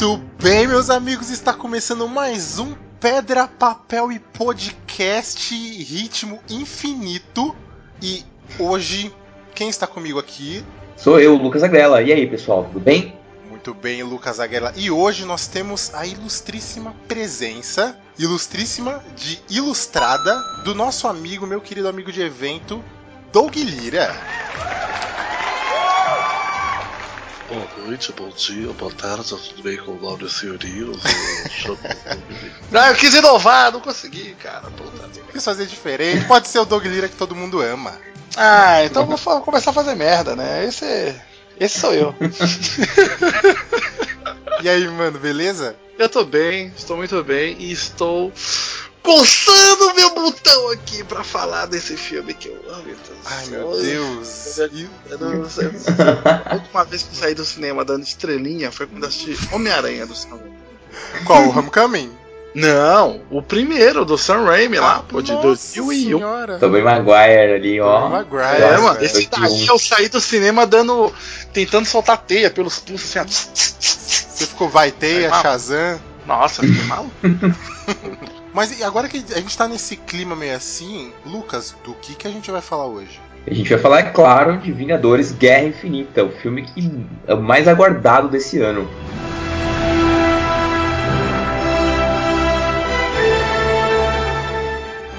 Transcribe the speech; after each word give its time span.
Muito 0.00 0.16
bem, 0.42 0.66
meus 0.66 0.88
amigos, 0.88 1.28
está 1.28 1.52
começando 1.52 2.08
mais 2.08 2.58
um 2.58 2.74
Pedra, 2.98 3.46
Papel 3.46 4.10
e 4.12 4.18
Podcast 4.18 5.54
Ritmo 5.54 6.40
Infinito. 6.48 7.54
E 8.00 8.24
hoje, 8.58 9.14
quem 9.54 9.68
está 9.68 9.86
comigo 9.86 10.18
aqui? 10.18 10.64
Sou 11.00 11.18
eu, 11.18 11.34
Lucas 11.34 11.62
Agrela. 11.62 12.02
E 12.02 12.12
aí, 12.12 12.26
pessoal, 12.26 12.64
tudo 12.64 12.78
bem? 12.78 13.14
Muito 13.48 13.72
bem, 13.72 14.02
Lucas 14.02 14.38
Aguela. 14.38 14.70
E 14.76 14.90
hoje 14.90 15.24
nós 15.24 15.46
temos 15.46 15.94
a 15.94 16.06
ilustríssima 16.06 16.94
presença, 17.08 17.98
ilustríssima 18.18 19.02
de 19.16 19.40
ilustrada, 19.48 20.38
do 20.62 20.74
nosso 20.74 21.08
amigo, 21.08 21.46
meu 21.46 21.58
querido 21.58 21.88
amigo 21.88 22.12
de 22.12 22.20
evento, 22.20 22.84
Doug 23.32 23.56
Lira. 23.56 24.14
Boa 27.50 27.66
noite, 27.78 28.12
bom 28.12 28.28
dia, 28.28 28.72
boa 28.74 28.92
tarde, 28.92 29.28
tudo 29.28 29.62
bem 29.62 29.76
com 29.76 29.92
o 29.92 30.00
nome 30.00 30.18
do 30.18 30.28
senhorio? 30.28 30.92
Eu 31.66 31.78
Ah, 32.72 32.90
eu 32.90 32.94
quis 32.94 33.12
inovar, 33.14 33.72
não 33.72 33.80
consegui, 33.80 34.34
cara. 34.36 34.70
Puta. 34.70 35.08
Quis 35.32 35.44
fazer 35.44 35.66
diferente. 35.66 36.26
Pode 36.26 36.46
ser 36.46 36.60
o 36.60 36.64
Doug 36.64 36.84
Lira 36.86 37.08
que 37.08 37.16
todo 37.16 37.34
mundo 37.34 37.60
ama. 37.60 37.98
Ah, 38.36 38.84
então 38.84 39.04
vou 39.04 39.16
fa- 39.16 39.40
começar 39.40 39.70
a 39.70 39.74
fazer 39.74 39.96
merda, 39.96 40.36
né? 40.36 40.64
Esse, 40.64 41.14
esse 41.58 41.80
sou 41.80 41.92
eu. 41.92 42.14
E 44.62 44.68
aí, 44.68 44.86
mano, 44.88 45.18
beleza? 45.18 45.74
Eu 45.98 46.06
tô 46.06 46.22
bem, 46.22 46.70
estou 46.76 46.94
muito 46.94 47.24
bem 47.24 47.56
e 47.58 47.72
estou 47.72 48.30
coçando 49.02 49.94
meu 49.94 50.14
botão 50.14 50.70
aqui 50.70 51.02
pra 51.04 51.24
falar 51.24 51.66
desse 51.66 51.96
filme 51.96 52.34
que 52.34 52.48
eu 52.48 52.60
amo. 52.68 52.84
então, 52.88 53.16
Ai, 53.26 53.44
eu- 53.46 53.50
meu 53.50 53.82
Deus. 53.82 54.58
Eu 54.58 55.18
não 55.18 55.48
sei. 55.50 55.70
A 56.50 56.54
última 56.54 56.84
vez 56.84 57.02
que 57.02 57.10
eu 57.14 57.20
saí 57.20 57.34
do 57.34 57.44
cinema 57.44 57.84
dando 57.84 58.02
estrelinha 58.02 58.70
foi 58.70 58.86
quando 58.86 59.02
eu 59.04 59.08
assisti 59.08 59.36
Homem-Aranha 59.54 60.06
do 60.06 60.14
Sam 60.14 60.36
Raimi. 60.36 61.24
Qual? 61.24 61.44
O 61.46 61.58
Homecoming? 61.58 62.12
Não, 62.52 63.22
o 63.30 63.40
primeiro 63.40 64.04
do 64.04 64.18
Sam 64.18 64.44
Raimi 64.44 64.76
lá, 64.80 65.04
pô, 65.08 65.22
de 65.22 65.30
Nossa 65.30 65.46
2001. 65.46 66.18
senhora. 66.18 66.58
Tobey 66.58 66.82
Maguire 66.82 67.54
ali, 67.54 67.80
ó. 67.80 68.08
Maguire. 68.08 68.42
É, 68.60 68.76
mano, 68.76 69.00
esse 69.00 69.26
2001. 69.28 69.30
daí 69.58 69.66
eu 69.68 69.78
saí 69.78 70.08
do 70.08 70.20
cinema 70.20 70.66
dando. 70.66 71.14
tentando 71.52 71.86
soltar 71.86 72.18
teia 72.18 72.50
pelos 72.50 72.78
pulsos 72.80 73.16
assim, 73.16 73.20
ó. 73.20 73.24
Você 73.30 74.46
ficou 74.46 74.68
vai 74.68 74.90
teia. 74.90 75.30
Shazam. 75.30 76.00
Nossa, 76.26 76.62
fiquei 76.62 76.82
maluco. 76.84 77.14
Mas 78.52 78.78
e 78.78 78.82
agora 78.82 79.08
que 79.08 79.24
a 79.32 79.38
gente 79.38 79.56
tá 79.56 79.68
nesse 79.68 79.96
clima 79.96 80.34
meio 80.34 80.56
assim, 80.56 81.12
Lucas, 81.24 81.76
do 81.84 81.94
que, 81.94 82.14
que 82.14 82.26
a 82.26 82.30
gente 82.30 82.50
vai 82.50 82.60
falar 82.60 82.86
hoje? 82.86 83.20
A 83.46 83.54
gente 83.54 83.70
vai 83.70 83.78
falar, 83.78 84.00
é 84.00 84.02
claro, 84.02 84.58
de 84.58 84.72
Vingadores 84.72 85.32
Guerra 85.32 85.64
Infinita, 85.64 86.24
o 86.24 86.30
filme 86.30 86.62
que 86.62 87.06
é 87.26 87.34
o 87.34 87.40
mais 87.40 87.68
aguardado 87.68 88.28
desse 88.28 88.60
ano. 88.60 88.88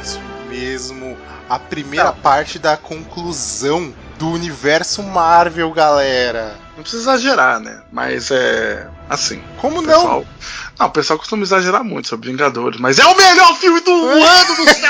Isso 0.04 0.20
mesmo, 0.50 1.18
a 1.50 1.58
primeira 1.58 2.12
parte 2.12 2.60
da 2.60 2.76
conclusão 2.78 3.94
do 4.20 4.30
universo 4.30 5.02
Marvel, 5.02 5.72
galera. 5.72 6.56
Não 6.76 6.84
precisa 6.84 7.04
exagerar, 7.04 7.60
né? 7.60 7.82
Mas 7.92 8.30
é. 8.30 8.88
Assim. 9.10 9.42
Como 9.58 9.80
O 9.80 9.82
não? 9.82 10.26
Não, 10.82 10.88
o 10.88 10.92
pessoal 10.92 11.20
costuma 11.20 11.44
exagerar 11.44 11.84
muito 11.84 12.08
sobre 12.08 12.32
Vingadores, 12.32 12.80
mas 12.80 12.98
é 12.98 13.06
o 13.06 13.16
melhor 13.16 13.56
filme 13.58 13.80
do 13.82 13.92
ano 13.92 14.56
do 14.56 14.66
céu! 14.74 14.90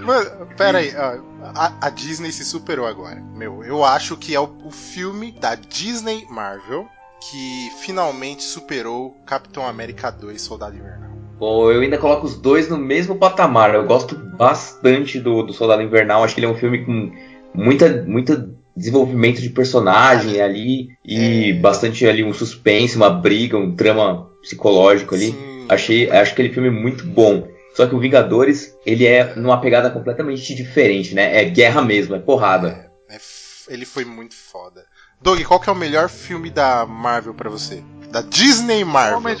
Mano, 0.06 0.48
pera 0.56 0.78
aí, 0.78 0.90
ó, 0.96 1.18
a, 1.54 1.72
a 1.82 1.90
Disney 1.90 2.32
se 2.32 2.42
superou 2.46 2.86
agora. 2.86 3.22
Meu, 3.34 3.62
eu 3.62 3.84
acho 3.84 4.16
que 4.16 4.34
é 4.34 4.40
o, 4.40 4.50
o 4.64 4.70
filme 4.70 5.32
da 5.32 5.54
Disney 5.54 6.26
Marvel 6.30 6.88
que 7.30 7.70
finalmente 7.82 8.42
superou 8.42 9.14
Capitão 9.26 9.66
América 9.66 10.10
2 10.10 10.40
Soldado 10.40 10.74
Invernal. 10.74 11.10
Bom, 11.38 11.70
eu 11.70 11.82
ainda 11.82 11.98
coloco 11.98 12.24
os 12.24 12.36
dois 12.36 12.70
no 12.70 12.78
mesmo 12.78 13.16
patamar. 13.16 13.74
Eu 13.74 13.84
gosto 13.84 14.16
bastante 14.16 15.20
do, 15.20 15.42
do 15.42 15.52
Soldado 15.52 15.82
Invernal. 15.82 16.24
Acho 16.24 16.34
que 16.34 16.40
ele 16.40 16.46
é 16.46 16.50
um 16.50 16.56
filme 16.56 16.86
com 16.86 17.12
muita, 17.54 18.02
muita 18.04 18.48
desenvolvimento 18.80 19.40
de 19.40 19.50
personagem 19.50 20.40
ali 20.40 20.88
e 21.04 21.50
É. 21.50 21.52
bastante 21.54 22.06
ali 22.06 22.24
um 22.24 22.32
suspense, 22.34 22.96
uma 22.96 23.10
briga, 23.10 23.56
um 23.56 23.70
drama 23.70 24.28
psicológico 24.42 25.14
ali. 25.14 25.32
Sim. 25.32 25.66
Achei, 25.68 26.10
acho 26.10 26.32
aquele 26.32 26.52
filme 26.52 26.70
muito 26.70 27.04
bom. 27.06 27.46
Só 27.76 27.86
que 27.86 27.94
o 27.94 28.00
Vingadores, 28.00 28.74
ele 28.84 29.06
é 29.06 29.34
numa 29.36 29.60
pegada 29.60 29.88
completamente 29.90 30.52
diferente, 30.54 31.14
né? 31.14 31.40
É 31.40 31.44
guerra 31.44 31.80
mesmo, 31.82 32.16
é 32.16 32.18
porrada. 32.18 32.90
É 33.08 33.14
f- 33.14 33.72
ele 33.72 33.84
foi 33.84 34.04
muito 34.04 34.34
foda. 34.34 34.84
Doug, 35.22 35.40
qual 35.44 35.60
que 35.60 35.68
é 35.68 35.72
o 35.72 35.76
melhor 35.76 36.08
filme 36.08 36.50
da 36.50 36.84
Marvel 36.86 37.34
pra 37.34 37.48
você? 37.48 37.84
Da 38.10 38.22
Disney 38.22 38.82
Marvel. 38.84 39.36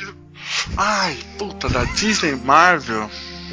Ai, 0.76 1.16
puta, 1.38 1.68
da 1.68 1.84
Disney 1.84 2.36
Marvel. 2.36 3.10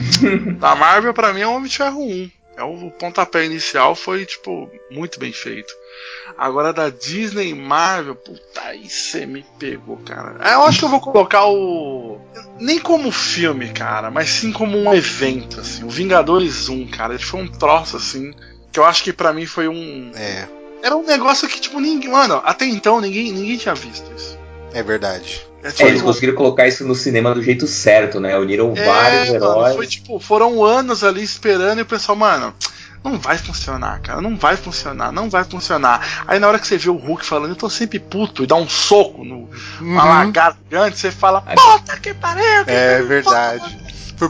da 0.59 0.75
Marvel, 0.75 1.13
pra 1.13 1.33
mim, 1.33 1.41
é 1.41 1.47
o 1.47 1.53
Homem 1.55 1.69
de 1.69 1.77
Ferro 1.77 2.01
1. 2.03 2.29
É 2.57 2.63
o 2.63 2.90
pontapé 2.91 3.45
inicial 3.45 3.94
foi, 3.95 4.25
tipo, 4.25 4.69
muito 4.90 5.19
bem 5.19 5.31
feito. 5.31 5.72
Agora 6.38 6.73
da 6.73 6.90
Disney 6.90 7.53
Marvel, 7.53 8.16
puta, 8.16 8.62
aí 8.62 8.90
você 8.90 9.25
me 9.25 9.45
pegou, 9.59 9.97
cara. 9.97 10.38
É, 10.44 10.56
Eu 10.56 10.63
acho 10.63 10.79
que 10.79 10.85
eu 10.85 10.90
vou 10.90 11.00
colocar 11.00 11.46
o. 11.46 12.19
Nem 12.59 12.79
como 12.79 13.12
filme, 13.12 13.69
cara, 13.69 14.09
mas 14.12 14.29
sim 14.29 14.51
como 14.51 14.78
um 14.78 14.94
evento, 14.94 15.59
assim. 15.59 15.84
O 15.84 15.90
Vingadores 15.90 16.67
1, 16.67 16.88
cara. 16.88 17.13
Ele 17.13 17.23
foi 17.23 17.41
um 17.41 17.47
troço, 17.47 17.96
assim. 17.97 18.34
Que 18.72 18.79
eu 18.79 18.85
acho 18.85 19.03
que 19.03 19.13
pra 19.13 19.31
mim 19.34 19.46
foi 19.46 19.67
um. 19.67 20.12
É, 20.16 20.47
Era 20.84 20.96
um 20.97 21.06
negócio 21.06 21.47
que, 21.47 21.62
tipo, 21.62 21.79
ninguém. 21.79 22.09
Mano, 22.12 22.41
até 22.44 22.66
então 22.66 23.00
ninguém, 23.00 23.31
ninguém 23.31 23.57
tinha 23.57 23.75
visto 23.75 24.12
isso. 24.16 24.38
é 24.73 24.84
verdade. 24.84 25.47
É, 25.63 25.84
É, 25.84 25.88
eles 25.88 26.01
conseguiram 26.01 26.35
colocar 26.35 26.68
isso 26.68 26.85
no 26.85 26.95
cinema 26.95 27.34
do 27.34 27.41
jeito 27.41 27.68
certo, 27.68 28.19
né? 28.19 28.38
Uniram 28.38 28.73
vários 28.73 29.29
É, 29.29 29.40
mano, 29.40 29.45
heróis. 29.45 29.75
foi 29.75 29.88
tipo, 29.88 30.19
foram 30.19 30.63
anos 30.63 31.03
ali 31.03 31.23
esperando 31.23 31.79
e 31.79 31.81
o 31.81 31.85
pessoal, 31.85 32.16
mano, 32.16 32.53
não 33.03 33.18
vai 33.19 33.38
funcionar, 33.38 34.00
cara, 34.01 34.22
não 34.22 34.35
vai 34.38 34.56
funcionar, 34.57 35.12
não 35.12 35.29
vai 35.29 35.44
funcionar. 35.44 36.23
Aí 36.28 36.40
na 36.40 36.47
hora 36.47 36.59
que 36.59 36.67
você 36.67 36.78
vê 36.78 36.90
o 36.90 36.96
Hulk 36.96 37.25
falando, 37.25 37.51
eu 37.51 37.56
tô 37.56 37.69
sempre 37.69 38.00
puto 38.00 38.44
e 38.44 38.47
dá 38.47 38.56
um 38.56 38.67
soco 38.67 39.23
no 39.23 39.50
Uhum. 39.81 40.34
gigante, 40.63 41.00
você 41.00 41.12
fala, 41.12 41.41
puta 41.41 41.97
que 42.00 42.13
pariu, 42.13 42.66
que 42.66 42.72
É 42.72 43.01
verdade. 43.01 43.78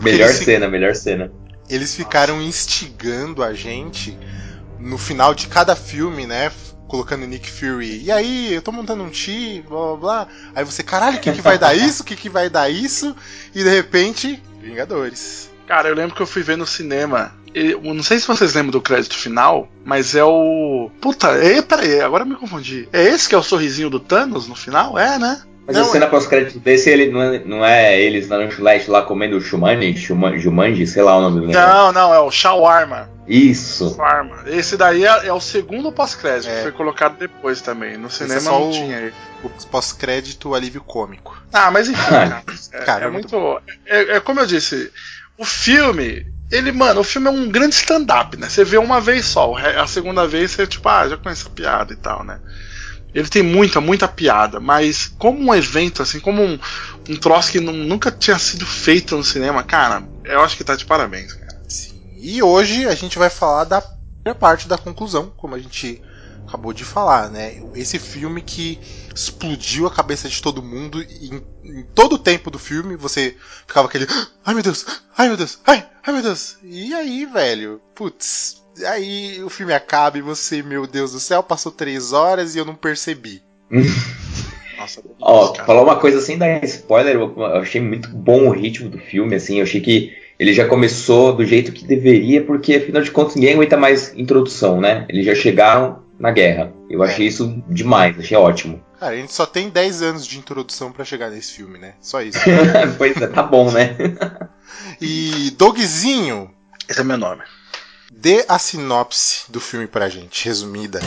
Melhor 0.02 0.30
cena, 0.30 0.68
melhor 0.68 0.96
cena. 0.96 1.32
eles 1.70 1.96
ficaram 1.96 2.42
instigando 2.42 3.44
a 3.44 3.54
gente 3.54 4.18
no 4.80 4.98
final 4.98 5.34
de 5.34 5.48
cada 5.48 5.76
filme, 5.76 6.26
né? 6.28 6.52
Colocando 6.88 7.28
Nick 7.28 7.50
Fury. 7.50 8.04
E 8.04 8.12
aí, 8.12 8.54
eu 8.54 8.62
tô 8.62 8.72
montando 8.72 9.04
um 9.04 9.10
ti, 9.10 9.64
blá 9.68 9.80
blá 9.80 9.96
blá. 9.98 10.28
Aí 10.56 10.64
você, 10.64 10.84
caralho, 10.84 11.18
o 11.18 11.20
que, 11.20 11.32
que 11.32 11.42
vai 11.42 11.58
dar 11.58 11.76
isso? 11.76 12.02
O 12.04 12.06
que, 12.06 12.16
que 12.16 12.30
vai 12.30 12.50
dar 12.50 12.70
isso? 12.70 13.16
E 13.54 13.64
de 13.64 13.70
repente, 13.70 14.42
Vingadores. 14.68 15.50
Cara, 15.66 15.90
eu 15.90 15.96
lembro 15.96 16.16
que 16.16 16.22
eu 16.22 16.28
fui 16.28 16.44
ver 16.44 16.58
no 16.58 16.66
cinema. 16.66 17.34
Eu 17.54 17.82
não 17.94 18.04
sei 18.04 18.20
se 18.20 18.28
vocês 18.28 18.54
lembram 18.54 18.72
do 18.72 18.82
crédito 18.82 19.16
final, 19.16 19.68
mas 19.84 20.16
é 20.16 20.24
o. 20.24 20.92
Puta, 21.02 21.30
é, 21.32 21.62
peraí, 21.62 22.02
agora 22.02 22.24
eu 22.24 22.28
me 22.28 22.36
confundi. 22.36 22.88
É 22.94 23.04
esse 23.04 23.28
que 23.28 23.36
é 23.36 23.38
o 23.38 23.44
sorrisinho 23.44 23.90
do 23.90 24.00
Thanos 24.00 24.48
no 24.48 24.56
final? 24.56 24.98
É, 24.98 25.18
né? 25.18 25.42
Mas 25.68 25.76
Não, 25.76 25.84
a 25.84 25.86
cena 25.92 26.08
pós-crédito 26.08 26.60
desse, 26.60 26.90
ele 26.90 27.12
não 27.12 27.22
é, 27.22 27.40
não 27.44 27.66
é 27.66 28.02
eles 28.02 28.30
na 28.30 28.38
lanchonete 28.38 28.90
lá 28.90 29.02
comendo 29.02 29.36
o 29.36 29.42
Shumani, 29.42 29.98
Shuman- 29.98 30.38
Jumanji, 30.40 30.88
sei 30.88 31.04
lá 31.04 31.18
o 31.18 31.22
nome 31.22 31.42
do 31.42 31.48
negócio. 31.48 31.68
Não, 31.70 31.92
não, 31.92 32.14
é 32.14 32.20
o 32.22 32.32
Shawarma. 32.32 33.10
Isso. 33.28 33.90
Shawarma. 33.94 34.44
Esse 34.46 34.78
daí 34.78 35.04
é, 35.04 35.28
é 35.28 35.34
o 35.34 35.42
segundo 35.42 35.92
pós-crédito, 35.92 36.50
É. 36.50 36.56
que 36.56 36.62
foi 36.64 36.72
colocado 36.72 37.18
depois 37.18 37.60
também. 37.60 37.98
No 37.98 38.10
cinema 38.10 38.38
é 38.38 38.40
só 38.40 38.52
não 38.52 38.70
o- 38.70 38.72
tinha 38.72 38.98
ele. 38.98 39.14
O 39.44 39.50
pós-crédito 39.68 40.56
alívio 40.56 40.80
cômico. 40.82 41.38
Ah, 41.52 41.70
mas 41.70 41.90
enfim, 41.90 42.02
cara. 42.10 42.44
É, 42.72 42.78
Cara, 42.86 43.04
é 43.06 43.08
é 43.08 43.12
muito 43.12 43.38
muito. 43.38 43.62
É, 43.86 44.16
é 44.16 44.20
como 44.22 44.40
eu 44.40 44.46
disse, 44.46 44.90
o 45.38 45.44
filme. 45.44 46.26
Ele, 46.50 46.72
mano, 46.72 47.02
o 47.02 47.04
filme 47.04 47.28
é 47.28 47.32
um 47.32 47.50
grande 47.50 47.76
stand-up, 47.76 48.38
né? 48.38 48.48
Você 48.48 48.64
vê 48.64 48.78
uma 48.78 49.02
vez 49.02 49.26
só, 49.26 49.54
a 49.58 49.86
segunda 49.86 50.26
vez 50.26 50.52
você, 50.52 50.66
tipo, 50.66 50.88
ah, 50.88 51.06
já 51.10 51.18
conhece 51.18 51.46
a 51.46 51.50
piada 51.50 51.92
e 51.92 51.98
tal, 51.98 52.24
né? 52.24 52.40
Ele 53.18 53.28
tem 53.28 53.42
muita, 53.42 53.82
muita 53.82 54.08
piada, 54.08 54.60
mas 54.60 55.08
como 55.18 55.40
um 55.40 55.56
evento, 55.56 56.04
assim, 56.04 56.20
como 56.20 56.44
um, 56.44 56.60
um 57.10 57.18
troço 57.18 57.52
que 57.52 57.60
nu- 57.60 57.74
nunca 57.74 58.12
tinha 58.12 58.38
sido 58.38 58.64
feito 58.64 59.18
no 59.18 59.24
cinema, 59.24 59.64
cara, 59.64 60.08
eu 60.24 60.42
acho 60.42 60.56
que 60.56 60.64
tá 60.64 60.76
de 60.76 60.86
parabéns, 60.86 61.34
cara. 61.34 61.58
Sim. 61.68 61.96
E 62.16 62.44
hoje 62.44 62.86
a 62.88 62.94
gente 62.94 63.18
vai 63.18 63.32
falar 63.32 63.64
da 63.64 63.82
primeira 63.82 64.40
parte 64.40 64.68
da 64.68 64.78
conclusão, 64.78 65.34
como 65.36 65.56
a 65.56 65.60
gente 65.60 66.00
acabou 66.48 66.72
de 66.72 66.86
falar, 66.86 67.32
né? 67.32 67.56
Esse 67.74 67.98
filme 67.98 68.40
que 68.40 68.80
explodiu 69.16 69.88
a 69.88 69.92
cabeça 69.92 70.30
de 70.30 70.40
todo 70.40 70.62
mundo 70.62 71.02
e 71.02 71.30
em, 71.34 71.44
em 71.64 71.84
todo 71.96 72.14
o 72.14 72.20
tempo 72.20 72.52
do 72.52 72.60
filme 72.60 72.96
você 72.96 73.36
ficava 73.66 73.88
aquele 73.88 74.06
ai 74.46 74.54
meu 74.54 74.62
Deus, 74.64 74.86
ai 75.18 75.28
meu 75.28 75.38
Deus, 75.38 75.58
ai, 75.66 75.90
ai 76.06 76.14
meu 76.14 76.22
Deus. 76.22 76.56
E 76.62 76.94
aí, 76.94 77.26
velho, 77.26 77.82
putz, 77.96 78.62
aí 78.86 79.44
o 79.44 79.50
filme 79.50 79.74
acaba 79.74 80.18
e 80.18 80.22
você, 80.22 80.62
meu 80.62 80.86
Deus 80.86 81.12
do 81.12 81.20
céu, 81.20 81.42
passou 81.42 81.72
três 81.72 82.14
horas 82.14 82.56
e 82.56 82.60
eu 82.60 82.66
não 82.66 82.76
percebi. 82.76 83.42
Nossa, 84.78 85.02
Ó, 85.20 85.56
falar 85.56 85.82
uma 85.82 85.96
coisa 85.96 86.22
sem 86.22 86.38
dar 86.38 86.64
spoiler, 86.64 87.16
eu 87.16 87.46
achei 87.46 87.82
muito 87.82 88.10
bom 88.10 88.48
o 88.48 88.52
ritmo 88.52 88.90
do 88.90 89.00
filme, 89.00 89.36
assim, 89.36 89.58
eu 89.58 89.64
achei 89.64 89.82
que 89.82 90.16
ele 90.40 90.54
já 90.54 90.68
começou 90.68 91.36
do 91.36 91.44
jeito 91.44 91.72
que 91.72 91.84
deveria, 91.84 92.44
porque 92.44 92.76
afinal 92.76 93.02
de 93.02 93.10
contas 93.10 93.36
ninguém 93.36 93.56
aguenta 93.56 93.76
mais 93.76 94.14
introdução, 94.16 94.80
né? 94.80 95.06
Eles 95.10 95.26
já 95.26 95.34
chegaram 95.34 96.04
na 96.20 96.32
guerra. 96.32 96.72
Eu 96.90 97.02
achei 97.02 97.26
é. 97.26 97.30
isso 97.30 97.62
demais, 97.68 98.18
achei 98.20 98.38
ótimo. 98.38 98.84
Cara, 99.00 99.14
a 99.14 99.18
gente 99.18 99.34
só 99.34 99.46
tem 99.46 99.70
10 99.70 100.02
anos 100.02 100.28
de 100.28 100.38
introdução 100.38 100.92
para 100.92 101.06
chegar 101.06 101.30
nesse 101.30 101.54
filme, 101.54 101.78
né? 101.80 101.94
Só 102.00 102.22
isso. 102.22 102.40
pois 102.98 103.18
é, 103.18 103.28
tá 103.28 103.44
bom, 103.44 103.72
né? 103.72 103.96
e 105.02 105.52
Dogzinho. 105.58 106.52
Esse 106.88 107.02
é 107.02 107.04
meu 107.04 107.18
nome. 107.18 107.42
Dê 108.12 108.46
a 108.48 108.58
sinopse 108.58 109.44
do 109.50 109.60
filme 109.60 109.88
pra 109.88 110.10
gente, 110.10 110.46
resumida. 110.46 111.00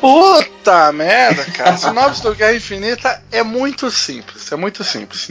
Puta 0.00 0.92
merda, 0.92 1.44
cara. 1.46 1.70
A 1.70 1.76
sinopse 1.76 2.22
do 2.22 2.34
Guerra 2.34 2.54
Infinita 2.54 3.22
é 3.32 3.42
muito 3.42 3.90
simples. 3.90 4.52
É 4.52 4.56
muito 4.56 4.84
simples. 4.84 5.28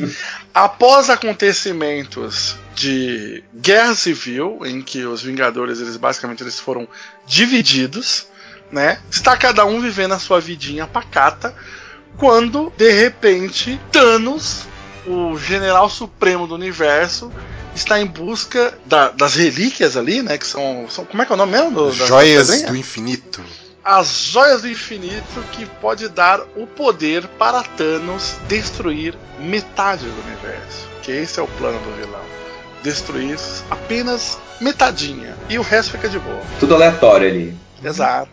Após 0.53 1.09
acontecimentos 1.09 2.57
de 2.73 3.43
guerra 3.53 3.95
civil, 3.95 4.59
em 4.65 4.81
que 4.81 5.05
os 5.05 5.21
Vingadores, 5.21 5.79
eles 5.79 5.95
basicamente 5.95 6.43
eles 6.43 6.59
foram 6.59 6.87
divididos, 7.25 8.27
né? 8.71 8.99
Está 9.09 9.37
cada 9.37 9.65
um 9.65 9.79
vivendo 9.79 10.13
a 10.13 10.19
sua 10.19 10.41
vidinha 10.41 10.87
pacata, 10.87 11.55
quando 12.17 12.73
de 12.75 12.91
repente 12.91 13.79
Thanos, 13.91 14.65
o 15.05 15.37
general 15.37 15.89
supremo 15.89 16.47
do 16.47 16.55
universo, 16.55 17.31
está 17.75 17.99
em 17.99 18.05
busca 18.05 18.73
da, 18.85 19.09
das 19.09 19.35
relíquias 19.35 19.95
ali, 19.97 20.21
né? 20.21 20.37
Que 20.37 20.47
são, 20.47 20.87
são, 20.89 21.05
Como 21.05 21.21
é 21.21 21.25
que 21.25 21.31
é 21.31 21.35
o 21.35 21.37
nome 21.37 21.51
mesmo? 21.51 21.91
Joias 21.91 22.61
do 22.63 22.75
infinito 22.75 23.43
as 23.85 24.31
joias 24.31 24.63
do 24.63 24.67
infinito 24.67 25.43
que 25.51 25.63
pode 25.79 26.09
dar 26.09 26.41
o 26.55 26.65
poder 26.65 27.27
para 27.37 27.61
Thanos 27.61 28.35
destruir 28.47 29.15
metade 29.39 30.07
do 30.07 30.21
universo. 30.23 30.87
Que 31.03 31.11
esse 31.11 31.39
é 31.39 31.43
o 31.43 31.47
plano 31.47 31.77
do 31.81 31.95
vilão. 31.95 32.25
Destruir 32.81 33.37
apenas 33.69 34.39
metadinha. 34.59 35.37
E 35.47 35.59
o 35.59 35.61
resto 35.61 35.91
fica 35.91 36.09
de 36.09 36.17
boa. 36.17 36.41
Tudo 36.59 36.73
aleatório 36.73 37.29
ali. 37.29 37.55
Exato. 37.83 38.31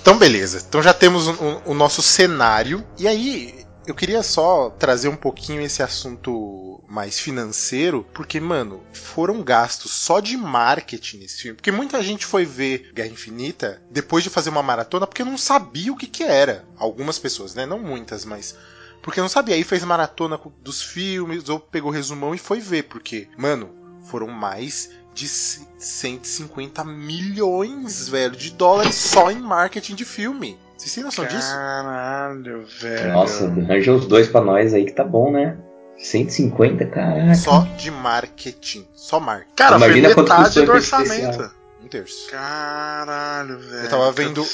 Então 0.00 0.16
beleza. 0.16 0.64
Então 0.68 0.80
já 0.80 0.94
temos 0.94 1.26
o, 1.26 1.62
o 1.64 1.74
nosso 1.74 2.00
cenário. 2.00 2.84
E 2.96 3.08
aí, 3.08 3.66
eu 3.86 3.94
queria 3.94 4.22
só 4.22 4.70
trazer 4.70 5.08
um 5.08 5.16
pouquinho 5.16 5.60
esse 5.60 5.82
assunto 5.82 6.82
mais 6.88 7.18
financeiro, 7.18 8.06
porque, 8.14 8.40
mano, 8.40 8.82
foram 8.92 9.42
gastos 9.42 9.92
só 9.92 10.20
de 10.20 10.36
marketing 10.36 11.18
nesse 11.18 11.42
filme. 11.42 11.56
Porque 11.56 11.72
muita 11.72 12.02
gente 12.02 12.24
foi 12.24 12.44
ver 12.44 12.90
Guerra 12.94 13.08
Infinita 13.08 13.82
depois 13.90 14.24
de 14.24 14.30
fazer 14.30 14.50
uma 14.50 14.62
maratona 14.62 15.06
porque 15.06 15.24
não 15.24 15.36
sabia 15.36 15.92
o 15.92 15.96
que, 15.96 16.06
que 16.06 16.22
era. 16.22 16.64
Algumas 16.76 17.18
pessoas, 17.18 17.54
né? 17.54 17.66
Não 17.66 17.78
muitas, 17.78 18.24
mas. 18.24 18.56
Porque 19.02 19.20
não 19.20 19.28
sabia. 19.28 19.54
Aí 19.54 19.64
fez 19.64 19.84
maratona 19.84 20.40
dos 20.62 20.82
filmes, 20.82 21.48
ou 21.48 21.60
pegou 21.60 21.90
resumão 21.90 22.34
e 22.34 22.38
foi 22.38 22.60
ver. 22.60 22.84
Porque, 22.84 23.28
mano, 23.36 23.70
foram 24.04 24.28
mais 24.28 24.90
de 25.12 25.28
150 25.28 26.84
milhões, 26.84 28.08
velho, 28.08 28.36
de 28.36 28.50
dólares 28.50 28.96
só 28.96 29.30
em 29.30 29.40
marketing 29.40 29.94
de 29.94 30.04
filme. 30.04 30.58
Vocês 30.84 30.96
têm 30.96 31.04
noção 31.04 31.24
Caralho, 31.24 31.40
disso? 31.40 31.54
Caralho, 31.54 32.66
velho. 32.66 33.12
Nossa, 33.14 33.46
arranja 33.46 33.92
uns 33.92 34.06
dois 34.06 34.28
pra 34.28 34.42
nós 34.42 34.74
aí 34.74 34.84
que 34.84 34.92
tá 34.92 35.02
bom, 35.02 35.32
né? 35.32 35.56
150, 35.96 36.84
caraca. 36.86 37.34
Só 37.34 37.60
de 37.78 37.90
marketing. 37.90 38.86
Só 38.92 39.18
marketing. 39.18 39.54
Cara, 39.56 39.76
Imagina 39.76 40.10
foi 40.10 40.22
metade 40.22 40.60
do 40.60 40.72
orçamento. 40.72 41.50
Um 41.82 41.88
terço. 41.88 42.30
Caralho, 42.30 43.58
velho. 43.58 43.82
Eu 43.84 43.88
tava 43.88 44.12
vendo. 44.12 44.44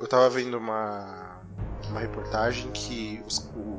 Eu 0.00 0.08
tava 0.08 0.28
vendo 0.28 0.58
uma. 0.58 1.36
Uma 1.88 2.00
reportagem 2.00 2.68
que 2.72 3.22
os, 3.24 3.38
o 3.54 3.78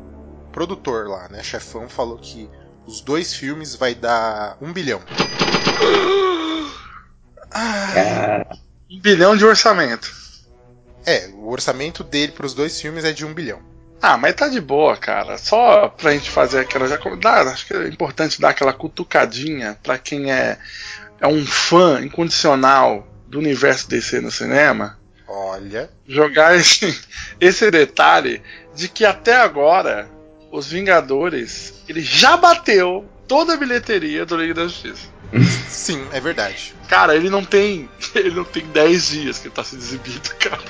produtor 0.54 1.10
lá, 1.10 1.28
né, 1.28 1.44
chefão, 1.44 1.90
falou 1.90 2.18
que 2.18 2.50
os 2.86 3.02
dois 3.02 3.34
filmes 3.34 3.76
vai 3.76 3.94
dar 3.94 4.58
um 4.62 4.72
bilhão. 4.72 5.02
Cara. 7.50 8.48
Um 8.90 9.02
bilhão 9.02 9.36
de 9.36 9.44
orçamento. 9.44 10.27
É, 11.06 11.30
o 11.34 11.50
orçamento 11.50 12.04
dele 12.04 12.32
para 12.32 12.46
os 12.46 12.54
dois 12.54 12.80
filmes 12.80 13.06
é 13.06 13.12
de 13.12 13.26
um 13.26 13.34
bilhão. 13.34 13.62
Ah, 14.02 14.18
mas 14.18 14.36
tá 14.36 14.48
de 14.48 14.62
boa, 14.62 14.96
cara. 14.96 15.38
Só 15.38 15.90
pra 15.90 16.12
gente 16.12 16.30
fazer 16.30 16.60
aquela. 16.60 16.88
Já, 16.88 16.98
dá, 17.20 17.42
acho 17.42 17.66
que 17.66 17.74
é 17.74 17.88
importante 17.88 18.40
dar 18.40 18.50
aquela 18.50 18.74
cutucadinha 18.74 19.78
pra 19.82 19.98
quem 19.98 20.32
é, 20.32 20.58
é 21.20 21.28
um 21.28 21.46
fã 21.46 22.02
incondicional 22.02 23.08
do 23.28 23.40
universo 23.40 23.90
DC 23.90 24.22
no 24.22 24.32
cinema. 24.32 25.00
Olha. 25.28 25.90
Jogar 26.08 26.56
esse, 26.56 27.00
esse 27.42 27.70
detalhe 27.72 28.42
de 28.76 28.88
que 28.88 29.04
até 29.04 29.36
agora 29.36 30.10
os 30.52 30.68
Vingadores 30.68 31.74
ele 31.90 32.02
já 32.02 32.38
bateu 32.38 33.06
toda 33.28 33.54
a 33.54 33.58
bilheteria 33.58 34.26
do 34.26 34.38
Liga 34.38 34.54
da 34.54 34.64
Justiça. 34.64 35.17
Sim, 35.68 36.08
é 36.12 36.20
verdade. 36.20 36.74
Cara, 36.88 37.16
ele 37.16 37.30
não 37.30 37.44
tem. 37.44 37.90
Ele 38.16 38.32
não 38.32 38.44
tem 38.44 38.66
10 38.66 39.08
dias 39.08 39.38
que 39.38 39.48
ele 39.48 39.54
tá 39.54 39.64
se 39.64 39.76
exibindo, 39.76 40.34
cara. 40.40 40.62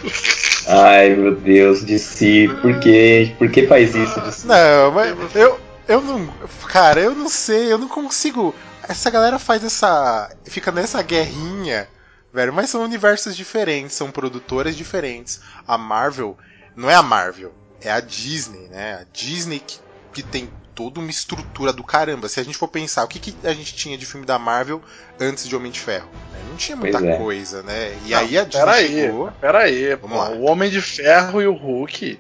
Ai, 0.68 1.16
meu 1.16 1.34
Deus, 1.34 1.86
de 1.86 1.98
si, 1.98 2.50
por 2.62 2.78
quê? 2.80 3.34
Por 3.38 3.50
que 3.50 3.66
faz 3.68 3.96
isso? 3.96 4.46
Não, 4.46 4.92
mas 4.92 5.16
eu, 5.36 5.60
eu 5.88 6.02
não. 6.02 6.28
Cara, 6.68 7.00
eu 7.00 7.16
não 7.16 7.30
sei, 7.30 7.72
eu 7.72 7.78
não 7.78 7.88
consigo. 7.88 8.54
Essa 8.88 9.10
galera 9.10 9.40
faz 9.40 9.64
essa. 9.64 10.30
Fica 10.46 10.72
nessa 10.72 11.02
guerrinha, 11.02 11.88
velho, 12.34 12.52
mas 12.52 12.70
são 12.70 12.84
universos 12.84 13.36
diferentes, 13.36 13.96
são 13.96 14.12
produtoras 14.12 14.76
diferentes. 14.76 15.40
A 15.66 15.78
Marvel 15.78 16.38
não 16.76 16.90
é 16.90 16.96
a 16.96 17.04
Marvel, 17.04 17.54
é 17.82 17.92
a 17.92 18.02
Disney, 18.02 18.68
né? 18.68 19.00
A 19.02 19.06
Disney 19.14 19.60
que, 19.60 19.80
que 20.14 20.24
tem 20.24 20.50
toda 20.78 21.00
uma 21.00 21.10
estrutura 21.10 21.74
do 21.74 21.84
caramba. 21.84 22.30
Se 22.30 22.40
a 22.40 22.44
gente 22.44 22.56
for 22.56 22.68
pensar, 22.68 23.04
o 23.04 23.08
que, 23.08 23.20
que 23.20 23.36
a 23.44 23.52
gente 23.52 23.74
tinha 23.74 23.98
de 23.98 24.06
filme 24.06 24.28
da 24.28 24.38
Marvel 24.38 24.80
antes 25.20 25.48
de 25.48 25.56
Homem 25.56 25.72
de 25.72 25.80
Ferro? 25.80 26.08
Não 26.48 26.56
tinha 26.56 26.78
muita 26.78 27.04
é. 27.04 27.18
coisa, 27.18 27.64
né? 27.64 27.98
E 28.06 28.12
não, 28.12 28.20
aí 28.20 28.38
a 28.38 28.44
Disney 28.44 28.66
pera 28.66 28.78
chegou... 28.78 29.28
Aí, 29.28 29.34
pera 29.42 29.60
aí, 29.64 29.96
Vamos 29.96 30.18
lá. 30.18 30.30
o 30.30 30.44
Homem 30.44 30.70
de 30.70 30.80
Ferro 30.80 31.42
e 31.42 31.48
o 31.48 31.54
Hulk... 31.54 32.20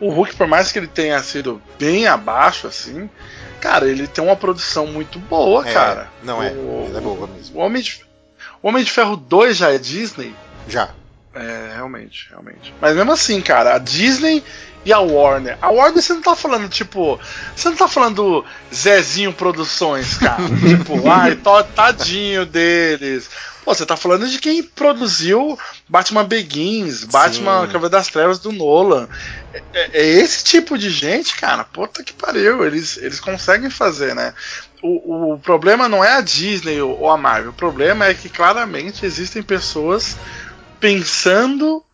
O 0.00 0.08
Hulk, 0.08 0.34
por 0.34 0.46
mais 0.46 0.72
que 0.72 0.78
ele 0.78 0.86
tenha 0.86 1.22
sido 1.22 1.60
bem 1.78 2.06
abaixo, 2.06 2.66
assim... 2.66 3.10
Cara, 3.60 3.86
ele 3.86 4.06
tem 4.06 4.24
uma 4.24 4.34
produção 4.34 4.86
muito 4.86 5.18
boa, 5.18 5.68
é, 5.68 5.72
cara. 5.74 6.08
Não 6.22 6.42
é, 6.42 6.50
o, 6.52 6.90
é 6.96 7.00
boa 7.02 7.26
mesmo. 7.26 7.58
O 7.58 7.62
Homem, 7.62 7.82
de, 7.82 8.02
o 8.62 8.68
Homem 8.68 8.82
de 8.82 8.90
Ferro 8.90 9.14
2 9.14 9.58
já 9.58 9.70
é 9.70 9.76
Disney? 9.76 10.34
Já. 10.66 10.94
É, 11.34 11.72
realmente, 11.74 12.28
realmente. 12.30 12.74
Mas 12.80 12.96
mesmo 12.96 13.12
assim, 13.12 13.42
cara, 13.42 13.74
a 13.74 13.78
Disney 13.78 14.42
e 14.84 14.92
a 14.92 14.98
Warner. 14.98 15.58
A 15.60 15.70
Warner 15.70 16.02
você 16.02 16.12
não 16.14 16.22
tá 16.22 16.34
falando, 16.34 16.68
tipo. 16.68 17.20
Você 17.54 17.68
não 17.68 17.76
tá 17.76 17.88
falando 17.88 18.44
Zezinho 18.74 19.32
Produções, 19.32 20.16
cara. 20.16 20.42
tipo, 20.66 21.08
ai, 21.08 21.38
tadinho 21.74 22.46
deles. 22.46 23.28
Pô, 23.64 23.74
você 23.74 23.84
tá 23.84 23.96
falando 23.96 24.26
de 24.26 24.38
quem 24.38 24.62
produziu 24.62 25.58
Batman 25.86 26.24
Begins, 26.24 27.04
Batman 27.04 27.66
Cavaleiro 27.66 27.90
das 27.90 28.08
Trevas 28.08 28.38
do 28.38 28.52
Nolan. 28.52 29.06
É, 29.52 29.62
é, 29.74 29.90
é, 29.92 30.06
esse 30.06 30.42
tipo 30.42 30.78
de 30.78 30.88
gente, 30.88 31.36
cara. 31.36 31.62
Puta 31.64 32.02
que 32.02 32.14
pariu. 32.14 32.64
Eles, 32.64 32.96
eles 32.96 33.20
conseguem 33.20 33.68
fazer, 33.68 34.14
né? 34.14 34.32
O, 34.82 35.34
o 35.34 35.38
problema 35.38 35.90
não 35.90 36.02
é 36.02 36.14
a 36.14 36.22
Disney 36.22 36.80
ou 36.80 37.10
a 37.10 37.18
Marvel. 37.18 37.50
O 37.50 37.54
problema 37.54 38.06
é 38.06 38.14
que 38.14 38.30
claramente 38.30 39.04
existem 39.04 39.42
pessoas 39.42 40.16
pensando 40.80 41.84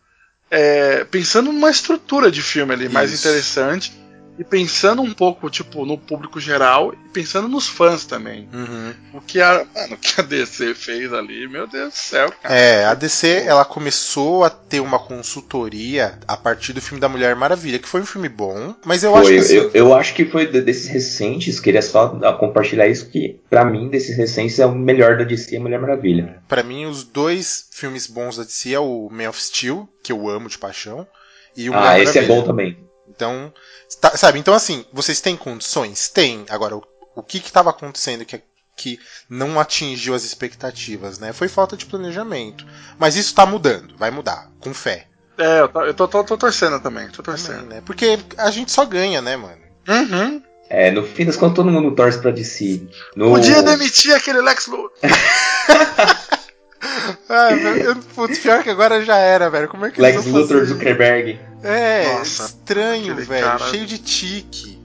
é, 0.49 1.03
pensando 1.05 1.51
numa 1.51 1.69
estrutura 1.69 2.31
de 2.31 2.41
filme 2.41 2.73
ali 2.73 2.89
mais 2.89 3.13
interessante 3.13 3.91
e 4.37 4.43
pensando 4.43 5.01
um 5.01 5.13
pouco, 5.13 5.49
tipo, 5.49 5.85
no 5.85 5.97
público 5.97 6.39
geral 6.39 6.93
e 6.93 7.09
pensando 7.09 7.47
nos 7.47 7.67
fãs 7.67 8.05
também. 8.05 8.47
Uhum. 8.53 8.93
O, 9.13 9.21
que 9.21 9.41
a, 9.41 9.65
mano, 9.75 9.95
o 9.95 9.97
que 9.97 10.19
a 10.21 10.23
DC 10.23 10.73
fez 10.75 11.11
ali, 11.11 11.47
meu 11.47 11.67
Deus 11.67 11.93
do 11.93 11.97
céu, 11.97 12.31
cara. 12.41 12.55
É, 12.55 12.85
a 12.85 12.93
DC, 12.93 13.43
ela 13.45 13.65
começou 13.65 14.43
a 14.43 14.49
ter 14.49 14.79
uma 14.79 14.99
consultoria 14.99 16.19
a 16.27 16.37
partir 16.37 16.73
do 16.73 16.81
filme 16.81 16.99
da 16.99 17.09
Mulher 17.09 17.35
Maravilha, 17.35 17.79
que 17.79 17.87
foi 17.87 18.01
um 18.01 18.05
filme 18.05 18.29
bom, 18.29 18.75
mas 18.85 19.03
eu 19.03 19.11
foi, 19.11 19.21
acho 19.21 19.29
que... 19.29 19.37
Assim, 19.37 19.55
eu, 19.55 19.71
eu, 19.73 19.93
acho 19.95 20.13
que 20.13 20.25
foi 20.25 20.45
desses 20.47 20.87
recentes, 20.87 21.59
queria 21.59 21.81
só 21.81 22.07
compartilhar 22.37 22.87
isso, 22.87 23.09
que 23.09 23.39
para 23.49 23.65
mim, 23.65 23.89
desses 23.89 24.15
recentes, 24.17 24.59
é 24.59 24.65
o 24.65 24.73
melhor 24.75 25.17
da 25.17 25.23
DC, 25.23 25.55
a 25.55 25.59
Mulher 25.59 25.79
Maravilha. 25.79 26.41
para 26.47 26.63
mim, 26.63 26.85
os 26.85 27.03
dois 27.03 27.67
filmes 27.71 28.07
bons 28.07 28.37
da 28.37 28.43
DC 28.43 28.73
é 28.73 28.79
o 28.79 29.09
Man 29.11 29.29
of 29.29 29.41
Steel, 29.41 29.87
que 30.03 30.11
eu 30.11 30.29
amo 30.29 30.49
de 30.49 30.57
paixão, 30.57 31.07
e 31.55 31.69
o 31.69 31.73
Ah, 31.73 31.77
Mulher 31.77 32.01
esse 32.03 32.15
Maravilha. 32.15 32.33
é 32.33 32.35
bom 32.35 32.43
também. 32.45 32.77
Então, 33.17 33.51
tá, 33.99 34.15
sabe? 34.15 34.37
Então, 34.37 34.53
assim, 34.53 34.85
vocês 34.93 35.19
têm 35.19 35.35
condições? 35.35 36.07
Tem. 36.07 36.45
Agora, 36.49 36.77
o, 36.77 36.83
o 37.15 37.23
que 37.23 37.39
estava 37.39 37.71
acontecendo 37.71 38.23
que, 38.23 38.39
que 38.75 38.99
não 39.27 39.59
atingiu 39.59 40.13
as 40.13 40.23
expectativas, 40.23 41.17
né? 41.17 41.33
Foi 41.33 41.47
falta 41.47 41.75
de 41.75 41.87
planejamento. 41.87 42.63
Mas 42.99 43.15
isso 43.15 43.33
tá 43.33 43.43
mudando, 43.43 43.97
vai 43.97 44.11
mudar, 44.11 44.51
com 44.59 44.71
fé. 44.71 45.07
É, 45.35 45.61
eu 45.61 45.67
tô, 45.67 45.81
eu 45.81 45.93
tô, 45.95 46.07
tô, 46.07 46.23
tô 46.23 46.37
torcendo 46.37 46.79
também, 46.79 47.09
tô 47.09 47.23
torcendo. 47.23 47.61
Também, 47.61 47.77
né? 47.77 47.83
Porque 47.83 48.19
a 48.37 48.51
gente 48.51 48.71
só 48.71 48.85
ganha, 48.85 49.19
né, 49.19 49.35
mano? 49.35 49.61
Uhum. 49.87 50.43
É, 50.69 50.91
no 50.91 51.03
fim 51.03 51.25
das 51.25 51.37
contas 51.37 51.55
todo 51.55 51.71
mundo 51.71 51.95
torce 51.95 52.19
pra 52.19 52.29
DC. 52.29 52.87
No... 53.15 53.31
Podia 53.31 53.63
demitir 53.63 54.13
aquele 54.13 54.41
Lex 54.41 54.67
Luthor. 54.67 54.91
ah, 57.29 57.51
eu, 57.51 57.95
putz, 58.15 58.39
pior 58.39 58.63
que 58.63 58.69
agora 58.69 59.03
já 59.03 59.17
era, 59.17 59.49
velho. 59.49 59.67
Como 59.67 59.85
é 59.85 59.91
que 59.91 60.01
Lex 60.01 60.25
Luthor 60.25 60.65
Zuckerberg. 60.65 61.39
É, 61.63 62.13
Nossa, 62.13 62.45
estranho, 62.45 63.15
velho. 63.15 63.45
Cara... 63.45 63.69
Cheio 63.69 63.85
de 63.85 63.97
tique. 63.97 64.79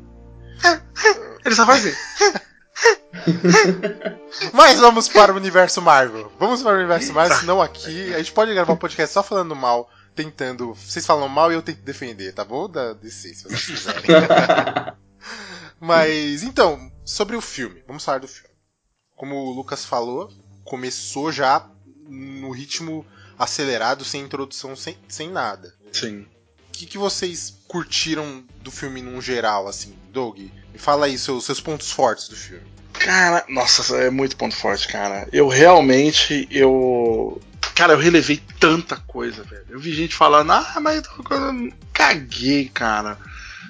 Ele 1.44 1.54
só 1.54 1.66
faz 1.66 1.84
isso. 1.84 1.98
Mas 4.52 4.78
vamos 4.80 5.08
para 5.08 5.32
o 5.32 5.36
universo 5.36 5.80
Marvel. 5.82 6.32
Vamos 6.38 6.62
para 6.62 6.72
o 6.72 6.78
universo 6.78 7.12
Marvel, 7.12 7.38
senão 7.38 7.62
aqui 7.62 8.14
a 8.14 8.18
gente 8.18 8.32
pode 8.32 8.54
gravar 8.54 8.72
um 8.72 8.76
podcast 8.76 9.12
só 9.12 9.22
falando 9.22 9.54
mal, 9.54 9.90
tentando. 10.14 10.74
Vocês 10.74 11.04
falam 11.04 11.28
mal 11.28 11.50
e 11.50 11.54
eu 11.54 11.62
tento 11.62 11.82
defender, 11.82 12.32
tá 12.32 12.44
bom? 12.44 12.68
Da 12.68 12.92
DC, 12.94 13.34
se 13.34 13.44
vocês 13.44 13.64
quiserem. 13.64 14.02
Mas 15.78 16.42
então, 16.42 16.90
sobre 17.04 17.36
o 17.36 17.40
filme. 17.40 17.82
Vamos 17.86 18.04
falar 18.04 18.18
do 18.18 18.28
filme. 18.28 18.50
Como 19.16 19.34
o 19.36 19.52
Lucas 19.52 19.84
falou, 19.84 20.30
começou 20.64 21.30
já 21.30 21.68
no 22.08 22.50
ritmo 22.50 23.06
acelerado, 23.38 24.04
sem 24.04 24.22
introdução, 24.22 24.74
sem, 24.76 24.96
sem 25.08 25.30
nada. 25.30 25.74
Sim. 25.92 26.26
Que, 26.72 26.86
que 26.86 26.98
vocês 26.98 27.58
curtiram 27.68 28.42
do 28.62 28.70
filme 28.70 29.02
num 29.02 29.20
geral, 29.20 29.68
assim, 29.68 29.94
Doug? 30.12 30.38
Me 30.38 30.78
fala 30.78 31.06
aí 31.06 31.18
seus, 31.18 31.44
seus 31.44 31.60
pontos 31.60 31.90
fortes 31.92 32.28
do 32.28 32.36
filme. 32.36 32.72
Cara, 32.92 33.44
nossa, 33.48 33.96
é 33.96 34.10
muito 34.10 34.36
ponto 34.36 34.54
forte, 34.54 34.86
cara. 34.88 35.28
Eu 35.32 35.48
realmente, 35.48 36.46
eu. 36.50 37.40
Cara, 37.74 37.94
eu 37.94 37.98
relevei 37.98 38.40
tanta 38.60 38.96
coisa, 38.96 39.42
velho. 39.42 39.64
Eu 39.68 39.80
vi 39.80 39.92
gente 39.92 40.14
falando, 40.14 40.52
ah, 40.52 40.78
mas 40.80 41.02
caguei, 41.92 42.68
cara. 42.68 43.18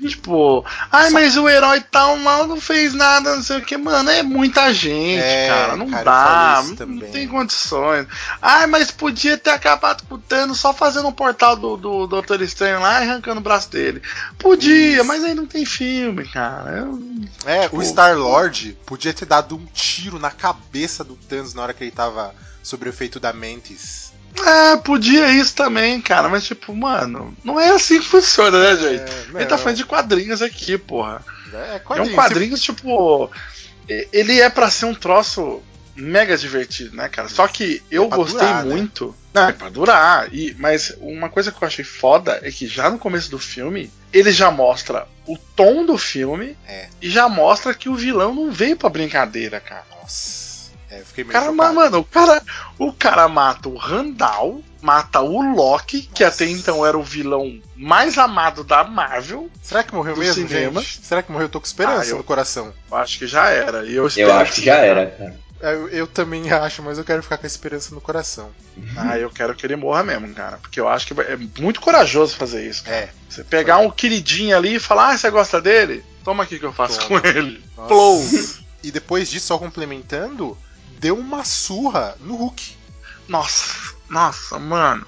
Tipo, 0.00 0.64
ai, 0.90 1.10
mas 1.10 1.36
o 1.36 1.48
herói 1.48 1.80
tal 1.80 2.16
mal 2.16 2.46
não 2.46 2.60
fez 2.60 2.92
nada, 2.94 3.36
não 3.36 3.42
sei 3.42 3.58
o 3.58 3.64
que, 3.64 3.76
mano. 3.76 4.10
É 4.10 4.22
muita 4.22 4.72
gente, 4.72 5.22
é, 5.22 5.48
cara. 5.48 5.76
Não 5.76 5.88
cara, 5.88 6.04
dá. 6.04 6.62
Não, 6.64 6.86
não, 6.86 7.10
tem 7.10 7.28
condições. 7.28 8.06
Ai, 8.40 8.66
mas 8.66 8.90
podia 8.90 9.38
ter 9.38 9.50
acabado 9.50 10.04
com 10.08 10.16
o 10.16 10.18
Thanos 10.18 10.58
só 10.58 10.72
fazendo 10.72 11.08
um 11.08 11.12
portal 11.12 11.56
do, 11.56 11.76
do 11.76 12.06
Doutor 12.06 12.40
Estranho 12.42 12.80
lá 12.80 13.00
e 13.00 13.08
arrancando 13.08 13.40
o 13.40 13.44
braço 13.44 13.70
dele. 13.70 14.02
Podia, 14.38 14.96
Isso. 14.96 15.04
mas 15.04 15.22
aí 15.22 15.34
não 15.34 15.46
tem 15.46 15.64
filme, 15.64 16.26
cara. 16.28 16.78
Eu, 16.78 17.00
é, 17.44 17.62
tipo, 17.62 17.78
o 17.78 17.84
Star 17.84 18.16
Lord 18.16 18.76
podia 18.84 19.12
ter 19.12 19.26
dado 19.26 19.56
um 19.56 19.66
tiro 19.72 20.18
na 20.18 20.30
cabeça 20.30 21.04
do 21.04 21.14
Thanos 21.14 21.54
na 21.54 21.62
hora 21.62 21.74
que 21.74 21.84
ele 21.84 21.90
tava 21.90 22.34
sob 22.62 22.86
o 22.86 22.88
efeito 22.88 23.20
da 23.20 23.32
Mantis. 23.32 24.12
É, 24.40 24.76
podia 24.78 25.28
isso 25.28 25.54
também, 25.54 26.00
cara, 26.00 26.28
mas 26.28 26.44
tipo, 26.44 26.74
mano, 26.74 27.36
não 27.44 27.60
é 27.60 27.70
assim 27.70 28.00
que 28.00 28.06
funciona, 28.06 28.58
né, 28.58 28.76
gente? 28.76 29.12
É, 29.34 29.40
Ele 29.40 29.46
tá 29.46 29.58
falando 29.58 29.76
de 29.76 29.84
quadrinhos 29.84 30.40
aqui, 30.40 30.78
porra. 30.78 31.24
É, 31.52 31.78
quadrinhos. 31.78 32.10
é 32.10 32.12
um 32.12 32.16
quadrinho, 32.16 32.56
Você... 32.56 32.72
tipo. 32.72 33.30
Ele 34.12 34.40
é 34.40 34.48
para 34.48 34.70
ser 34.70 34.86
um 34.86 34.94
troço 34.94 35.62
mega 35.94 36.36
divertido, 36.36 36.96
né, 36.96 37.08
cara? 37.08 37.28
Só 37.28 37.46
que 37.46 37.82
eu 37.90 38.04
é 38.04 38.08
gostei 38.08 38.40
durar, 38.40 38.64
né? 38.64 38.74
muito. 38.74 39.08
Né? 39.08 39.14
Não, 39.34 39.48
é 39.48 39.52
pra 39.52 39.68
durar. 39.68 40.34
E, 40.34 40.54
mas 40.58 40.94
uma 41.00 41.28
coisa 41.28 41.50
que 41.52 41.62
eu 41.62 41.66
achei 41.66 41.84
foda 41.84 42.40
é 42.42 42.50
que 42.50 42.66
já 42.66 42.90
no 42.90 42.98
começo 42.98 43.30
do 43.30 43.38
filme, 43.38 43.90
ele 44.12 44.30
já 44.30 44.50
mostra 44.50 45.06
o 45.26 45.36
tom 45.36 45.84
do 45.84 45.98
filme 45.98 46.56
é. 46.66 46.88
e 47.00 47.10
já 47.10 47.28
mostra 47.28 47.74
que 47.74 47.88
o 47.88 47.94
vilão 47.94 48.34
não 48.34 48.50
veio 48.50 48.76
pra 48.76 48.88
brincadeira, 48.88 49.60
cara. 49.60 49.84
Nossa. 50.00 50.51
É, 50.92 51.02
fiquei 51.02 51.24
meio 51.24 51.32
cara, 51.32 51.50
mano, 51.50 52.00
o 52.00 52.04
cara, 52.04 52.42
o 52.78 52.92
cara 52.92 53.26
mata 53.26 53.66
o 53.66 53.78
Randall, 53.78 54.62
mata 54.82 55.22
o 55.22 55.54
Loki, 55.54 56.02
que 56.02 56.22
até 56.22 56.44
então 56.44 56.84
era 56.84 56.98
o 56.98 57.02
vilão 57.02 57.58
mais 57.74 58.18
amado 58.18 58.62
da 58.62 58.84
Marvel. 58.84 59.48
Será 59.62 59.82
que 59.82 59.94
morreu 59.94 60.14
mesmo, 60.18 60.46
cinema. 60.46 60.82
gente? 60.82 61.00
Será 61.02 61.22
que 61.22 61.32
morreu? 61.32 61.46
Eu 61.46 61.50
tô 61.50 61.60
com 61.60 61.66
esperança 61.66 62.02
ah, 62.02 62.08
eu, 62.10 62.18
no 62.18 62.24
coração. 62.24 62.74
Acho 62.90 63.18
que 63.18 63.26
já 63.26 63.48
era. 63.48 63.86
E 63.86 63.94
eu, 63.94 64.06
eu 64.14 64.34
acho 64.34 64.52
que 64.52 64.64
já 64.66 64.76
era, 64.76 65.06
cara. 65.06 65.40
É, 65.62 65.72
eu, 65.72 65.88
eu, 65.88 66.06
também 66.06 66.50
acho, 66.52 66.82
mas 66.82 66.98
eu 66.98 67.04
quero 67.04 67.22
ficar 67.22 67.38
com 67.38 67.46
a 67.46 67.48
esperança 67.48 67.94
no 67.94 68.00
coração. 68.00 68.50
Ah, 68.94 69.18
eu 69.18 69.30
quero 69.30 69.54
que 69.54 69.64
ele 69.64 69.76
morra 69.76 70.02
mesmo, 70.02 70.28
cara. 70.34 70.58
Porque 70.58 70.78
eu 70.78 70.88
acho 70.88 71.06
que 71.06 71.18
é 71.22 71.38
muito 71.58 71.80
corajoso 71.80 72.36
fazer 72.36 72.68
isso. 72.68 72.84
Cara. 72.84 72.96
É. 72.96 73.08
Você 73.30 73.42
pegar 73.42 73.78
um 73.78 73.90
queridinho 73.90 74.54
ali 74.54 74.74
e 74.74 74.80
falar, 74.80 75.12
ah, 75.12 75.16
você 75.16 75.30
gosta 75.30 75.58
dele? 75.58 76.04
Toma 76.22 76.42
aqui 76.42 76.58
que 76.58 76.66
eu 76.66 76.72
faço 76.72 76.98
Toma. 76.98 77.18
com 77.22 77.26
ele. 77.26 77.64
Flow. 77.88 78.22
E 78.82 78.90
depois 78.90 79.30
disso, 79.30 79.46
só 79.46 79.58
complementando, 79.58 80.58
deu 81.02 81.18
uma 81.18 81.44
surra 81.44 82.16
no 82.20 82.36
Hulk. 82.36 82.76
Nossa, 83.28 83.92
nossa, 84.08 84.58
mano. 84.58 85.04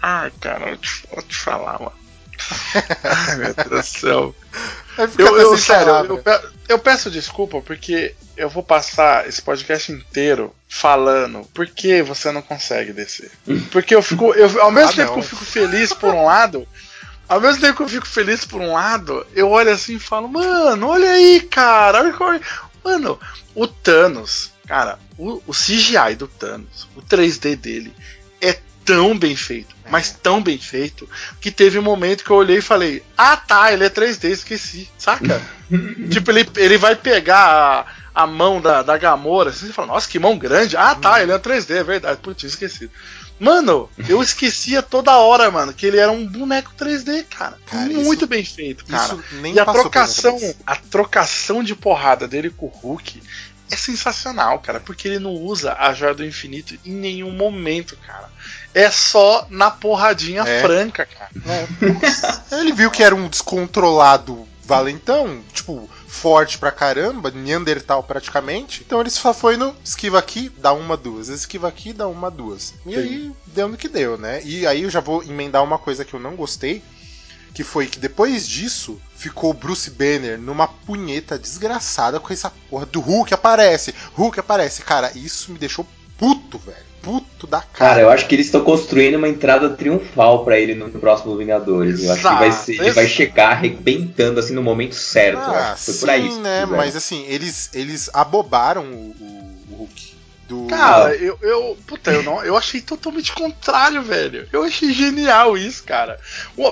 Ai, 0.00 0.30
cara, 0.38 0.70
eu 0.70 0.76
te, 0.76 1.02
vou 1.10 1.22
te 1.22 1.34
falar, 1.34 1.80
mano. 1.80 1.92
Ai, 3.02 3.36
meu 3.36 3.54
Deus 3.54 3.68
do 3.68 3.82
céu. 3.82 4.34
Eu, 5.18 5.36
eu 5.38 5.58
sério, 5.58 5.92
eu, 5.92 6.22
eu, 6.70 6.78
peço 6.78 7.10
desculpa 7.10 7.60
porque 7.60 8.14
eu 8.34 8.48
vou 8.48 8.62
passar 8.62 9.28
esse 9.28 9.42
podcast 9.42 9.92
inteiro 9.92 10.54
falando 10.66 11.46
por 11.52 11.66
que 11.66 12.00
você 12.00 12.32
não 12.32 12.40
consegue 12.40 12.94
descer. 12.94 13.30
Porque 13.70 13.94
eu 13.94 14.00
fico. 14.00 14.32
Eu, 14.32 14.62
ao 14.62 14.70
mesmo 14.70 14.92
ah, 14.92 14.94
tempo 14.94 15.08
não. 15.08 15.14
que 15.16 15.18
eu 15.18 15.28
fico 15.28 15.44
feliz 15.44 15.92
por 15.92 16.14
um 16.14 16.24
lado, 16.24 16.66
ao 17.28 17.42
mesmo 17.42 17.60
tempo 17.60 17.76
que 17.76 17.82
eu 17.82 17.88
fico 17.90 18.06
feliz 18.06 18.46
por 18.46 18.62
um 18.62 18.72
lado, 18.72 19.26
eu 19.34 19.50
olho 19.50 19.70
assim 19.70 19.96
e 19.96 20.00
falo, 20.00 20.28
mano, 20.28 20.88
olha 20.88 21.10
aí, 21.10 21.42
cara. 21.42 22.00
Olha, 22.18 22.40
mano, 22.82 23.20
o 23.54 23.66
Thanos 23.66 24.55
Cara, 24.66 24.98
o, 25.16 25.42
o 25.46 25.52
CGI 25.52 26.16
do 26.16 26.26
Thanos, 26.26 26.88
o 26.96 27.02
3D 27.02 27.56
dele, 27.56 27.94
é 28.40 28.58
tão 28.84 29.18
bem 29.18 29.36
feito, 29.36 29.74
é. 29.84 29.90
mas 29.90 30.10
tão 30.10 30.42
bem 30.42 30.58
feito, 30.58 31.08
que 31.40 31.50
teve 31.50 31.78
um 31.78 31.82
momento 31.82 32.24
que 32.24 32.30
eu 32.30 32.36
olhei 32.36 32.58
e 32.58 32.62
falei: 32.62 33.02
Ah 33.16 33.36
tá, 33.36 33.72
ele 33.72 33.84
é 33.84 33.90
3D, 33.90 34.30
esqueci, 34.30 34.88
saca? 34.98 35.40
tipo, 36.10 36.30
ele, 36.30 36.48
ele 36.56 36.78
vai 36.78 36.94
pegar 36.94 37.86
a, 38.14 38.22
a 38.22 38.26
mão 38.26 38.60
da, 38.60 38.82
da 38.82 38.96
Gamora, 38.96 39.50
assim, 39.50 39.66
você 39.66 39.72
fala, 39.72 39.88
nossa, 39.88 40.08
que 40.08 40.18
mão 40.18 40.38
grande. 40.38 40.76
Ah 40.76 40.94
tá, 40.94 41.22
ele 41.22 41.32
é 41.32 41.38
3D, 41.38 41.76
é 41.76 41.84
verdade, 41.84 42.20
putz, 42.20 42.44
esqueci. 42.44 42.90
Mano, 43.38 43.90
eu 44.08 44.20
esquecia 44.22 44.82
toda 44.82 45.16
hora, 45.16 45.50
mano, 45.50 45.72
que 45.72 45.86
ele 45.86 45.98
era 45.98 46.10
um 46.10 46.26
boneco 46.26 46.72
3D, 46.78 47.26
cara. 47.28 47.58
cara 47.66 47.84
Muito 47.84 48.20
isso, 48.20 48.26
bem 48.26 48.44
feito, 48.44 48.84
cara. 48.86 49.18
e 49.52 49.60
a 49.60 49.64
trocação, 49.64 50.38
a 50.66 50.76
trocação 50.76 51.62
de 51.62 51.74
porrada 51.74 52.26
dele 52.26 52.50
com 52.50 52.66
o 52.66 52.68
Hulk 52.70 53.22
é 53.70 53.76
sensacional, 53.76 54.58
cara, 54.60 54.80
porque 54.80 55.08
ele 55.08 55.18
não 55.18 55.32
usa 55.32 55.74
a 55.78 55.92
joia 55.92 56.14
do 56.14 56.24
infinito 56.24 56.78
em 56.84 56.92
nenhum 56.92 57.30
momento, 57.30 57.96
cara. 58.06 58.30
É 58.74 58.90
só 58.90 59.46
na 59.50 59.70
porradinha 59.70 60.42
é. 60.42 60.60
franca, 60.60 61.06
cara. 61.06 61.30
É. 61.46 62.56
ele 62.60 62.72
viu 62.72 62.90
que 62.90 63.02
era 63.02 63.14
um 63.14 63.28
descontrolado 63.28 64.46
valentão, 64.66 65.42
tipo, 65.52 65.88
forte 66.08 66.58
pra 66.58 66.72
caramba, 66.72 67.30
Neandertal 67.30 68.02
praticamente. 68.02 68.82
Então 68.84 69.00
ele 69.00 69.10
só 69.10 69.32
foi 69.32 69.56
no 69.56 69.74
esquiva 69.84 70.18
aqui, 70.18 70.50
dá 70.58 70.72
uma, 70.72 70.96
duas. 70.96 71.28
Esquiva 71.28 71.68
aqui, 71.68 71.92
dá 71.92 72.08
uma, 72.08 72.30
duas. 72.30 72.74
E 72.84 72.90
Sim. 72.90 72.96
aí 72.96 73.32
deu 73.46 73.68
no 73.68 73.76
que 73.76 73.88
deu, 73.88 74.18
né? 74.18 74.42
E 74.44 74.66
aí 74.66 74.82
eu 74.82 74.90
já 74.90 75.00
vou 75.00 75.22
emendar 75.22 75.62
uma 75.62 75.78
coisa 75.78 76.04
que 76.04 76.14
eu 76.14 76.20
não 76.20 76.34
gostei, 76.34 76.82
que 77.56 77.64
foi 77.64 77.86
que 77.86 77.98
depois 77.98 78.46
disso 78.46 79.00
ficou 79.16 79.54
Bruce 79.54 79.90
Banner 79.90 80.38
numa 80.38 80.68
punheta 80.68 81.38
desgraçada 81.38 82.20
com 82.20 82.30
essa 82.30 82.52
porra 82.68 82.84
do 82.84 83.00
Hulk 83.00 83.32
aparece, 83.32 83.94
Hulk 84.12 84.38
aparece. 84.38 84.82
Cara, 84.82 85.10
isso 85.14 85.50
me 85.50 85.58
deixou 85.58 85.86
puto, 86.18 86.58
velho. 86.58 86.84
Puto 87.00 87.46
da 87.46 87.62
cara. 87.62 87.72
Cara, 87.72 88.00
eu 88.02 88.10
acho 88.10 88.26
que 88.26 88.34
eles 88.34 88.44
estão 88.44 88.62
construindo 88.62 89.14
uma 89.14 89.26
entrada 89.26 89.70
triunfal 89.70 90.44
para 90.44 90.58
ele 90.60 90.74
no 90.74 90.90
próximo 90.90 91.34
Vingadores. 91.34 92.02
Eu 92.04 92.12
acho 92.12 92.28
que 92.28 92.34
vai 92.34 92.52
ser, 92.52 92.72
ele 92.74 92.90
vai 92.90 93.08
chegar 93.08 93.52
arrebentando 93.52 94.38
assim 94.38 94.52
no 94.52 94.62
momento 94.62 94.94
certo. 94.94 95.38
Ah, 95.38 95.74
Foi 95.78 95.94
sim, 95.94 96.00
por 96.00 96.10
aí. 96.10 96.38
né? 96.40 96.66
Mas 96.66 96.94
assim, 96.94 97.24
eles, 97.26 97.70
eles 97.72 98.10
abobaram 98.12 98.82
o, 98.84 99.14
o, 99.18 99.56
o 99.70 99.76
Hulk. 99.76 100.14
Do... 100.48 100.66
Cara, 100.68 101.14
eu, 101.16 101.36
eu. 101.42 101.76
Puta, 101.86 102.12
eu 102.12 102.22
não. 102.22 102.42
Eu 102.44 102.56
achei 102.56 102.80
totalmente 102.80 103.32
contrário, 103.32 104.02
velho. 104.02 104.48
Eu 104.52 104.62
achei 104.62 104.92
genial 104.92 105.58
isso, 105.58 105.82
cara. 105.84 106.20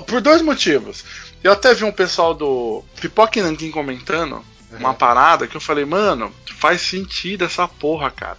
Por 0.07 0.21
dois 0.21 0.41
motivos. 0.41 1.03
Eu 1.43 1.51
até 1.51 1.73
vi 1.73 1.83
um 1.83 1.91
pessoal 1.91 2.33
do 2.33 2.83
Pipoque 2.99 3.41
Nankin 3.41 3.71
comentando 3.71 4.35
uhum. 4.71 4.77
uma 4.79 4.93
parada 4.93 5.45
que 5.45 5.55
eu 5.55 5.61
falei, 5.61 5.85
mano, 5.85 6.33
faz 6.57 6.81
sentido 6.81 7.45
essa 7.45 7.67
porra, 7.67 8.09
cara. 8.09 8.37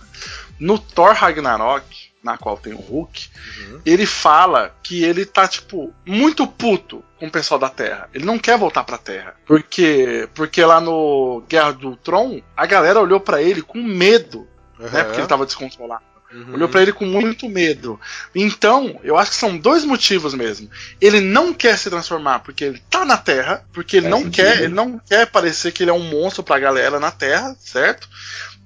No 0.58 0.78
Thor 0.78 1.12
Ragnarok, 1.14 1.84
na 2.22 2.36
qual 2.36 2.56
tem 2.56 2.72
o 2.72 2.80
Hulk, 2.80 3.28
uhum. 3.60 3.80
ele 3.86 4.06
fala 4.06 4.74
que 4.82 5.04
ele 5.04 5.24
tá, 5.24 5.46
tipo, 5.46 5.94
muito 6.04 6.46
puto 6.46 7.04
com 7.18 7.26
o 7.28 7.30
pessoal 7.30 7.60
da 7.60 7.68
Terra. 7.68 8.08
Ele 8.12 8.24
não 8.24 8.38
quer 8.38 8.58
voltar 8.58 8.82
pra 8.82 8.98
Terra. 8.98 9.36
Porque, 9.46 10.28
porque 10.34 10.64
lá 10.64 10.80
no 10.80 11.44
Guerra 11.48 11.72
do 11.72 11.94
Tron, 11.94 12.42
a 12.56 12.66
galera 12.66 13.00
olhou 13.00 13.20
para 13.20 13.40
ele 13.40 13.62
com 13.62 13.82
medo 13.82 14.48
uhum. 14.78 14.90
né? 14.90 15.04
Porque 15.04 15.20
ele 15.20 15.28
tava 15.28 15.46
descontrolado. 15.46 16.02
Uhum. 16.32 16.54
Olhou 16.54 16.68
para 16.68 16.82
ele 16.82 16.92
com 16.92 17.04
muito 17.04 17.48
medo. 17.48 18.00
Então, 18.34 18.98
eu 19.04 19.16
acho 19.16 19.30
que 19.30 19.36
são 19.36 19.56
dois 19.56 19.84
motivos 19.84 20.34
mesmo. 20.34 20.68
Ele 21.00 21.20
não 21.20 21.54
quer 21.54 21.78
se 21.78 21.88
transformar 21.88 22.40
porque 22.40 22.64
ele 22.64 22.82
tá 22.90 23.04
na 23.04 23.16
Terra, 23.16 23.64
porque 23.72 23.98
ele 23.98 24.08
não 24.08 24.28
quer, 24.28 24.62
ele 24.62 24.74
não 24.74 24.98
quer 24.98 25.26
parecer 25.26 25.72
que 25.72 25.84
ele 25.84 25.90
é 25.90 25.94
um 25.94 26.10
monstro 26.10 26.42
pra 26.42 26.58
galera 26.58 26.98
na 26.98 27.12
Terra, 27.12 27.56
certo? 27.60 28.08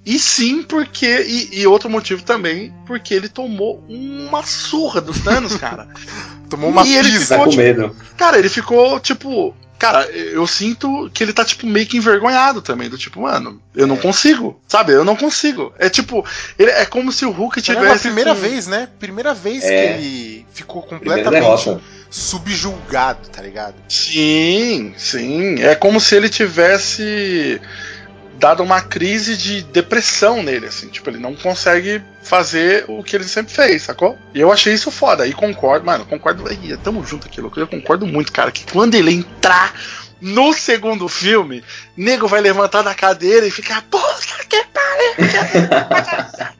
E 0.05 0.19
sim, 0.19 0.63
porque. 0.63 1.23
E, 1.23 1.61
e, 1.61 1.67
outro 1.67 1.91
motivo 1.91 2.23
também, 2.23 2.73
porque 2.87 3.13
ele 3.13 3.29
tomou 3.29 3.85
uma 3.89 4.43
surra 4.43 5.01
dos 5.01 5.21
Thanos, 5.21 5.57
cara. 5.57 5.89
tomou 6.49 6.71
uma 6.71 6.87
e 6.87 6.97
ele 6.97 7.11
pisa 7.11 7.35
ficou, 7.35 7.45
com 7.45 7.51
tipo, 7.51 7.63
medo. 7.63 7.97
Cara, 8.17 8.39
ele 8.39 8.49
ficou, 8.49 8.99
tipo. 8.99 9.55
Cara, 9.81 10.05
eu 10.11 10.47
sinto 10.47 11.11
que 11.15 11.25
ele 11.25 11.33
tá, 11.33 11.43
tipo, 11.43 11.67
meio 11.67 11.87
que 11.87 11.97
envergonhado 11.97 12.61
também. 12.61 12.91
Do 12.91 12.99
tipo, 12.99 13.23
mano, 13.23 13.59
eu 13.75 13.87
é. 13.87 13.89
não 13.89 13.97
consigo. 13.97 14.61
Sabe? 14.69 14.93
Eu 14.93 15.07
não 15.07 15.17
consigo. 15.17 15.73
É 15.79 15.89
tipo. 15.89 16.23
Ele, 16.59 16.71
é 16.71 16.85
como 16.85 17.11
se 17.11 17.25
o 17.25 17.31
Hulk 17.31 17.63
tivesse. 17.63 17.87
É 17.87 17.95
a 17.95 17.99
primeira 17.99 18.35
com... 18.35 18.41
vez, 18.43 18.67
né? 18.67 18.91
Primeira 18.99 19.33
vez 19.33 19.65
é. 19.65 19.69
que 19.69 19.75
ele 19.75 20.47
ficou 20.53 20.83
completamente 20.83 21.81
subjulgado, 22.11 23.31
tá 23.31 23.41
ligado? 23.41 23.77
Sim, 23.89 24.93
sim. 24.99 25.63
É 25.63 25.75
como 25.75 25.99
se 25.99 26.15
ele 26.15 26.29
tivesse 26.29 27.59
dado 28.41 28.63
uma 28.63 28.81
crise 28.81 29.37
de 29.37 29.63
depressão 29.63 30.43
nele, 30.43 30.67
assim. 30.67 30.89
Tipo, 30.89 31.11
ele 31.11 31.19
não 31.19 31.37
consegue 31.37 32.03
fazer 32.23 32.87
o 32.89 33.05
que 33.05 33.15
ele 33.15 33.25
sempre 33.25 33.53
fez, 33.53 33.83
sacou? 33.83 34.19
E 34.35 34.41
eu 34.41 34.51
achei 34.51 34.73
isso 34.73 34.91
foda. 34.91 35.27
E 35.27 35.33
concordo, 35.35 35.85
mano, 35.85 36.07
concordo. 36.07 36.49
Aí, 36.49 36.77
tamo 36.79 37.05
junto 37.05 37.27
aqui, 37.27 37.41
louco. 37.41 37.61
Eu 37.61 37.69
concordo 37.69 38.07
muito, 38.07 38.33
cara, 38.33 38.51
que 38.51 38.65
quando 38.73 38.95
ele 38.95 39.13
entrar 39.13 39.75
no 40.21 40.53
segundo 40.55 41.07
filme, 41.07 41.63
nego 41.97 42.27
vai 42.27 42.41
levantar 42.41 42.83
da 42.83 42.95
cadeira 42.95 43.47
e 43.47 43.51
ficar, 43.51 43.83
puta 43.83 44.45
que 44.49 44.65
pariu! 44.65 45.15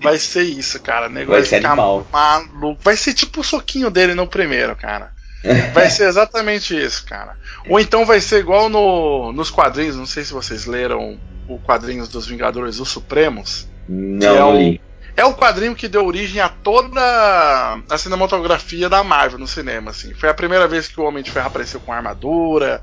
vai 0.00 0.18
ser 0.18 0.42
isso, 0.44 0.80
cara. 0.80 1.08
Nego 1.08 1.32
vai, 1.32 1.40
vai 1.40 1.48
ficar 1.48 1.68
animal. 1.72 2.06
maluco. 2.12 2.80
Vai 2.82 2.96
ser 2.96 3.12
tipo 3.12 3.40
o 3.40 3.44
soquinho 3.44 3.90
dele 3.90 4.14
no 4.14 4.26
primeiro, 4.28 4.76
cara. 4.76 5.11
Vai 5.74 5.90
ser 5.90 6.08
exatamente 6.08 6.76
isso, 6.76 7.04
cara. 7.04 7.36
Ou 7.68 7.80
então 7.80 8.06
vai 8.06 8.20
ser 8.20 8.38
igual 8.38 8.68
no, 8.68 9.32
nos 9.32 9.50
quadrinhos, 9.50 9.96
não 9.96 10.06
sei 10.06 10.24
se 10.24 10.32
vocês 10.32 10.66
leram 10.66 11.18
o 11.48 11.58
quadrinhos 11.58 12.08
dos 12.08 12.26
Vingadores 12.26 12.78
os 12.78 12.88
Supremos. 12.88 13.68
Não, 13.88 14.36
é 14.36 14.44
o, 14.44 14.80
é 15.16 15.24
o 15.24 15.34
quadrinho 15.34 15.74
que 15.74 15.88
deu 15.88 16.06
origem 16.06 16.40
a 16.40 16.48
toda 16.48 17.00
a 17.88 17.98
cinematografia 17.98 18.88
da 18.88 19.02
Marvel 19.02 19.38
no 19.38 19.46
cinema. 19.46 19.90
Assim. 19.90 20.14
Foi 20.14 20.28
a 20.28 20.34
primeira 20.34 20.66
vez 20.66 20.88
que 20.88 21.00
o 21.00 21.04
Homem 21.04 21.22
de 21.22 21.30
Ferro 21.30 21.48
apareceu 21.48 21.80
com 21.80 21.92
armadura. 21.92 22.82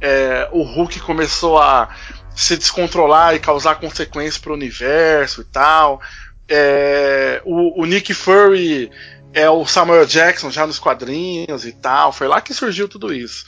É, 0.00 0.48
o 0.52 0.62
Hulk 0.62 1.00
começou 1.00 1.58
a 1.58 1.88
se 2.34 2.56
descontrolar 2.56 3.34
e 3.34 3.40
causar 3.40 3.76
consequências 3.76 4.38
para 4.38 4.52
o 4.52 4.54
universo 4.54 5.42
e 5.42 5.44
tal. 5.44 6.00
É, 6.48 7.42
o, 7.44 7.82
o 7.82 7.84
Nick 7.84 8.14
Fury 8.14 8.90
é 9.32 9.48
o 9.48 9.66
Samuel 9.66 10.06
Jackson 10.06 10.50
já 10.50 10.66
nos 10.66 10.78
quadrinhos 10.78 11.64
e 11.64 11.72
tal. 11.72 12.12
Foi 12.12 12.28
lá 12.28 12.40
que 12.40 12.54
surgiu 12.54 12.88
tudo 12.88 13.12
isso. 13.12 13.44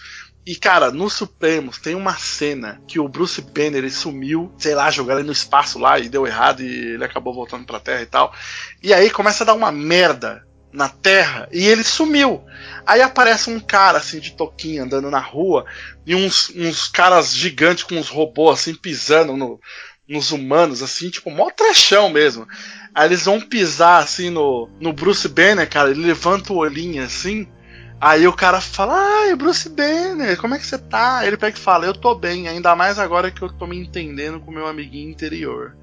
E, 0.46 0.56
cara, 0.56 0.90
no 0.90 1.10
Supremos 1.10 1.78
tem 1.78 1.94
uma 1.94 2.16
cena 2.16 2.80
que 2.88 2.98
o 2.98 3.08
Bruce 3.08 3.42
Banner 3.42 3.76
ele 3.76 3.90
sumiu, 3.90 4.52
sei 4.58 4.74
lá, 4.74 4.90
jogaram 4.90 5.20
ele 5.20 5.26
no 5.26 5.32
espaço 5.32 5.78
lá 5.78 5.98
e 5.98 6.08
deu 6.08 6.26
errado 6.26 6.62
e 6.62 6.94
ele 6.94 7.04
acabou 7.04 7.34
voltando 7.34 7.66
pra 7.66 7.78
Terra 7.78 8.02
e 8.02 8.06
tal. 8.06 8.32
E 8.82 8.92
aí 8.92 9.10
começa 9.10 9.44
a 9.44 9.46
dar 9.46 9.54
uma 9.54 9.70
merda 9.70 10.44
na 10.72 10.88
Terra 10.88 11.48
e 11.52 11.66
ele 11.66 11.84
sumiu. 11.84 12.42
Aí 12.86 13.02
aparece 13.02 13.50
um 13.50 13.60
cara 13.60 13.98
assim 13.98 14.18
de 14.18 14.32
toquinha 14.32 14.84
andando 14.84 15.10
na 15.10 15.18
rua 15.18 15.66
e 16.06 16.14
uns, 16.14 16.50
uns 16.56 16.88
caras 16.88 17.34
gigantes 17.34 17.84
com 17.84 17.96
uns 17.96 18.08
robôs 18.08 18.60
assim 18.60 18.74
pisando 18.74 19.36
no, 19.36 19.60
nos 20.10 20.32
humanos, 20.32 20.82
assim, 20.82 21.08
tipo, 21.08 21.30
mó 21.30 21.48
trechão 21.50 22.10
mesmo. 22.10 22.46
Aí 22.92 23.06
eles 23.06 23.24
vão 23.24 23.40
pisar 23.40 24.02
assim 24.02 24.28
no, 24.28 24.68
no 24.80 24.92
Bruce 24.92 25.28
Banner, 25.28 25.70
cara, 25.70 25.90
ele 25.90 26.04
levanta 26.04 26.52
o 26.52 26.56
olhinho 26.56 27.04
assim. 27.04 27.48
Aí 28.00 28.26
o 28.26 28.32
cara 28.32 28.60
fala, 28.60 28.94
ai, 28.94 29.36
Bruce 29.36 29.68
Banner, 29.68 30.36
como 30.40 30.54
é 30.54 30.58
que 30.58 30.66
você 30.66 30.78
tá? 30.78 31.24
Ele 31.24 31.36
pega 31.36 31.56
e 31.56 31.60
fala, 31.60 31.84
eu 31.86 31.94
tô 31.94 32.14
bem, 32.14 32.48
ainda 32.48 32.74
mais 32.74 32.98
agora 32.98 33.30
que 33.30 33.42
eu 33.42 33.52
tô 33.52 33.66
me 33.66 33.78
entendendo 33.78 34.40
com 34.40 34.50
meu 34.50 34.66
amiguinho 34.66 35.10
interior. 35.10 35.76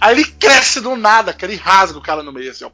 Aí 0.00 0.14
ele 0.14 0.24
cresce 0.24 0.80
do 0.80 0.96
nada, 0.96 1.32
cara, 1.32 1.52
ele 1.52 1.60
rasga 1.60 1.98
o 1.98 2.02
cara 2.02 2.22
no 2.22 2.32
meio, 2.32 2.50
assim, 2.50 2.64
ó. 2.64 2.70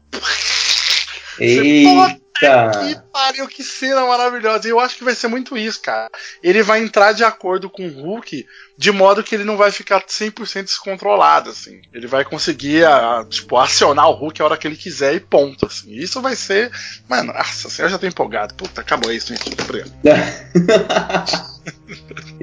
Eita! 1.41 2.21
Que 2.41 2.97
pariu, 3.13 3.47
que 3.47 3.63
cena 3.63 4.07
maravilhosa. 4.07 4.67
E 4.67 4.71
eu 4.71 4.81
acho 4.81 4.97
que 4.97 5.05
vai 5.05 5.15
ser 5.15 5.29
muito 5.29 5.59
isso, 5.59 5.81
cara. 5.83 6.11
Ele 6.43 6.63
vai 6.63 6.83
entrar 6.83 7.13
de 7.13 7.23
acordo 7.23 7.69
com 7.69 7.87
o 7.87 7.91
Hulk, 7.91 8.47
de 8.79 8.91
modo 8.91 9.23
que 9.23 9.35
ele 9.35 9.45
não 9.45 9.59
vai 9.59 9.71
ficar 9.71 10.03
100% 10.03 10.65
descontrolado, 10.65 11.51
assim. 11.51 11.83
Ele 11.93 12.07
vai 12.07 12.25
conseguir, 12.25 12.87
a, 12.87 13.27
tipo, 13.29 13.59
acionar 13.59 14.09
o 14.09 14.15
Hulk 14.15 14.41
a 14.41 14.45
hora 14.47 14.57
que 14.57 14.67
ele 14.67 14.77
quiser 14.77 15.15
e 15.15 15.21
ponto, 15.21 15.67
assim. 15.67 15.93
Isso 15.93 16.23
vai 16.23 16.35
ser... 16.35 16.71
Mano, 17.09 17.31
nossa, 17.33 17.69
assim, 17.69 17.83
eu 17.83 17.91
já 17.91 17.99
tô 17.99 18.07
empolgado. 18.07 18.55
Puta, 18.55 18.81
acabou 18.81 19.13
isso, 19.13 19.35
gente. 19.35 19.55
Obrigado. 19.63 19.93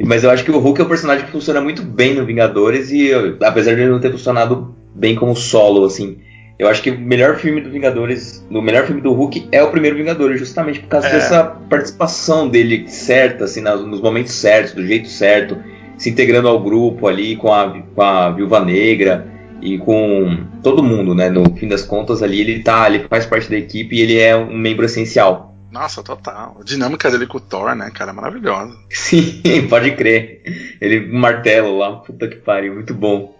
Mas 0.06 0.24
eu 0.24 0.30
acho 0.30 0.44
que 0.44 0.52
o 0.52 0.60
Hulk 0.60 0.80
é 0.80 0.84
um 0.84 0.90
personagem 0.90 1.26
que 1.26 1.32
funciona 1.32 1.60
muito 1.60 1.82
bem 1.82 2.14
no 2.14 2.26
Vingadores 2.26 2.92
e 2.92 3.12
apesar 3.44 3.74
de 3.74 3.82
ele 3.82 3.90
não 3.90 4.00
ter 4.00 4.12
funcionado 4.12 4.76
bem 4.94 5.16
como 5.16 5.36
solo, 5.36 5.86
assim, 5.86 6.22
eu 6.60 6.68
acho 6.68 6.82
que 6.82 6.90
o 6.90 7.00
melhor 7.00 7.38
filme 7.38 7.62
do 7.62 7.70
Vingadores, 7.70 8.44
o 8.50 8.62
melhor 8.62 8.86
filme 8.86 9.02
do 9.02 9.14
Hulk 9.14 9.48
é 9.52 9.62
o 9.62 9.70
primeiro 9.70 9.96
Vingadores, 9.96 10.40
justamente 10.40 10.80
por 10.80 10.90
causa 10.90 11.08
é. 11.08 11.12
dessa 11.12 11.44
participação 11.44 12.50
dele 12.50 12.90
certa, 12.90 13.46
assim, 13.46 13.62
nos 13.62 14.02
momentos 14.02 14.34
certos, 14.34 14.74
do 14.74 14.86
jeito 14.86 15.08
certo, 15.08 15.58
se 15.98 16.10
integrando 16.10 16.48
ao 16.48 16.60
grupo 16.60 17.08
ali 17.08 17.36
com 17.36 17.54
a, 17.54 17.80
com 17.94 18.02
a 18.02 18.32
Viúva 18.32 18.60
Negra 18.64 19.28
e 19.62 19.78
com 19.78 20.46
todo 20.64 20.84
mundo, 20.84 21.14
né? 21.14 21.30
No 21.30 21.46
fim 21.56 21.68
das 21.68 21.84
contas 21.84 22.24
ali 22.24 22.42
ele 22.42 22.64
tá, 22.64 22.88
ele 22.88 23.06
faz 23.08 23.26
parte 23.26 23.50
da 23.50 23.58
equipe 23.58 23.96
e 23.96 24.02
ele 24.02 24.20
é 24.20 24.36
um 24.36 24.58
membro 24.58 24.86
essencial. 24.86 25.56
Nossa, 25.72 26.02
total. 26.02 26.58
A 26.60 26.64
dinâmica 26.64 27.12
dele 27.12 27.28
com 27.28 27.38
o 27.38 27.42
Thor, 27.42 27.76
né, 27.76 27.92
cara, 27.94 28.14
maravilhosa. 28.14 28.76
Sim, 28.90 29.68
pode 29.70 29.92
crer. 29.92 30.42
Ele 30.82 31.12
martelo 31.12 31.78
lá, 31.78 31.98
puta 31.98 32.28
que 32.28 32.38
pariu, 32.38 32.74
muito 32.74 32.96
bom. 32.96 33.36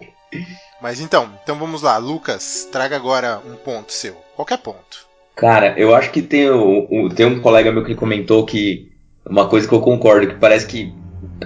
Mas 0.80 1.00
então, 1.00 1.28
então 1.42 1.56
vamos 1.56 1.82
lá, 1.82 1.98
Lucas, 1.98 2.68
traga 2.70 2.96
agora 2.96 3.40
um 3.46 3.54
ponto 3.56 3.92
seu, 3.92 4.14
qualquer 4.36 4.58
ponto. 4.58 5.08
Cara, 5.34 5.74
eu 5.76 5.94
acho 5.94 6.10
que 6.10 6.22
tem, 6.22 6.50
o, 6.50 7.08
tem 7.14 7.26
um 7.26 7.40
colega 7.40 7.70
meu 7.72 7.84
que 7.84 7.94
comentou 7.94 8.44
que 8.44 8.90
uma 9.28 9.48
coisa 9.48 9.68
que 9.68 9.74
eu 9.74 9.80
concordo, 9.80 10.28
que 10.28 10.34
parece 10.34 10.66
que 10.66 10.92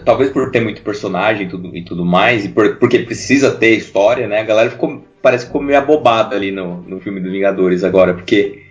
talvez 0.05 0.31
por 0.31 0.51
ter 0.51 0.61
muito 0.61 0.83
personagem 0.83 1.47
e 1.47 1.49
tudo, 1.49 1.77
e 1.77 1.83
tudo 1.83 2.05
mais, 2.05 2.45
e 2.45 2.49
por, 2.49 2.77
porque 2.77 3.01
precisa 3.01 3.51
ter 3.51 3.77
história, 3.77 4.27
né? 4.27 4.41
A 4.41 4.45
galera 4.45 4.71
ficou, 4.71 5.03
parece 5.21 5.45
que 5.45 5.49
ficou 5.49 5.63
meio 5.63 5.79
abobada 5.79 6.37
ali 6.37 6.51
no, 6.51 6.83
no 6.83 7.01
filme 7.01 7.21
dos 7.21 7.33
Vingadores 7.33 7.85
agora, 7.85 8.15
porque 8.15 8.63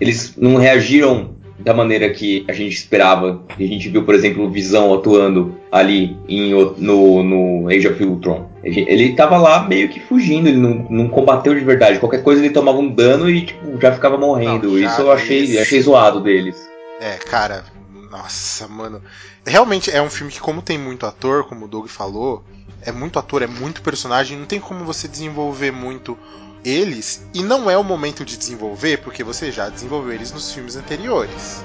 eles 0.00 0.36
não 0.36 0.56
reagiram 0.56 1.36
da 1.58 1.74
maneira 1.74 2.08
que 2.10 2.44
a 2.48 2.52
gente 2.52 2.74
esperava. 2.74 3.42
A 3.48 3.62
gente 3.62 3.88
viu, 3.88 4.04
por 4.04 4.14
exemplo, 4.14 4.50
Visão 4.50 4.94
atuando 4.94 5.56
ali 5.72 6.16
em, 6.28 6.52
no, 6.78 7.22
no 7.22 7.68
Age 7.68 7.88
of 7.88 8.04
Ultron. 8.04 8.47
Ele 8.62 9.14
tava 9.14 9.38
lá 9.38 9.66
meio 9.66 9.88
que 9.88 10.00
fugindo, 10.00 10.48
ele 10.48 10.58
não, 10.58 10.86
não 10.90 11.08
combateu 11.08 11.54
de 11.54 11.64
verdade. 11.64 11.98
Qualquer 11.98 12.22
coisa 12.22 12.44
ele 12.44 12.52
tomava 12.52 12.78
um 12.78 12.90
dano 12.90 13.30
e 13.30 13.46
tipo, 13.46 13.80
já 13.80 13.92
ficava 13.92 14.18
morrendo. 14.18 14.68
Não, 14.68 14.78
já 14.78 14.86
Isso 14.86 15.00
eu 15.00 15.12
achei, 15.12 15.58
achei 15.58 15.80
zoado 15.80 16.20
deles. 16.20 16.68
É, 17.00 17.12
cara, 17.12 17.64
nossa, 18.10 18.66
mano. 18.66 19.02
Realmente 19.46 19.90
é 19.90 20.02
um 20.02 20.10
filme 20.10 20.32
que, 20.32 20.40
como 20.40 20.60
tem 20.60 20.76
muito 20.76 21.06
ator, 21.06 21.44
como 21.44 21.66
o 21.66 21.68
Doug 21.68 21.86
falou, 21.86 22.44
é 22.82 22.90
muito 22.90 23.18
ator, 23.18 23.42
é 23.42 23.46
muito 23.46 23.82
personagem, 23.82 24.36
não 24.36 24.46
tem 24.46 24.60
como 24.60 24.84
você 24.84 25.06
desenvolver 25.06 25.70
muito 25.70 26.18
eles 26.64 27.24
e 27.32 27.42
não 27.42 27.70
é 27.70 27.78
o 27.78 27.84
momento 27.84 28.24
de 28.24 28.36
desenvolver 28.36 28.98
porque 28.98 29.22
você 29.22 29.52
já 29.52 29.68
desenvolveu 29.68 30.12
eles 30.12 30.32
nos 30.32 30.52
filmes 30.52 30.76
anteriores. 30.76 31.64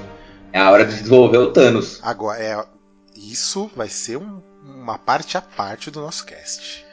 É 0.52 0.60
a 0.60 0.70
hora 0.70 0.84
de 0.84 0.94
desenvolver 0.94 1.38
o 1.38 1.52
Thanos. 1.52 1.98
Agora 2.02 2.40
é 2.40 2.64
isso 3.16 3.70
vai 3.74 3.88
ser 3.88 4.16
um, 4.16 4.40
uma 4.64 4.98
parte 4.98 5.36
à 5.36 5.42
parte 5.42 5.90
do 5.90 6.00
nosso 6.00 6.24
cast. 6.24 6.84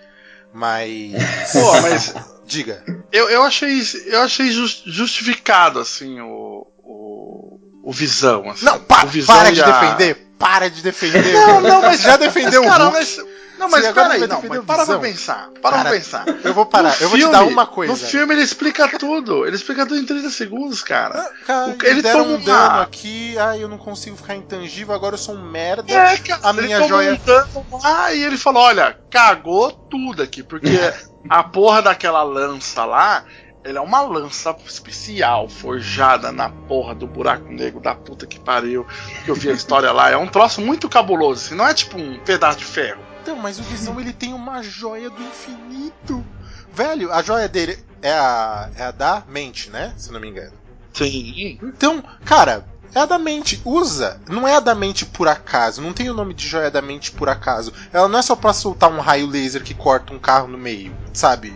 Mas, 0.54 1.14
Pô, 1.54 1.82
mas 1.82 2.14
diga. 2.46 2.84
Eu, 3.12 3.30
eu 3.30 3.44
achei 3.44 3.82
eu 4.08 4.22
achei 4.22 4.52
justificado 4.52 5.80
assim 5.80 6.20
o, 6.20 6.68
o, 6.84 7.60
o 7.84 7.92
visão. 7.92 8.50
Assim. 8.50 8.66
Não, 8.66 8.80
pa, 8.80 9.06
para 9.26 9.52
de 9.52 9.62
a... 9.64 9.66
defender, 9.66 10.16
para 10.38 10.70
de 10.70 10.82
defender. 10.82 11.34
Não, 11.34 11.62
não, 11.62 11.82
mas 11.82 12.02
já 12.02 12.18
defendeu 12.18 12.64
mas, 12.64 12.72
o 12.72 12.84
Hulk. 12.84 12.98
Mas, 12.98 13.20
não, 13.62 13.69
mas 13.69 13.88
peraí, 13.91 14.26
não, 14.26 14.41
mas 14.41 14.65
para 14.65 14.86
pra 14.88 14.97
pensar. 14.97 15.50
Para 15.62 15.78
Cara, 15.78 15.89
pra 15.89 15.91
pensar. 15.91 16.26
Eu 16.43 16.52
vou 16.52 16.65
parar, 16.65 16.89
no 16.89 16.95
eu 16.95 17.10
filme, 17.10 17.21
vou 17.24 17.30
te 17.30 17.32
dar 17.32 17.43
uma 17.43 17.67
coisa. 17.67 17.93
No 17.93 18.00
filme 18.00 18.34
ele 18.34 18.41
explica 18.41 18.88
tudo. 18.97 19.45
Ele 19.45 19.56
explica 19.56 19.86
tudo 19.86 20.00
em 20.00 20.06
30 20.06 20.32
segundos, 20.32 20.82
cara. 20.82 21.30
Ah, 21.43 21.45
cara 21.47 21.76
ele 21.84 22.02
toma 22.02 22.24
um 22.24 22.41
dano 22.41 22.82
aqui, 22.82 23.38
ai, 23.38 23.63
eu 23.63 23.69
não 23.69 23.78
consigo 23.78 24.17
ficar 24.17 24.36
intangível, 24.36 24.95
agora 24.95 25.13
eu 25.13 25.19
sou 25.19 25.36
um 25.36 25.43
merda. 25.43 25.93
É, 25.93 26.17
cara, 26.17 26.41
a 26.41 26.54
minha 26.54 26.78
ele 26.78 26.88
joia. 26.88 27.13
Um 27.13 27.17
dano 27.24 27.65
lá 27.84 28.12
e 28.12 28.24
ele 28.24 28.36
falou: 28.36 28.63
olha, 28.63 28.97
cagou 29.12 29.71
tudo 29.71 30.24
aqui, 30.24 30.41
porque 30.41 30.80
a 31.30 31.43
porra 31.43 31.84
daquela 31.84 32.24
lança 32.24 32.84
lá. 32.84 33.24
Ele 33.63 33.78
é 33.78 33.82
uma 33.82 34.02
lança 34.02 34.56
especial, 34.65 35.47
forjada 35.47 36.32
na 36.32 36.50
porra 36.50 36.95
do 36.95 37.06
buraco 37.06 37.47
negro 37.54 37.80
da 37.80 37.93
puta 37.93 38.26
que 38.26 38.39
pariu. 38.39 38.88
Que 39.24 39.30
eu 39.30 39.36
vi 39.36 39.50
a 39.50 39.54
história 39.54 39.91
lá. 39.91 40.10
É 40.10 40.17
um 40.17 40.26
troço 40.26 40.60
muito 40.62 40.89
cabuloso. 40.89 41.45
Assim, 41.45 41.54
não 41.54 41.67
é 41.67 41.71
tipo 41.71 41.95
um 41.95 42.17
pedaço 42.17 42.58
de 42.58 42.65
ferro. 42.65 43.11
Então, 43.22 43.36
mas 43.36 43.60
o 43.60 43.64
Visão 43.64 44.00
ele 44.00 44.14
tem 44.14 44.34
uma 44.34 44.64
joia 44.64 45.10
do 45.10 45.22
infinito. 45.22 46.26
Velho, 46.74 47.12
a 47.12 47.22
joia 47.22 47.48
dele 47.48 47.78
é 48.02 48.12
a, 48.12 48.70
é 48.76 48.84
a 48.84 48.92
da 48.92 49.24
mente, 49.28 49.70
né? 49.70 49.94
Se 49.98 50.12
não 50.12 50.20
me 50.20 50.30
engano. 50.30 50.54
Sim. 50.94 51.60
Então, 51.62 52.04
cara, 52.26 52.66
é 52.94 53.00
a 53.00 53.06
da 53.06 53.20
mente. 53.20 53.62
Usa. 53.64 54.20
Não 54.28 54.48
é 54.48 54.56
a 54.56 54.60
da 54.60 54.74
mente 54.74 55.06
por 55.06 55.28
acaso. 55.28 55.82
Não 55.82 55.94
tem 55.94 56.10
o 56.10 56.14
nome 56.14 56.34
de 56.34 56.48
joia 56.48 56.72
da 56.72 56.82
mente 56.82 57.12
por 57.12 57.30
acaso. 57.30 57.72
Ela 57.94 58.08
não 58.08 58.20
é 58.20 58.22
só 58.22 58.36
pra 58.36 58.54
soltar 58.54 58.92
um 58.92 59.00
raio 59.00 59.28
laser 59.28 59.64
que 59.64 59.74
corta 59.74 60.14
um 60.14 60.20
carro 60.20 60.48
no 60.48 60.58
meio, 60.58 60.96
sabe? 61.14 61.54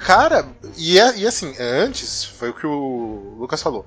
Cara, 0.00 0.46
e, 0.76 0.98
é, 0.98 1.16
e 1.16 1.26
assim, 1.26 1.54
antes, 1.58 2.24
foi 2.24 2.50
o 2.50 2.54
que 2.54 2.66
o 2.66 3.36
Lucas 3.38 3.62
falou. 3.62 3.86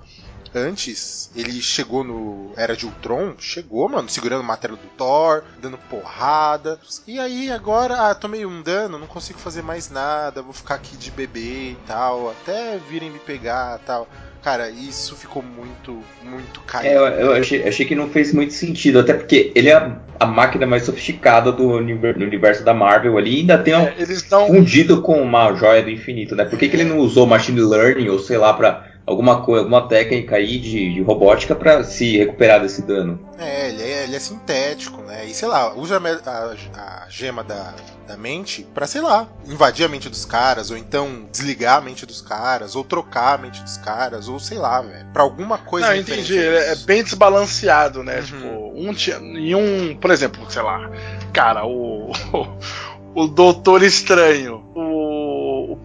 Antes, 0.57 1.29
ele 1.35 1.61
chegou 1.61 2.03
no 2.03 2.51
Era 2.57 2.75
de 2.75 2.85
Ultron, 2.85 3.35
chegou, 3.39 3.87
mano, 3.87 4.09
segurando 4.09 4.41
o 4.41 4.43
martelo 4.43 4.75
do 4.75 4.87
Thor, 4.97 5.43
dando 5.61 5.77
porrada. 5.77 6.79
E 7.05 7.19
aí, 7.19 7.51
agora, 7.51 8.09
ah, 8.09 8.15
tomei 8.15 8.45
um 8.45 8.61
dano, 8.61 8.97
não 8.97 9.07
consigo 9.07 9.39
fazer 9.39 9.61
mais 9.61 9.89
nada, 9.89 10.41
vou 10.41 10.53
ficar 10.53 10.75
aqui 10.75 10.97
de 10.97 11.11
bebê 11.11 11.71
e 11.71 11.77
tal, 11.85 12.31
até 12.31 12.79
virem 12.89 13.11
me 13.11 13.19
pegar 13.19 13.79
e 13.81 13.85
tal. 13.85 14.07
Cara, 14.43 14.69
isso 14.69 15.15
ficou 15.15 15.43
muito, 15.43 16.01
muito 16.23 16.61
caído. 16.61 16.87
É, 16.87 16.95
eu, 16.95 17.05
eu 17.05 17.33
achei, 17.33 17.67
achei, 17.67 17.85
que 17.85 17.93
não 17.93 18.07
fez 18.09 18.33
muito 18.33 18.53
sentido, 18.53 18.99
até 18.99 19.13
porque 19.13 19.51
ele 19.53 19.67
é 19.67 19.73
a, 19.73 19.99
a 20.19 20.25
máquina 20.25 20.65
mais 20.65 20.83
sofisticada 20.83 21.51
do 21.51 21.67
universo 21.73 22.63
da 22.63 22.73
Marvel 22.73 23.17
ali, 23.17 23.35
e 23.35 23.39
ainda 23.41 23.57
tem 23.57 23.73
é, 23.73 23.95
eles 23.97 24.21
tão... 24.21 24.47
fundido 24.47 25.01
com 25.01 25.21
uma 25.21 25.53
joia 25.53 25.83
do 25.83 25.89
infinito, 25.89 26.33
né? 26.33 26.45
Por 26.45 26.57
que, 26.57 26.69
que 26.69 26.75
ele 26.77 26.85
não 26.85 26.99
usou 26.99 27.25
machine 27.25 27.59
learning 27.59 28.07
ou 28.07 28.19
sei 28.19 28.37
lá 28.37 28.53
pra 28.53 28.86
alguma 29.07 29.41
coisa, 29.41 29.61
alguma 29.61 29.87
técnica 29.87 30.35
aí 30.35 30.59
de, 30.59 30.93
de 30.93 31.01
robótica 31.01 31.55
para 31.55 31.81
se 31.85 32.17
recuperar 32.17 32.61
desse 32.61 32.81
dano. 32.81 33.17
É 33.39 33.69
ele, 33.69 33.81
é, 33.81 34.03
ele 34.03 34.15
é 34.15 34.19
sintético, 34.19 35.01
né? 35.01 35.25
E 35.25 35.33
sei 35.33 35.47
lá, 35.47 35.73
usa 35.73 35.97
a, 35.97 36.29
a, 36.29 37.05
a 37.05 37.09
gema 37.09 37.41
da, 37.41 37.73
da 38.05 38.17
mente 38.17 38.67
para 38.73 38.85
sei 38.85 38.99
lá, 38.99 39.27
invadir 39.45 39.85
a 39.85 39.87
mente 39.87 40.09
dos 40.09 40.25
caras, 40.25 40.69
ou 40.69 40.77
então 40.77 41.25
desligar 41.31 41.77
a 41.77 41.81
mente 41.81 42.05
dos 42.05 42.21
caras, 42.21 42.75
ou 42.75 42.83
trocar 42.83 43.35
a 43.35 43.37
mente 43.37 43.63
dos 43.63 43.77
caras, 43.77 44.27
ou 44.27 44.39
sei 44.39 44.57
lá, 44.57 44.81
velho. 44.81 45.07
Pra 45.13 45.23
alguma 45.23 45.57
coisa. 45.57 45.87
Não, 45.87 45.95
entendi. 45.95 46.37
É, 46.37 46.73
é 46.73 46.75
bem 46.75 47.01
desbalanceado, 47.01 48.03
né? 48.03 48.17
Uhum. 48.17 48.23
Tipo, 48.25 48.73
um 48.75 48.93
tinha. 48.93 49.17
Em 49.17 49.55
um, 49.55 49.95
por 49.95 50.11
exemplo, 50.11 50.45
sei 50.51 50.61
lá, 50.61 50.91
cara, 51.31 51.65
o. 51.65 52.11
o 53.15 53.27
Doutor 53.27 53.83
Estranho. 53.83 54.63
O 54.75 54.86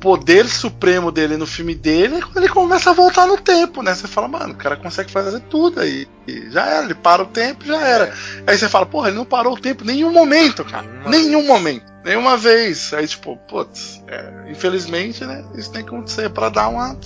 poder 0.02 0.48
supremo 0.48 1.12
dele 1.12 1.36
no 1.36 1.46
filme 1.46 1.76
dele 1.76 2.16
é 2.16 2.20
quando 2.20 2.38
ele 2.38 2.48
começa 2.48 2.90
a 2.90 2.92
voltar 2.92 3.24
no 3.24 3.38
tempo, 3.38 3.82
né? 3.82 3.94
Você 3.94 4.08
fala, 4.08 4.26
mano, 4.26 4.52
o 4.52 4.56
cara 4.56 4.76
consegue 4.76 5.12
fazer 5.12 5.38
tudo 5.42 5.80
aí. 5.80 6.08
E 6.26 6.50
já 6.50 6.66
era, 6.66 6.84
ele 6.84 6.94
para 6.94 7.22
o 7.22 7.26
tempo, 7.26 7.64
já 7.64 7.80
era. 7.80 8.06
É. 8.06 8.12
Aí 8.48 8.58
você 8.58 8.68
fala, 8.68 8.84
porra, 8.84 9.08
ele 9.08 9.16
não 9.16 9.24
parou 9.24 9.54
o 9.54 9.60
tempo 9.60 9.84
nenhum 9.84 10.12
momento, 10.12 10.64
cara. 10.64 10.82
Nenhuma 10.82 11.10
nenhum 11.10 11.38
vez. 11.38 11.48
momento. 11.48 11.92
Nenhuma 12.04 12.36
vez. 12.36 12.92
Aí, 12.92 13.06
tipo, 13.06 13.36
putz, 13.48 14.02
é, 14.08 14.50
infelizmente, 14.50 15.24
né? 15.24 15.44
Isso 15.54 15.70
tem 15.70 15.84
que 15.84 15.88
acontecer 15.88 16.28
para 16.30 16.48
dar 16.48 16.68
uma. 16.68 16.98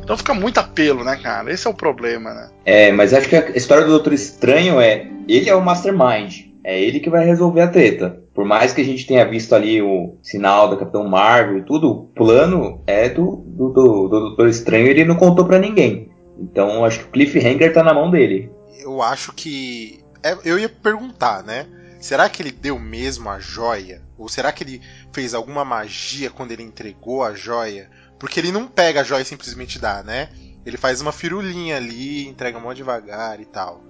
Então 0.00 0.16
fica 0.16 0.32
muito 0.32 0.58
apelo, 0.58 1.02
né, 1.02 1.16
cara? 1.16 1.52
Esse 1.52 1.66
é 1.66 1.70
o 1.70 1.74
problema, 1.74 2.32
né? 2.32 2.48
É, 2.64 2.92
mas 2.92 3.12
acho 3.12 3.28
que 3.28 3.34
a 3.34 3.50
história 3.50 3.84
do 3.84 3.90
Doutor 3.90 4.12
Estranho 4.12 4.80
é. 4.80 5.08
Ele 5.26 5.50
é 5.50 5.54
o 5.56 5.60
mastermind. 5.60 6.47
É 6.68 6.78
ele 6.78 7.00
que 7.00 7.08
vai 7.08 7.24
resolver 7.24 7.62
a 7.62 7.68
treta. 7.68 8.22
Por 8.34 8.44
mais 8.44 8.74
que 8.74 8.82
a 8.82 8.84
gente 8.84 9.06
tenha 9.06 9.26
visto 9.26 9.54
ali 9.54 9.80
o 9.80 10.18
sinal 10.22 10.68
da 10.68 10.76
Capitão 10.76 11.08
Marvel 11.08 11.56
e 11.56 11.64
tudo, 11.64 11.90
o 11.90 12.04
plano 12.08 12.82
é 12.86 13.08
do, 13.08 13.36
do, 13.46 13.72
do, 13.72 14.36
do 14.36 14.46
Estranho 14.46 14.86
e 14.86 14.90
ele 14.90 15.06
não 15.06 15.16
contou 15.16 15.46
para 15.46 15.58
ninguém. 15.58 16.12
Então 16.38 16.84
acho 16.84 16.98
que 16.98 17.04
o 17.06 17.10
Cliffhanger 17.10 17.72
tá 17.72 17.82
na 17.82 17.94
mão 17.94 18.10
dele. 18.10 18.52
Eu 18.82 19.00
acho 19.00 19.32
que. 19.32 20.04
É, 20.22 20.36
eu 20.44 20.58
ia 20.58 20.68
perguntar, 20.68 21.42
né? 21.42 21.66
Será 22.00 22.28
que 22.28 22.42
ele 22.42 22.52
deu 22.52 22.78
mesmo 22.78 23.30
a 23.30 23.40
joia? 23.40 24.02
Ou 24.18 24.28
será 24.28 24.52
que 24.52 24.62
ele 24.62 24.82
fez 25.10 25.32
alguma 25.32 25.64
magia 25.64 26.28
quando 26.28 26.52
ele 26.52 26.62
entregou 26.62 27.24
a 27.24 27.32
joia? 27.32 27.88
Porque 28.18 28.38
ele 28.38 28.52
não 28.52 28.68
pega 28.68 29.00
a 29.00 29.04
joia 29.04 29.22
e 29.22 29.24
simplesmente 29.24 29.78
dá, 29.78 30.02
né? 30.02 30.28
Ele 30.66 30.76
faz 30.76 31.00
uma 31.00 31.12
firulinha 31.12 31.78
ali, 31.78 32.28
entrega 32.28 32.60
mó 32.60 32.74
devagar 32.74 33.40
e 33.40 33.46
tal. 33.46 33.87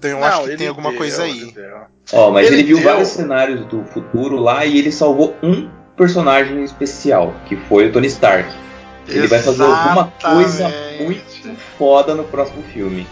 Então 0.00 0.10
eu 0.12 0.18
não, 0.18 0.26
acho 0.26 0.44
que 0.44 0.56
tem 0.56 0.66
alguma 0.66 0.88
deu, 0.88 0.98
coisa 0.98 1.24
aí. 1.24 1.54
Ó, 2.14 2.28
oh, 2.28 2.30
mas 2.30 2.46
ele, 2.46 2.56
ele 2.56 2.62
viu 2.68 2.78
deu... 2.78 2.86
vários 2.86 3.08
cenários 3.08 3.66
do 3.66 3.84
futuro 3.84 4.36
lá 4.36 4.64
e 4.64 4.78
ele 4.78 4.90
salvou 4.90 5.36
um 5.42 5.68
personagem 5.94 6.64
especial, 6.64 7.34
que 7.44 7.54
foi 7.54 7.88
o 7.88 7.92
Tony 7.92 8.06
Stark. 8.06 8.48
Ele 9.06 9.18
Exatamente. 9.18 9.28
vai 9.28 9.42
fazer 9.42 9.62
alguma 9.62 10.12
coisa 10.22 10.72
muito 11.00 11.56
foda 11.76 12.14
no 12.14 12.24
próximo 12.24 12.62
filme. 12.72 13.06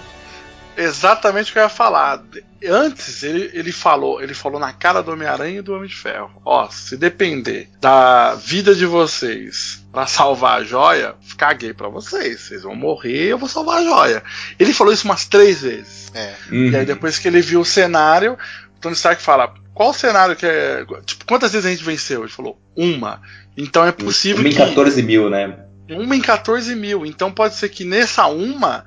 Exatamente 0.79 1.51
o 1.51 1.53
que 1.53 1.59
eu 1.59 1.65
ia 1.65 1.69
falar. 1.69 2.23
Antes 2.65 3.25
ele, 3.25 3.51
ele 3.53 3.73
falou, 3.73 4.23
ele 4.23 4.33
falou 4.33 4.61
na 4.61 4.73
cara 4.73 5.03
do 5.03 5.11
Homem-Aranha 5.11 5.59
e 5.59 5.63
do 5.63 5.75
Homem 5.75 5.89
de 5.89 5.97
Ferro. 5.97 6.31
Ó, 6.45 6.69
se 6.71 6.97
depender 6.97 7.69
da 7.81 8.37
vida 8.37 8.75
de 8.77 8.87
vocês 8.87 9.85
para 9.93 10.07
salvar 10.07 10.61
a 10.61 10.65
joia, 10.65 11.17
caguei 11.37 11.75
para 11.75 11.89
vocês. 11.89 12.43
Vocês 12.43 12.63
vão 12.63 12.77
morrer, 12.77 13.33
eu 13.33 13.39
vou 13.39 13.49
salvar 13.49 13.79
a 13.79 13.85
joia. 13.85 14.23
Ele 14.57 14.73
falou 14.73 14.93
isso 14.93 15.05
umas 15.05 15.25
três 15.25 15.63
vezes. 15.63 16.13
É. 16.15 16.35
Uhum. 16.51 16.71
E 16.71 16.77
aí 16.77 16.87
depois 16.87 17.19
que 17.19 17.27
ele 17.27 17.41
viu 17.41 17.61
o 17.61 17.65
cenário, 17.65 18.39
o 18.77 18.81
Tony 18.81 18.95
Stark 18.95 19.21
fala: 19.21 19.53
qual 19.75 19.93
cenário 19.93 20.37
que 20.37 20.47
é. 20.47 20.85
Tipo, 21.05 21.25
quantas 21.25 21.53
vezes 21.53 21.67
a 21.67 21.71
gente 21.71 21.85
venceu? 21.85 22.23
Ele 22.23 22.31
falou: 22.31 22.61
uma. 22.77 23.21
Então 23.57 23.85
é 23.85 23.91
possível. 23.91 24.41
Uma 24.41 24.49
em 24.49 24.55
14 24.55 25.03
mil, 25.03 25.29
né? 25.29 25.59
Uma 25.91 26.15
em 26.15 26.21
14 26.21 26.75
mil. 26.77 27.05
Então 27.05 27.33
pode 27.33 27.57
ser 27.57 27.69
que 27.69 27.85
nessa 27.85 28.27
uma 28.27 28.85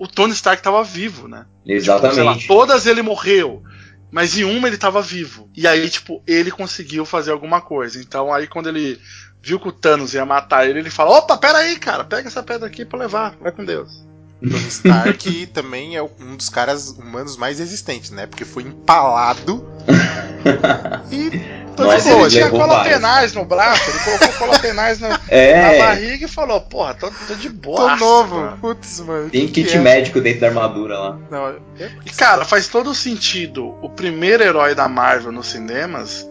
o 0.00 0.08
Tony 0.08 0.32
Stark 0.32 0.60
estava 0.60 0.82
vivo, 0.82 1.28
né? 1.28 1.44
Exatamente. 1.66 2.40
Tipo, 2.40 2.54
lá, 2.54 2.60
todas 2.60 2.86
ele 2.86 3.02
morreu. 3.02 3.62
Mas 4.10 4.36
em 4.36 4.44
uma 4.44 4.66
ele 4.66 4.76
estava 4.76 5.02
vivo. 5.02 5.48
E 5.54 5.68
aí, 5.68 5.88
tipo, 5.90 6.22
ele 6.26 6.50
conseguiu 6.50 7.04
fazer 7.04 7.30
alguma 7.30 7.60
coisa. 7.60 8.00
Então 8.00 8.32
aí 8.32 8.46
quando 8.46 8.70
ele 8.70 8.98
viu 9.42 9.60
que 9.60 9.68
o 9.68 9.72
Thanos 9.72 10.14
ia 10.14 10.24
matar 10.24 10.66
ele, 10.66 10.78
ele 10.78 10.90
fala: 10.90 11.18
opa, 11.18 11.36
pera 11.36 11.58
aí, 11.58 11.78
cara, 11.78 12.02
pega 12.02 12.28
essa 12.28 12.42
pedra 12.42 12.66
aqui 12.66 12.86
pra 12.86 12.98
levar, 12.98 13.36
vai 13.38 13.52
com 13.52 13.62
Deus. 13.62 14.08
Tony 14.40 14.68
Stark 14.68 15.46
também 15.48 15.96
é 15.96 16.02
um 16.02 16.36
dos 16.36 16.48
caras 16.48 16.90
humanos 16.90 17.36
mais 17.36 17.58
resistentes, 17.58 18.10
né? 18.10 18.26
Porque 18.26 18.44
foi 18.44 18.62
empalado 18.62 19.66
e 21.12 21.60
mas 21.78 22.06
ele 22.06 22.28
tinha 22.28 22.50
cola 22.50 22.84
penais 22.84 23.32
no 23.32 23.44
braço, 23.44 23.90
ele 23.90 23.98
colocou 24.00 24.28
cola 24.38 24.58
penais 24.60 24.98
na, 24.98 25.20
é. 25.28 25.78
na, 25.78 25.86
barriga 25.86 26.24
e 26.24 26.28
falou, 26.28 26.60
porra, 26.60 26.94
tô, 26.94 27.10
tô 27.26 27.34
de 27.34 27.48
boa. 27.48 27.90
Tô 27.90 27.96
novo, 27.96 28.36
mano. 28.36 28.58
putz, 28.58 29.00
mano. 29.00 29.30
Tem 29.30 29.48
kit 29.48 29.76
é? 29.76 29.80
médico 29.80 30.20
dentro 30.20 30.40
da 30.40 30.48
armadura 30.48 30.98
lá. 30.98 31.18
Não, 31.30 31.48
é 31.48 31.90
e 32.04 32.10
cara, 32.10 32.44
faz 32.44 32.68
todo 32.68 32.94
sentido 32.94 33.74
o 33.82 33.88
primeiro 33.88 34.42
herói 34.42 34.74
da 34.74 34.88
Marvel 34.88 35.32
nos 35.32 35.48
cinemas 35.48 36.28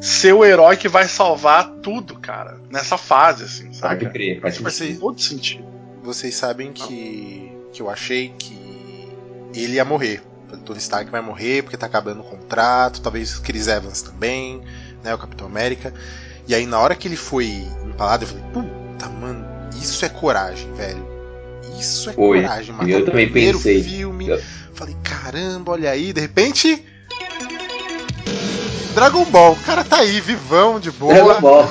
ser 0.00 0.34
o 0.34 0.44
herói 0.44 0.76
que 0.76 0.88
vai 0.88 1.08
salvar 1.08 1.66
tudo, 1.82 2.18
cara, 2.18 2.58
nessa 2.70 2.98
fase, 2.98 3.44
assim, 3.44 3.72
sabe? 3.72 4.04
Pode 4.04 4.12
crer, 4.12 4.40
faz 4.40 4.56
tipo, 4.56 5.00
todo 5.00 5.20
sentido. 5.20 5.73
Vocês 6.04 6.34
sabem 6.34 6.70
que, 6.70 7.50
que 7.72 7.80
eu 7.80 7.88
achei 7.88 8.34
que 8.38 9.08
ele 9.54 9.76
ia 9.76 9.84
morrer. 9.86 10.22
O 10.52 10.56
Tony 10.58 10.78
Stark 10.78 11.10
vai 11.10 11.22
morrer 11.22 11.62
porque 11.62 11.78
tá 11.78 11.86
acabando 11.86 12.20
o 12.20 12.24
contrato, 12.24 13.00
talvez 13.00 13.38
Chris 13.38 13.66
Evans 13.66 14.02
também, 14.02 14.62
né, 15.02 15.14
o 15.14 15.18
Capitão 15.18 15.46
América. 15.46 15.94
E 16.46 16.54
aí 16.54 16.66
na 16.66 16.78
hora 16.78 16.94
que 16.94 17.08
ele 17.08 17.16
foi 17.16 17.66
empalado, 17.86 18.24
eu 18.24 18.28
falei, 18.28 18.44
puta, 18.52 19.08
mano, 19.08 19.46
isso 19.80 20.04
é 20.04 20.10
coragem, 20.10 20.70
velho. 20.74 21.04
Isso 21.80 22.10
é 22.10 22.12
coragem, 22.12 22.74
mano. 22.74 22.88
Eu 22.88 23.04
também 23.06 23.32
pensei. 23.32 23.82
filme. 23.82 24.28
Eu... 24.28 24.40
Falei, 24.74 24.94
caramba, 25.02 25.72
olha 25.72 25.90
aí, 25.90 26.12
de 26.12 26.20
repente 26.20 26.84
Dragon 28.94 29.24
Ball, 29.26 29.52
o 29.52 29.56
cara 29.56 29.84
tá 29.84 29.98
aí, 29.98 30.20
vivão, 30.20 30.78
de 30.78 30.90
boa. 30.90 31.12
Dragon 31.12 31.40
Ball. 31.40 31.68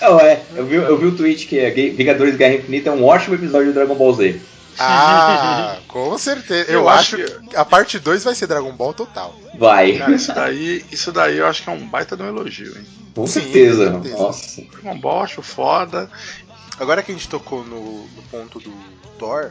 Não, 0.00 0.20
é, 0.20 0.42
eu 0.54 0.66
vi, 0.66 0.74
eu 0.76 0.98
vi 0.98 1.06
o 1.06 1.16
tweet 1.16 1.46
que 1.46 1.58
é 1.58 1.70
Vingadores 1.70 2.36
Guerra 2.36 2.54
Infinita 2.54 2.90
é 2.90 2.92
um 2.92 3.04
ótimo 3.04 3.34
episódio 3.34 3.68
de 3.68 3.72
Dragon 3.72 3.94
Ball 3.94 4.12
Z. 4.14 4.40
Ah, 4.78 5.78
com 5.88 6.16
certeza. 6.18 6.70
Eu, 6.70 6.80
eu 6.80 6.88
acho 6.88 7.16
que 7.16 7.56
a 7.56 7.64
parte 7.64 7.98
2 7.98 8.24
vai 8.24 8.34
ser 8.34 8.46
Dragon 8.46 8.72
Ball 8.72 8.92
total. 8.92 9.34
Vai. 9.58 9.98
Cara, 9.98 10.14
isso 10.14 10.34
daí, 10.34 10.84
isso 10.92 11.12
daí 11.12 11.38
eu 11.38 11.46
acho 11.46 11.62
que 11.62 11.70
é 11.70 11.72
um 11.72 11.88
baita 11.88 12.16
de 12.16 12.22
um 12.22 12.28
elogio, 12.28 12.76
hein? 12.76 12.86
Com 13.14 13.26
Sim, 13.26 13.40
certeza. 13.40 13.92
certeza. 13.92 14.18
Nossa. 14.18 14.62
Dragon 14.62 14.98
Ball 15.00 15.22
acho 15.22 15.42
foda. 15.42 16.10
Agora 16.78 17.02
que 17.02 17.10
a 17.10 17.14
gente 17.14 17.28
tocou 17.28 17.64
no, 17.64 18.06
no 18.06 18.22
ponto 18.30 18.60
do 18.60 18.72
Thor, 19.18 19.50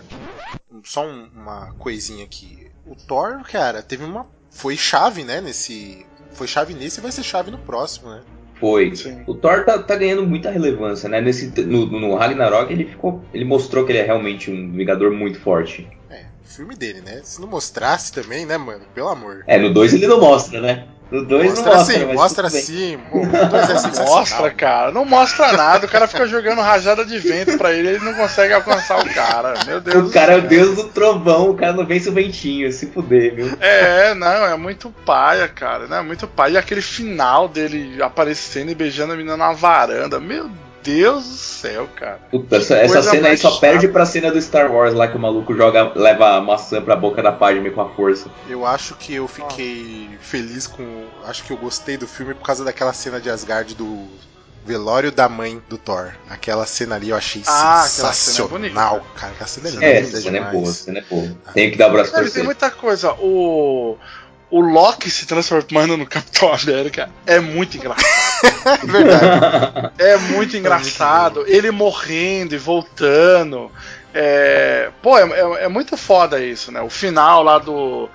só 0.84 1.06
um, 1.06 1.28
uma 1.36 1.74
coisinha 1.80 2.24
aqui. 2.24 2.68
O 2.86 2.96
Thor, 2.96 3.42
cara, 3.52 3.82
teve 3.82 4.04
uma. 4.04 4.28
Foi 4.52 4.78
chave, 4.78 5.24
né? 5.24 5.42
Nesse. 5.42 6.06
Foi 6.36 6.48
chave 6.48 6.74
nesse 6.74 7.00
e 7.00 7.04
vai 7.04 7.12
ser 7.12 7.24
chave 7.24 7.50
no 7.50 7.58
próximo, 7.58 8.10
né? 8.10 8.22
Foi. 8.60 8.96
Sim. 8.96 9.24
O 9.28 9.34
Thor 9.34 9.66
tá, 9.66 9.80
tá, 9.80 9.96
ganhando 9.96 10.26
muita 10.26 10.50
relevância, 10.50 11.10
né? 11.10 11.20
Nesse, 11.20 11.48
no, 11.62 11.86
no 11.86 12.16
Ragnarok 12.16 12.72
ele 12.72 12.86
ficou. 12.86 13.24
Ele 13.34 13.46
mostrou 13.46 13.86
que 13.86 13.92
ele 13.92 14.00
é 14.00 14.04
realmente 14.04 14.50
um 14.50 14.72
Vingador 14.72 15.12
muito 15.12 15.40
forte. 15.40 15.88
É, 16.10 16.26
filme 16.44 16.76
dele, 16.76 17.02
né? 17.02 17.22
Se 17.24 17.42
não 17.42 17.48
mostrasse 17.48 18.14
também, 18.14 18.46
né, 18.46 18.58
mano? 18.58 18.86
Pelo 18.94 19.10
amor. 19.10 19.44
É, 19.48 19.58
no 19.58 19.74
2 19.74 19.94
ele 19.94 20.08
não 20.08 20.20
mostra, 20.20 20.62
né? 20.62 20.88
No 21.12 21.24
2 21.24 21.60
mostra, 21.62 21.76
mostra, 21.76 21.86
sim, 21.86 22.14
mostra 22.14 22.50
sim. 22.50 22.98
é 22.98 24.02
mostra, 24.04 24.50
cara. 24.50 24.92
Não 24.92 25.06
mostra 25.06 25.54
nada. 25.54 25.86
O 25.86 25.90
cara 25.90 26.08
fica 26.08 26.28
jogando 26.28 26.62
rajada 26.62 27.06
de 27.06 27.20
vento 27.20 27.58
pra 27.58 27.72
ele, 27.72 27.90
ele 27.90 28.04
não 28.04 28.16
consegue 28.16 28.54
alcançar 28.54 29.00
o 29.00 29.14
cara. 29.14 29.54
Meu 29.66 29.80
Deus. 29.80 30.10
O 30.10 30.12
cara 30.12 30.34
é 30.34 30.38
o 30.38 30.42
deus 30.42 30.76
do 30.76 30.86
trovão, 30.86 31.52
o 31.52 31.56
cara 31.56 31.74
não 31.74 31.86
vence 31.86 32.10
o 32.10 32.14
ventinho, 32.14 32.72
se 32.72 32.88
fuder, 32.88 33.36
viu? 33.36 33.58
É, 33.60 34.16
não, 34.16 34.46
é 34.46 34.58
muito 34.58 34.90
paia, 35.06 35.48
cara. 35.48 35.86
Né? 35.86 36.02
Muito 36.02 36.28
paia. 36.28 36.54
E 36.54 36.58
aquele 36.58 36.82
final 36.82 37.48
dele 37.48 38.02
aparecendo 38.02 38.72
e 38.72 38.76
beijando 38.76 39.14
a 39.14 39.16
menina 39.16 39.38
na 39.38 39.54
varanda. 39.54 40.20
Meu 40.20 40.46
Deus 40.46 40.65
do 40.86 41.22
céu, 41.22 41.90
cara. 41.96 42.20
Puta, 42.30 42.58
essa, 42.58 42.76
essa 42.78 43.02
cena 43.02 43.30
aí 43.30 43.38
só 43.38 43.50
chata. 43.50 43.62
perde 43.62 43.88
pra 43.88 44.06
cena 44.06 44.32
do 44.32 44.42
Star 44.42 44.72
Wars 44.72 44.94
lá 44.94 45.08
que 45.08 45.18
o 45.18 45.20
maluco 45.20 45.56
joga, 45.56 45.92
leva 45.96 46.36
a 46.36 46.42
maçã 46.42 46.82
pra 46.82 46.96
boca 46.96 47.22
da 47.24 47.32
Padme 47.32 47.72
com 47.72 47.82
a 47.82 47.90
força. 47.90 48.30
Eu 48.48 48.66
acho 48.66 48.96
que 48.96 49.16
eu 49.16 49.28
fiquei 49.28 50.10
feliz 50.22 50.68
com. 50.68 51.06
Acho 51.26 51.44
que 51.44 51.52
eu 51.52 51.58
gostei 51.58 51.98
do 51.98 52.08
filme 52.08 52.34
por 52.34 52.46
causa 52.46 52.64
daquela 52.64 52.94
cena 52.94 53.20
de 53.20 53.30
Asgard 53.30 53.74
do 53.76 54.08
Velório 54.66 55.12
da 55.12 55.28
mãe 55.28 55.62
do 55.68 55.78
Thor. 55.78 56.12
Aquela 56.30 56.66
cena 56.66 56.96
ali 56.96 57.10
eu 57.10 57.16
achei 57.16 57.42
ah, 57.48 57.84
sensacional, 57.88 58.98
é 58.98 59.20
cara. 59.20 59.34
Aquela 59.34 59.48
cena 59.48 59.70
é, 59.84 59.98
é 59.98 60.02
linda 60.02 60.22
cena 60.22 60.32
demais. 60.32 60.48
É 60.48 60.58
boa, 60.58 60.72
cena 60.72 61.00
é 61.00 61.04
boa. 61.10 61.38
Tenho 61.54 61.72
que 61.72 61.78
dar 61.78 61.90
o 61.90 61.92
braço 61.94 62.12
pra 62.12 62.30
Tem 62.30 62.44
muita 62.44 62.70
coisa. 62.70 63.14
O 63.14 63.98
o 64.50 64.62
Loki 64.62 65.10
se 65.10 65.26
transformando 65.26 65.98
no 65.98 66.06
Capitão 66.06 66.54
América 66.54 67.10
é 67.26 67.40
muito 67.40 67.78
engraçado. 67.78 68.06
é 68.66 68.78
verdade. 68.86 69.92
É 69.98 70.18
muito 70.18 70.58
engraçado. 70.58 71.46
Ele 71.48 71.72
morrendo 71.72 72.56
e 72.56 72.58
voltando. 72.58 73.72
É... 74.14 74.90
Pô, 75.02 75.18
é, 75.18 75.24
é, 75.24 75.64
é, 75.66 75.68
muito 75.68 75.96
foda 75.96 76.40
isso, 76.40 76.72
né? 76.72 76.82
O 76.82 76.90
final 76.90 77.44
lá 77.44 77.60
do, 77.60 78.10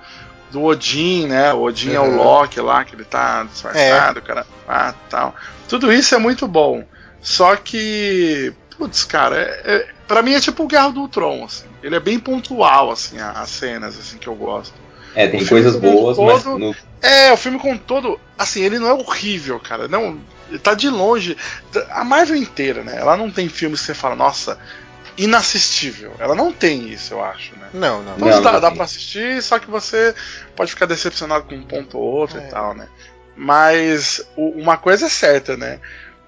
do 0.51 0.63
Odin, 0.63 1.27
né? 1.27 1.53
O 1.53 1.61
Odin 1.63 1.89
uhum. 1.89 1.95
é 1.95 1.99
o 1.99 2.15
Loki 2.15 2.59
lá, 2.59 2.83
que 2.83 2.95
ele 2.95 3.05
tá 3.05 3.43
disfarçado, 3.43 4.19
é. 4.19 4.21
cara. 4.21 4.45
Ah, 4.67 4.93
tal. 5.09 5.35
Tudo 5.67 5.91
isso 5.91 6.13
é 6.13 6.17
muito 6.17 6.47
bom. 6.47 6.83
Só 7.21 7.55
que. 7.55 8.53
Putz, 8.77 9.03
cara, 9.03 9.37
é, 9.37 9.61
é, 9.65 9.87
pra 10.07 10.21
mim 10.21 10.33
é 10.33 10.39
tipo 10.39 10.63
o 10.63 10.67
Guerra 10.67 10.89
do 10.89 11.01
Ultron, 11.01 11.45
assim. 11.45 11.67
Ele 11.83 11.95
é 11.95 11.99
bem 11.99 12.19
pontual, 12.19 12.91
assim, 12.91 13.17
as 13.19 13.49
cenas 13.49 13.97
assim, 13.97 14.17
que 14.17 14.27
eu 14.27 14.35
gosto. 14.35 14.73
É, 15.15 15.27
tem 15.27 15.45
coisas 15.45 15.75
boas, 15.75 16.17
todo, 16.17 16.25
mas. 16.25 16.43
No... 16.45 16.75
É, 17.01 17.31
o 17.31 17.37
filme 17.37 17.59
com 17.59 17.77
todo. 17.77 18.19
Assim, 18.37 18.63
ele 18.63 18.79
não 18.79 18.87
é 18.87 18.93
horrível, 18.93 19.59
cara. 19.59 19.87
Não. 19.87 20.19
Tá 20.59 20.73
de 20.73 20.89
longe. 20.89 21.37
A 21.89 22.03
Marvel 22.03 22.35
inteira, 22.35 22.83
né? 22.83 22.97
Ela 22.97 23.17
não 23.17 23.31
tem 23.31 23.47
filmes 23.49 23.81
que 23.81 23.87
você 23.87 23.93
fala, 23.93 24.15
nossa, 24.15 24.57
inassistível. 25.17 26.13
Ela 26.19 26.35
não 26.35 26.51
tem 26.51 26.89
isso, 26.89 27.13
eu 27.13 27.23
acho, 27.23 27.55
né? 27.57 27.69
Não, 27.73 28.01
não. 28.01 28.15
Então 28.15 28.27
não, 28.27 28.41
dá, 28.41 28.51
não 28.53 28.59
dá 28.59 28.71
pra 28.71 28.85
assistir, 28.85 29.41
só 29.41 29.59
que 29.59 29.69
você 29.69 30.15
pode 30.55 30.71
ficar 30.71 30.85
decepcionado 30.85 31.45
com 31.45 31.55
um 31.55 31.63
ponto 31.63 31.97
ou 31.97 32.03
outro 32.03 32.39
é. 32.39 32.47
e 32.47 32.49
tal, 32.49 32.73
né? 32.73 32.87
Mas 33.35 34.21
o, 34.35 34.49
uma 34.49 34.77
coisa 34.77 35.05
é 35.05 35.09
certa, 35.09 35.55
né? 35.55 35.79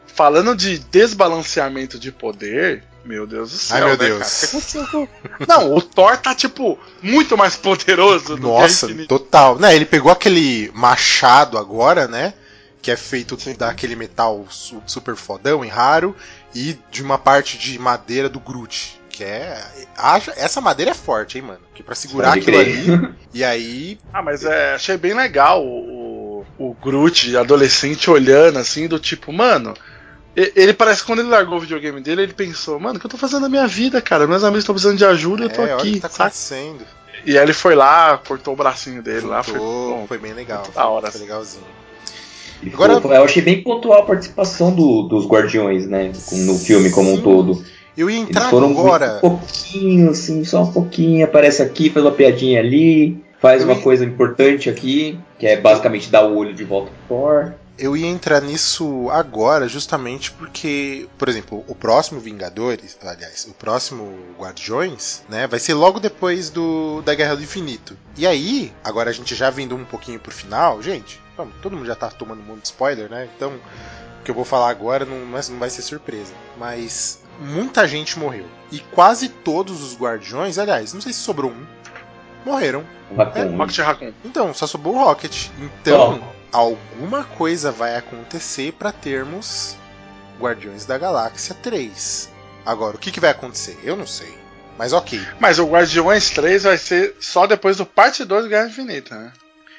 Falando 0.07 0.55
de 0.55 0.77
desbalanceamento 0.77 1.97
de 1.97 2.12
poder, 2.12 2.83
meu 3.03 3.25
Deus 3.25 3.51
do 3.51 3.57
céu. 3.57 3.77
Ai, 3.77 3.83
meu 3.83 3.97
né, 3.97 4.05
Deus. 4.05 4.53
Com... 4.91 5.07
Não, 5.47 5.73
o 5.73 5.81
Thor 5.81 6.17
tá, 6.17 6.36
tipo, 6.36 6.79
muito 7.01 7.38
mais 7.38 7.55
poderoso 7.55 8.36
do 8.36 8.47
Nossa, 8.47 8.88
que 8.88 9.07
total. 9.07 9.57
Né, 9.57 9.75
ele 9.75 9.86
pegou 9.86 10.12
aquele 10.12 10.71
machado 10.73 11.57
agora, 11.57 12.07
né? 12.07 12.33
Que 12.84 12.91
é 12.91 12.96
feito 12.96 13.39
Sim. 13.39 13.56
daquele 13.56 13.96
metal 13.96 14.46
super 14.86 15.15
fodão 15.15 15.65
e 15.65 15.67
raro. 15.69 16.15
E 16.54 16.78
de 16.91 17.02
uma 17.02 17.17
parte 17.17 17.58
de 17.58 17.80
madeira 17.80 18.30
do 18.30 18.39
Groot. 18.39 19.02
Que 19.10 19.24
é. 19.24 19.60
Essa 20.36 20.62
madeira 20.62 20.91
é 20.91 20.93
forte, 20.93 21.39
hein, 21.39 21.46
mano? 21.46 21.62
Que 21.74 21.82
pra 21.82 21.96
segurar 21.96 22.30
Pode 22.30 22.41
aquilo 22.41 22.58
crer. 22.58 22.93
ali. 22.93 23.15
e 23.34 23.43
aí. 23.43 24.00
Ah, 24.13 24.22
mas 24.22 24.43
é, 24.43 24.76
achei 24.76 24.98
bem 24.98 25.15
legal 25.15 25.65
o, 25.65 26.46
o 26.60 26.76
Groot 26.76 27.36
adolescente 27.36 28.12
olhando 28.12 28.60
assim, 28.60 28.88
do 28.88 29.00
tipo, 29.00 29.34
mano 29.34 29.74
ele 30.36 30.74
parece 30.74 31.02
que 31.02 31.08
quando 31.08 31.19
ele 31.19 31.30
largou 31.30 31.58
o 31.58 31.62
videogame 31.62 32.02
dele, 32.02 32.24
ele 32.24 32.34
pensou, 32.34 32.80
mano, 32.80 32.98
o 32.98 33.00
que 33.00 33.06
eu 33.06 33.12
tô 33.12 33.17
fazendo 33.17 33.41
na 33.41 33.50
minha 33.50 33.67
vida, 33.67 34.02
cara? 34.02 34.26
Meus 34.26 34.43
amigos 34.43 34.63
estão 34.63 34.74
precisando 34.74 34.98
de 34.98 35.06
ajuda, 35.06 35.43
é, 35.43 35.46
eu 35.46 35.50
tô 35.52 35.62
é, 35.62 35.74
aqui. 35.74 35.89
O 35.89 35.93
que 35.93 36.00
tá 36.00 36.08
acontecendo? 36.08 36.84
E 37.26 37.38
aí 37.38 37.43
ele 37.43 37.54
foi 37.54 37.76
lá, 37.76 38.17
cortou 38.17 38.54
o 38.54 38.58
bracinho 38.58 39.02
dele 39.02 39.22
cortou, 39.22 39.36
lá. 39.36 39.43
Foi, 39.43 39.60
bom, 39.60 40.06
foi 40.08 40.17
bem 40.17 40.34
legal. 40.34 40.67
Da 40.74 40.88
hora. 40.88 41.12
Foi 41.12 41.22
legalzinho. 41.22 41.83
Agora, 42.71 42.93
eu 42.93 43.23
achei 43.23 43.41
bem 43.41 43.62
pontual 43.62 43.99
a 43.99 44.06
participação 44.06 44.73
do, 44.73 45.04
dos 45.04 45.26
Guardiões, 45.26 45.88
né? 45.88 46.12
No 46.32 46.58
filme 46.58 46.91
como 46.91 47.13
um 47.13 47.21
todo. 47.21 47.63
Eu 47.97 48.10
ia 48.10 48.19
entrar 48.19 48.41
Eles 48.41 48.49
foram 48.52 48.71
agora. 48.71 49.17
Um 49.17 49.30
pouquinho, 49.30 50.10
assim, 50.10 50.43
só 50.43 50.63
um 50.63 50.71
pouquinho. 50.71 51.26
Aparece 51.26 51.62
aqui, 51.62 51.89
faz 51.89 52.06
uma 52.06 52.12
piadinha 52.12 52.60
ali, 52.60 53.23
faz 53.39 53.62
eu 53.62 53.67
uma 53.67 53.76
ia... 53.76 53.82
coisa 53.82 54.04
importante 54.06 54.69
aqui, 54.69 55.19
que 55.38 55.45
é 55.45 55.60
basicamente 55.60 56.10
dar 56.10 56.26
o 56.26 56.36
olho 56.36 56.54
de 56.54 56.63
volta 56.63 56.91
pro 57.08 57.17
Thor 57.17 57.54
eu 57.78 57.97
ia 57.97 58.08
entrar 58.08 58.41
nisso 58.41 59.10
agora, 59.10 59.67
justamente 59.67 60.32
porque, 60.32 61.08
por 61.17 61.28
exemplo, 61.28 61.63
o 61.67 61.73
próximo 61.73 62.19
Vingadores, 62.19 62.97
aliás, 63.02 63.45
o 63.49 63.54
próximo 63.54 64.13
Guardiões, 64.38 65.23
né, 65.28 65.47
vai 65.47 65.60
ser 65.60 65.73
logo 65.73 65.99
depois 65.99 66.49
do 66.49 67.02
da 67.02 67.15
Guerra 67.15 67.36
do 67.36 67.43
Infinito. 67.43 67.97
E 68.17 68.28
aí, 68.28 68.71
agora 68.84 69.10
a 69.10 69.13
gente 69.13 69.34
já 69.34 69.49
vindo 69.49 69.76
um 69.76 69.86
pouquinho 69.86 70.19
pro 70.19 70.32
final, 70.32 70.82
gente, 70.82 71.19
vamos, 71.38 71.54
todo 71.62 71.76
mundo 71.76 71.86
já 71.86 71.96
tá 71.96 72.10
tomando 72.10 72.41
muito 72.41 72.65
spoiler, 72.65 73.10
né? 73.10 73.30
Então, 73.36 73.54
o 74.19 74.24
que 74.24 74.32
eu 74.32 74.36
vou 74.36 74.46
falar 74.46 74.69
agora 74.69 75.06
não, 75.06 75.26
não 75.26 75.60
vai 75.60 75.69
ser 75.69 75.82
surpresa. 75.82 76.34
Mas 76.58 77.22
muita 77.39 77.88
gente 77.88 78.17
morreu. 78.17 78.46
E 78.72 78.80
quase 78.80 79.30
todos 79.30 79.82
os 79.84 79.98
Guardiões, 79.98 80.58
aliás, 80.58 80.93
não 80.93 81.02
sei 81.02 81.13
se 81.13 81.19
sobrou 81.19 81.52
um, 81.52 81.65
morreram. 82.46 82.86
é, 83.36 83.56
Rocket 83.56 83.80
Raccoon. 83.80 84.13
Então, 84.24 84.54
só 84.54 84.67
sobrou 84.67 84.96
o 84.96 85.04
Rocket. 85.04 85.50
Então, 85.60 86.24
alguma 86.52 87.24
coisa 87.24 87.72
vai 87.72 87.96
acontecer 87.96 88.74
para 88.74 88.91
termos 88.91 89.76
Guardiões 90.39 90.86
da 90.86 90.98
Galáxia 90.98 91.56
3. 91.56 92.32
Agora, 92.65 92.96
o 92.96 93.00
que, 93.00 93.12
que 93.12 93.19
vai 93.19 93.32
acontecer? 93.32 93.78
Eu 93.84 93.96
não 93.96 94.08
sei. 94.08 94.34
Mas 94.78 94.93
ok. 94.93 95.22
Mas 95.39 95.60
o 95.60 95.65
Guardiões 95.65 96.30
3 96.32 96.63
vai 96.63 96.78
ser 96.78 97.15
só 97.19 97.46
depois 97.46 97.78
do 97.78 97.86
parte 97.86 98.24
2 98.24 98.43
do 98.43 98.50
Guerra 98.50 98.67
Infinita, 98.67 99.15
né? 99.15 99.34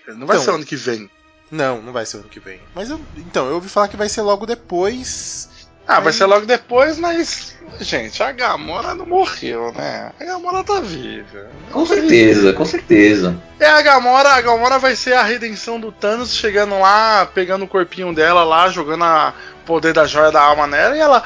Não 0.08 0.26
vai 0.26 0.36
então, 0.36 0.44
ser 0.44 0.50
ano 0.50 0.64
que 0.64 0.76
vem. 0.76 1.10
Não, 1.50 1.80
não 1.80 1.92
vai 1.92 2.06
ser 2.06 2.18
ano 2.18 2.28
que 2.28 2.40
vem. 2.40 2.60
Mas 2.74 2.90
eu, 2.90 3.00
então, 3.16 3.46
eu 3.46 3.54
ouvi 3.54 3.68
falar 3.68 3.88
que 3.88 3.96
vai 3.96 4.08
ser 4.08 4.22
logo 4.22 4.46
depois 4.46 5.48
ah, 5.86 6.00
vai 6.00 6.12
ser 6.12 6.24
logo 6.24 6.46
depois, 6.46 6.98
mas. 6.98 7.54
Gente, 7.80 8.22
a 8.22 8.32
Gamora 8.32 8.94
não 8.94 9.04
morreu, 9.04 9.72
né? 9.72 10.12
A 10.18 10.24
Gamora 10.24 10.64
tá 10.64 10.80
viva. 10.80 11.48
Com 11.70 11.84
certeza, 11.84 12.52
com 12.54 12.64
certeza. 12.64 13.36
É 13.60 13.66
a 13.66 13.82
Gamora, 13.82 14.30
a 14.30 14.40
Gamora 14.40 14.78
vai 14.78 14.96
ser 14.96 15.12
a 15.12 15.22
redenção 15.22 15.78
do 15.78 15.92
Thanos 15.92 16.34
chegando 16.34 16.78
lá, 16.78 17.26
pegando 17.26 17.64
o 17.64 17.68
corpinho 17.68 18.14
dela 18.14 18.44
lá, 18.44 18.70
jogando 18.70 19.04
a 19.04 19.34
poder 19.66 19.92
da 19.92 20.06
joia 20.06 20.30
da 20.30 20.40
alma 20.40 20.66
nela 20.66 20.96
e 20.96 21.00
ela 21.00 21.22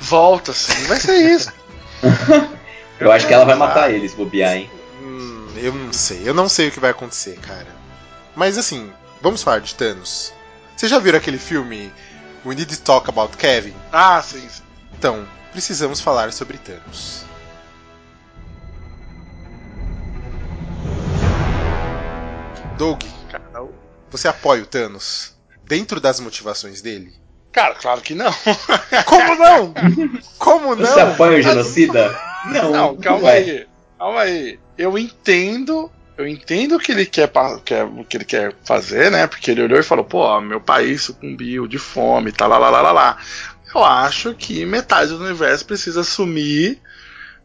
volta 0.00 0.50
assim. 0.50 0.84
Vai 0.86 0.98
ser 0.98 1.16
isso. 1.16 1.52
eu 2.98 3.12
acho 3.12 3.28
que 3.28 3.34
ela 3.34 3.44
vai 3.44 3.54
matar 3.54 3.92
ele 3.92 4.08
se 4.08 4.16
bobear, 4.16 4.56
hein? 4.56 4.70
Hum, 5.00 5.46
eu 5.56 5.72
não 5.72 5.92
sei. 5.92 6.22
Eu 6.24 6.34
não 6.34 6.48
sei 6.48 6.68
o 6.68 6.72
que 6.72 6.80
vai 6.80 6.90
acontecer, 6.90 7.38
cara. 7.38 7.78
Mas 8.34 8.58
assim, 8.58 8.90
vamos 9.20 9.42
falar 9.42 9.60
de 9.60 9.74
Thanos. 9.74 10.32
Vocês 10.76 10.90
já 10.90 10.98
viram 10.98 11.18
aquele 11.18 11.38
filme 11.38 11.92
We 12.44 12.54
Need 12.54 12.76
to 12.76 12.82
Talk 12.82 13.08
About 13.08 13.36
Kevin. 13.36 13.74
Ah, 13.92 14.22
sim, 14.22 14.48
sim. 14.48 14.62
Então, 14.96 15.26
precisamos 15.52 16.00
falar 16.00 16.32
sobre 16.32 16.58
Thanos. 16.58 17.24
Doug, 22.76 23.02
você 24.08 24.28
apoia 24.28 24.62
o 24.62 24.66
Thanos 24.66 25.36
dentro 25.64 26.00
das 26.00 26.20
motivações 26.20 26.80
dele? 26.80 27.12
Cara, 27.50 27.74
claro 27.74 28.00
que 28.00 28.14
não. 28.14 28.30
Como 29.04 29.34
não? 29.34 29.74
Como 30.38 30.76
não? 30.76 30.86
Você 30.86 31.00
apoia 31.00 31.38
o 31.38 31.42
genocida? 31.42 32.16
Não, 32.46 32.70
não 32.70 32.96
calma 32.96 33.30
aí. 33.30 33.66
Calma 33.98 34.20
aí. 34.20 34.60
Eu 34.76 34.96
entendo 34.96 35.90
eu 36.18 36.26
entendo 36.26 36.74
o 36.74 36.78
que 36.80 36.90
ele 36.90 37.06
quer, 37.06 37.30
quer, 37.64 37.84
o 37.84 38.04
que 38.04 38.16
ele 38.16 38.24
quer 38.24 38.52
fazer, 38.64 39.08
né? 39.08 39.28
Porque 39.28 39.52
ele 39.52 39.62
olhou 39.62 39.78
e 39.78 39.84
falou, 39.84 40.04
pô, 40.04 40.40
meu 40.40 40.60
país 40.60 41.02
sucumbiu 41.02 41.68
de 41.68 41.78
fome, 41.78 42.32
tá 42.32 42.44
lá, 42.48 42.58
lá, 42.58 42.68
lá, 42.68 42.80
lá, 42.82 42.90
lá. 42.92 43.18
Eu 43.72 43.84
acho 43.84 44.34
que 44.34 44.66
metade 44.66 45.10
do 45.10 45.24
universo 45.24 45.64
precisa 45.64 46.02
sumir, 46.02 46.80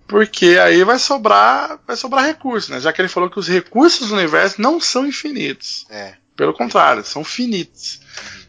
porque 0.08 0.58
aí 0.60 0.84
vai 0.84 0.98
sobrar, 0.98 1.80
vai 1.86 1.96
sobrar 1.96 2.26
recursos, 2.26 2.72
né? 2.72 2.80
Já 2.80 2.92
que 2.92 3.00
ele 3.00 3.10
falou 3.10 3.30
que 3.30 3.38
os 3.38 3.48
recursos 3.48 4.10
do 4.10 4.16
universo 4.16 4.60
não 4.60 4.82
são 4.82 5.06
infinitos. 5.06 5.86
É. 5.92 6.16
Pelo 6.36 6.54
contrário, 6.54 7.06
são 7.06 7.24
finitos. 7.24 8.02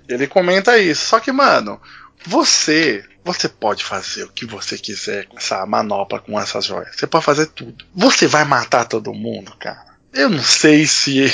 Ele 0.08 0.26
comenta 0.26 0.78
isso. 0.78 1.04
Só 1.04 1.20
que, 1.20 1.30
mano, 1.30 1.78
você, 2.24 3.04
você 3.22 3.46
pode 3.46 3.84
fazer 3.84 4.24
o 4.24 4.32
que 4.32 4.46
você 4.46 4.78
quiser 4.78 5.26
com 5.26 5.36
essa 5.36 5.66
manopla, 5.66 6.18
com 6.18 6.40
essas 6.40 6.64
joias. 6.64 6.96
Você 6.96 7.06
pode 7.06 7.26
fazer 7.26 7.46
tudo. 7.48 7.84
Você 7.94 8.26
vai 8.26 8.44
matar 8.44 8.86
todo 8.86 9.12
mundo, 9.12 9.54
cara. 9.58 9.93
Eu 10.14 10.30
não 10.30 10.42
sei 10.42 10.86
se. 10.86 11.24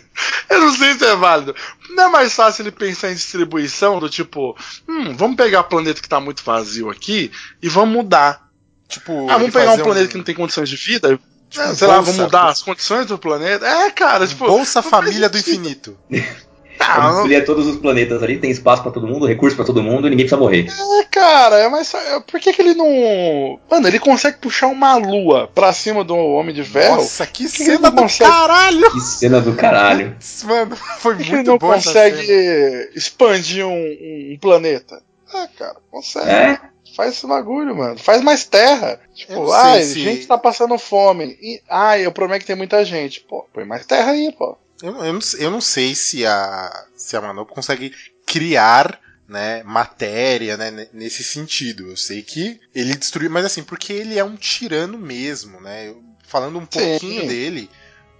eu 0.48 0.60
não 0.60 0.74
sei 0.74 0.94
se 0.94 1.04
é 1.04 1.14
válido. 1.14 1.54
Não 1.90 2.04
é 2.04 2.08
mais 2.08 2.32
fácil 2.32 2.62
ele 2.62 2.70
pensar 2.70 3.10
em 3.10 3.14
distribuição 3.14 4.00
do 4.00 4.08
tipo, 4.08 4.56
hum, 4.88 5.14
vamos 5.14 5.36
pegar 5.36 5.60
o 5.60 5.64
planeta 5.64 6.00
que 6.00 6.06
está 6.06 6.18
muito 6.18 6.42
vazio 6.42 6.90
aqui 6.90 7.30
e 7.62 7.68
vamos 7.68 7.94
mudar. 7.94 8.48
Tipo, 8.88 9.28
ah, 9.30 9.38
vamos 9.38 9.52
pegar 9.52 9.72
um 9.72 9.78
planeta 9.78 10.06
um... 10.06 10.08
que 10.08 10.16
não 10.16 10.24
tem 10.24 10.34
condições 10.34 10.68
de 10.68 10.76
vida, 10.76 11.10
tipo, 11.10 11.24
sei 11.50 11.66
bolsa, 11.66 11.86
lá, 11.86 12.00
vamos 12.00 12.16
mudar 12.16 12.48
as 12.48 12.62
condições 12.62 13.06
do 13.06 13.18
planeta. 13.18 13.66
É, 13.66 13.90
cara, 13.90 14.26
tipo. 14.26 14.46
Bolsa 14.46 14.82
Família 14.82 15.28
do 15.28 15.38
Infinito. 15.38 15.98
Ah, 16.78 17.10
Destruir 17.10 17.44
todos 17.44 17.66
os 17.66 17.76
planetas 17.76 18.22
ali, 18.22 18.38
tem 18.38 18.50
espaço 18.50 18.82
para 18.82 18.92
todo 18.92 19.06
mundo, 19.06 19.26
recurso 19.26 19.56
para 19.56 19.64
todo 19.64 19.82
mundo 19.82 20.06
e 20.06 20.10
ninguém 20.10 20.26
precisa 20.26 20.40
morrer. 20.40 20.66
É, 20.68 21.04
cara, 21.04 21.70
mas 21.70 21.92
por 22.26 22.40
que, 22.40 22.52
que 22.52 22.60
ele 22.60 22.74
não. 22.74 23.58
Mano, 23.70 23.88
ele 23.88 23.98
consegue 23.98 24.38
puxar 24.38 24.66
uma 24.66 24.96
lua 24.96 25.48
pra 25.54 25.72
cima 25.72 26.04
do 26.04 26.16
Homem 26.16 26.54
de 26.54 26.64
Ferro? 26.64 26.96
Nossa, 26.96 27.26
que, 27.26 27.44
que 27.44 27.64
cena 27.64 27.90
do 27.90 28.02
consegue... 28.02 28.30
caralho! 28.30 28.90
Que 28.90 29.00
cena 29.00 29.40
do 29.40 29.54
caralho. 29.54 30.16
Mano, 30.44 30.76
foi 30.76 31.16
que 31.16 31.30
muito 31.30 31.34
ele 31.34 31.42
não 31.44 31.58
consegue 31.58 32.90
expandir 32.94 33.66
um, 33.66 33.72
um, 33.72 34.38
planeta? 34.40 35.02
Ah, 35.32 35.48
cara, 35.56 35.76
consegue. 35.90 36.28
É? 36.28 36.60
Faz 36.94 37.12
esse 37.12 37.26
bagulho, 37.26 37.74
mano. 37.74 37.98
Faz 37.98 38.20
mais 38.22 38.44
terra. 38.44 39.00
Tipo, 39.14 39.50
ah, 39.50 39.80
se... 39.80 39.98
gente 39.98 40.26
tá 40.26 40.36
passando 40.36 40.76
fome. 40.78 41.38
E, 41.40 41.62
ah, 41.68 41.98
eu 41.98 42.12
prometo 42.12 42.40
que 42.40 42.46
tem 42.46 42.56
muita 42.56 42.84
gente. 42.84 43.20
Pô, 43.20 43.46
põe 43.52 43.64
mais 43.64 43.86
terra 43.86 44.12
aí, 44.12 44.30
pô. 44.32 44.58
Eu, 44.82 45.04
eu, 45.04 45.12
não, 45.12 45.20
eu 45.38 45.50
não 45.50 45.60
sei 45.60 45.94
se 45.94 46.26
a, 46.26 46.86
se 46.96 47.16
a 47.16 47.20
Manu 47.20 47.46
consegue 47.46 47.94
criar 48.26 49.00
né, 49.28 49.62
matéria, 49.62 50.56
né, 50.56 50.88
nesse 50.92 51.22
sentido. 51.22 51.88
Eu 51.88 51.96
sei 51.96 52.22
que 52.22 52.60
ele 52.74 52.94
destruiu, 52.94 53.30
mas 53.30 53.44
assim, 53.44 53.62
porque 53.62 53.92
ele 53.92 54.18
é 54.18 54.24
um 54.24 54.36
tirano 54.36 54.98
mesmo, 54.98 55.60
né? 55.60 55.94
Falando 56.26 56.58
um 56.58 56.66
pouquinho 56.66 57.22
Sim. 57.22 57.28
dele, 57.28 57.70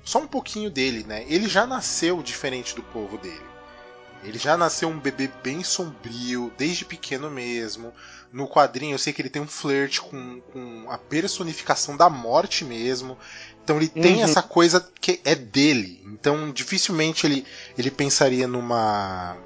só 0.05 0.21
um 0.21 0.27
pouquinho 0.27 0.71
dele, 0.71 1.05
né? 1.05 1.25
Ele 1.29 1.49
já 1.49 1.67
nasceu 1.67 2.23
diferente 2.23 2.75
do 2.75 2.83
povo 2.83 3.19
dele. 3.19 3.53
Ele 4.25 4.39
já 4.39 4.57
nasceu 4.57 4.89
um 4.89 4.99
bebê 4.99 5.29
bem 5.43 5.65
sombrio, 5.65 6.53
desde 6.57 6.85
pequeno 6.85 7.29
mesmo. 7.29 7.93
No 8.33 8.49
quadrinho 8.49 8.95
eu 8.95 8.99
sei 8.99 9.13
que 9.13 9.21
ele 9.21 9.29
tem 9.29 9.43
um 9.43 9.49
flerte 9.49 10.01
com, 10.01 10.41
com 10.53 10.89
a 10.89 10.97
personificação 10.97 11.97
da 11.97 12.09
morte 12.09 12.65
mesmo. 12.65 13.19
Então 13.65 13.77
ele 13.77 13.89
tem 13.89 14.17
uhum. 14.17 14.25
essa 14.25 14.43
coisa 14.43 14.85
que 15.01 15.21
é 15.25 15.35
dele. 15.35 16.03
Então 16.07 16.51
dificilmente 16.51 17.27
ele, 17.27 17.45
ele 17.79 17.91
pensaria 17.91 18.47
numa, 18.47 19.37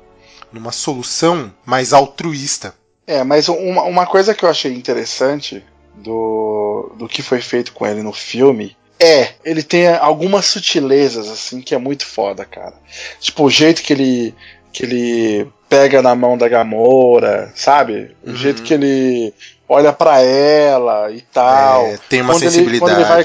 numa 0.53 0.73
solução 0.73 1.53
mais 1.65 1.93
altruísta. 1.93 2.75
É, 3.07 3.23
mas 3.23 3.49
uma, 3.49 3.83
uma 3.83 4.07
coisa 4.07 4.35
que 4.35 4.45
eu 4.45 4.49
achei 4.49 4.75
interessante 4.75 5.65
do, 5.95 6.93
do 6.99 7.09
que 7.09 7.23
foi 7.23 7.41
feito 7.41 7.73
com 7.73 7.87
ele 7.87 8.03
no 8.03 8.13
filme 8.13 8.77
é, 8.99 9.35
ele 9.45 9.63
tem 9.63 9.89
algumas 9.89 10.47
sutilezas, 10.47 11.29
assim, 11.29 11.61
que 11.61 11.75
é 11.75 11.79
muito 11.79 12.07
foda, 12.07 12.45
cara. 12.45 12.75
Tipo, 13.21 13.45
o 13.45 13.51
jeito 13.51 13.83
que 13.83 13.93
ele 13.93 14.35
que 14.73 14.83
ele 14.83 15.49
pega 15.69 16.03
na 16.03 16.15
mão 16.15 16.37
da 16.37 16.49
Gamora, 16.49 17.51
sabe? 17.55 18.15
O 18.23 18.31
uhum. 18.31 18.37
jeito 18.37 18.63
que 18.63 18.75
ele 18.75 19.33
olha 19.69 19.93
para 19.93 20.21
ela 20.21 21.11
e 21.11 21.21
tal. 21.21 21.87
É, 21.87 21.99
tem 22.09 22.21
uma 22.21 22.35
quando 22.35 22.43
sensibilidade. 22.43 22.93
Ele, 22.93 23.05
quando, 23.05 23.15
ele 23.15 23.25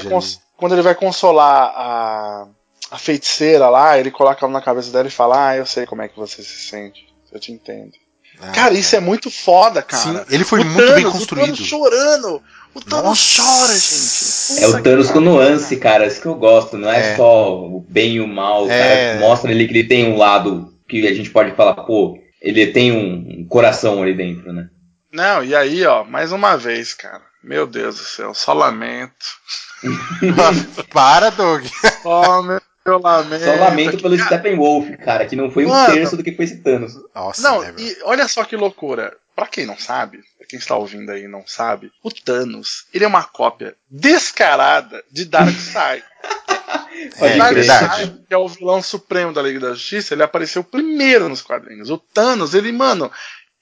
quando 0.62 0.74
ele 0.74 0.82
vai 0.82 0.94
consolar 0.94 1.74
a, 1.76 2.46
a 2.92 2.96
feiticeira 2.96 3.68
lá, 3.68 3.98
ele 3.98 4.12
coloca 4.12 4.46
a 4.46 4.48
mão 4.48 4.60
na 4.60 4.64
cabeça 4.64 4.92
dela 4.92 5.08
e 5.08 5.10
fala: 5.10 5.48
Ah, 5.48 5.56
eu 5.56 5.66
sei 5.66 5.86
como 5.86 6.02
é 6.02 6.08
que 6.08 6.16
você 6.16 6.40
se 6.40 6.68
sente. 6.68 7.04
Eu 7.32 7.40
te 7.40 7.50
entendo. 7.50 7.90
Ah, 8.40 8.52
cara, 8.52 8.72
isso 8.72 8.94
é 8.94 9.00
muito 9.00 9.28
foda, 9.28 9.82
cara. 9.82 10.20
Sim, 10.20 10.24
ele 10.30 10.44
foi 10.44 10.60
o 10.60 10.64
muito 10.64 10.78
Thanos, 10.78 10.94
bem 10.94 11.10
construído. 11.10 11.42
O 11.42 11.56
Thanos 11.56 11.66
chorando. 11.66 12.42
O 12.76 12.80
Thanos 12.80 13.04
Nossa. 13.04 13.42
chora, 13.42 13.74
gente. 13.74 14.54
Puta 14.54 14.60
é 14.60 14.68
o 14.68 14.82
Thanos 14.84 15.10
com 15.10 15.20
nuance, 15.20 15.76
cara. 15.78 16.06
Isso 16.06 16.20
que 16.20 16.28
eu 16.28 16.36
gosto. 16.36 16.78
Não 16.78 16.88
é, 16.88 17.12
é. 17.12 17.16
só 17.16 17.58
o 17.58 17.84
bem 17.88 18.12
e 18.12 18.20
o 18.20 18.28
mal. 18.28 18.70
É. 18.70 19.14
Cara, 19.16 19.18
mostra 19.18 19.50
ali 19.50 19.66
que 19.66 19.72
ele 19.76 19.88
tem 19.88 20.12
um 20.12 20.16
lado 20.16 20.72
que 20.88 21.08
a 21.08 21.12
gente 21.12 21.30
pode 21.30 21.56
falar, 21.56 21.74
pô, 21.74 22.16
ele 22.40 22.68
tem 22.68 22.92
um, 22.92 23.44
coração 23.48 24.00
ali 24.00 24.14
dentro, 24.14 24.52
né? 24.52 24.68
Não, 25.12 25.42
e 25.42 25.56
aí, 25.56 25.84
ó, 25.84 26.04
mais 26.04 26.30
uma 26.30 26.56
vez, 26.56 26.94
cara. 26.94 27.20
Meu 27.42 27.66
Deus 27.66 27.96
do 27.96 28.04
céu, 28.04 28.32
só 28.32 28.52
lamento. 28.52 29.12
Para, 30.92 31.30
Doug. 31.30 31.64
Oh, 32.04 32.42
meu 32.42 32.98
lamento. 32.98 33.44
Só 33.44 33.54
lamento 33.54 34.02
pelo 34.02 34.16
cara... 34.16 34.28
Steppenwolf, 34.28 34.88
cara, 35.04 35.26
que 35.26 35.36
não 35.36 35.50
foi 35.50 35.66
Mano, 35.66 35.92
um 35.92 35.94
terço 35.94 36.16
do 36.16 36.22
que 36.22 36.32
foi 36.32 36.44
esse 36.44 36.62
Thanos. 36.62 36.94
Nossa, 37.14 37.42
não, 37.42 37.62
é, 37.62 37.72
e 37.78 37.96
olha 38.04 38.26
só 38.28 38.44
que 38.44 38.56
loucura. 38.56 39.16
Pra 39.34 39.46
quem 39.46 39.64
não 39.64 39.78
sabe, 39.78 40.18
pra 40.36 40.46
quem 40.46 40.58
está 40.58 40.76
ouvindo 40.76 41.10
aí 41.10 41.24
e 41.24 41.28
não 41.28 41.42
sabe, 41.46 41.90
o 42.02 42.10
Thanos, 42.10 42.84
ele 42.92 43.04
é 43.04 43.08
uma 43.08 43.24
cópia 43.24 43.74
descarada 43.90 45.02
de 45.10 45.24
Darkseid. 45.24 46.04
É, 47.20 47.36
Darkseid, 47.36 48.24
que 48.28 48.34
é 48.34 48.36
o 48.36 48.46
vilão 48.46 48.80
supremo 48.80 49.32
da 49.32 49.42
Liga 49.42 49.58
da 49.58 49.74
Justiça, 49.74 50.14
ele 50.14 50.22
apareceu 50.22 50.62
primeiro 50.62 51.28
nos 51.28 51.42
quadrinhos. 51.42 51.90
O 51.90 51.98
Thanos, 51.98 52.54
ele, 52.54 52.70
mano, 52.70 53.10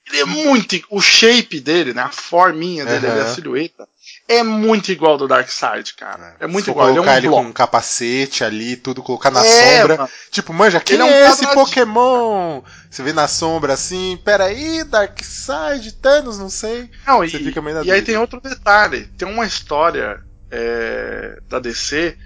ele 0.07 0.21
é 0.21 0.25
muito. 0.27 0.79
O 0.91 1.01
shape 1.01 1.59
dele, 1.59 1.95
né? 1.95 2.03
A 2.03 2.11
forminha 2.11 2.85
dele, 2.85 3.07
uhum. 3.07 3.23
a 3.23 3.27
silhueta, 3.27 3.89
é 4.31 4.45
muito 4.45 4.93
igual 4.93 5.19
do 5.19 5.27
Darkseid, 5.27 5.95
cara. 5.95 6.37
É, 6.39 6.45
é 6.45 6.47
muito 6.47 6.71
igual. 6.71 6.87
Colocar 6.87 7.17
ele, 7.17 7.27
é 7.27 7.31
um 7.31 7.35
ele 7.35 7.43
com 7.43 7.51
um 7.51 7.53
capacete 7.53 8.45
ali, 8.45 8.77
tudo, 8.77 9.03
colocar 9.03 9.31
na 9.31 9.45
é, 9.45 9.79
sombra. 9.79 9.97
Mano. 9.97 10.11
Tipo, 10.31 10.53
manja, 10.53 10.79
quem 10.79 10.95
ele 10.95 11.03
é, 11.03 11.07
um 11.07 11.09
é 11.09 11.31
esse 11.31 11.47
Pokémon? 11.49 12.63
Você 12.89 13.03
vê 13.03 13.13
na 13.13 13.27
sombra 13.27 13.73
assim, 13.73 14.17
peraí, 14.25 14.85
Darkseid, 14.85 15.93
Thanos, 16.01 16.39
não 16.39 16.49
sei. 16.49 16.89
Não, 17.05 17.19
Você 17.19 17.39
e, 17.39 17.45
fica 17.45 17.61
meio 17.61 17.79
na 17.79 17.85
E 17.85 17.91
aí 17.91 18.03
tem 18.03 18.17
outro 18.17 18.41
detalhe. 18.41 19.07
Tem 19.19 19.27
uma 19.27 19.45
história 19.45 20.21
é, 20.49 21.41
da 21.49 21.59
DC 21.59 22.17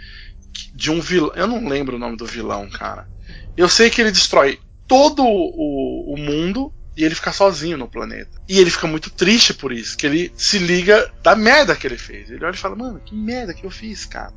de 0.75 0.91
um 0.91 1.01
vilão. 1.01 1.33
Eu 1.35 1.47
não 1.47 1.67
lembro 1.67 1.97
o 1.97 1.99
nome 1.99 2.19
do 2.19 2.27
vilão, 2.27 2.69
cara. 2.69 3.09
Eu 3.57 3.69
sei 3.69 3.89
que 3.89 4.03
ele 4.03 4.11
destrói 4.11 4.61
todo 4.87 5.25
o, 5.25 6.13
o 6.13 6.19
mundo 6.19 6.71
e 6.97 7.05
ele 7.05 7.15
fica 7.15 7.33
sozinho 7.33 7.77
no 7.77 7.89
planeta. 7.89 8.41
E 8.49 8.59
ele 8.59 8.71
fica 8.71 8.87
muito 8.87 9.11
triste 9.11 9.53
por 9.53 9.73
isso, 9.73 9.97
que 9.97 10.07
ele 10.07 10.33
se 10.37 10.59
liga 10.59 11.13
da 11.23 11.35
merda 11.35 11.75
que 11.75 11.87
ele 11.87 11.99
fez. 11.99 12.31
Ele 12.31 12.45
olha 12.45 12.55
e 12.55 12.59
fala: 12.59 12.77
Mano, 12.77 13.01
que 13.01 13.15
merda 13.15 13.55
que 13.55 13.65
eu 13.65 13.71
fiz, 13.71 14.05
cara. 14.05 14.33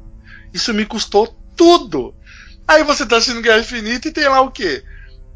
Isso 0.53 0.73
me 0.73 0.85
custou 0.85 1.27
tudo. 1.55 2.15
Aí 2.67 2.83
você 2.83 3.05
tá 3.05 3.17
assistindo 3.17 3.41
Guerra 3.41 3.59
Infinita 3.59 4.07
e 4.07 4.11
tem 4.11 4.27
lá 4.27 4.41
o 4.41 4.51
quê? 4.51 4.83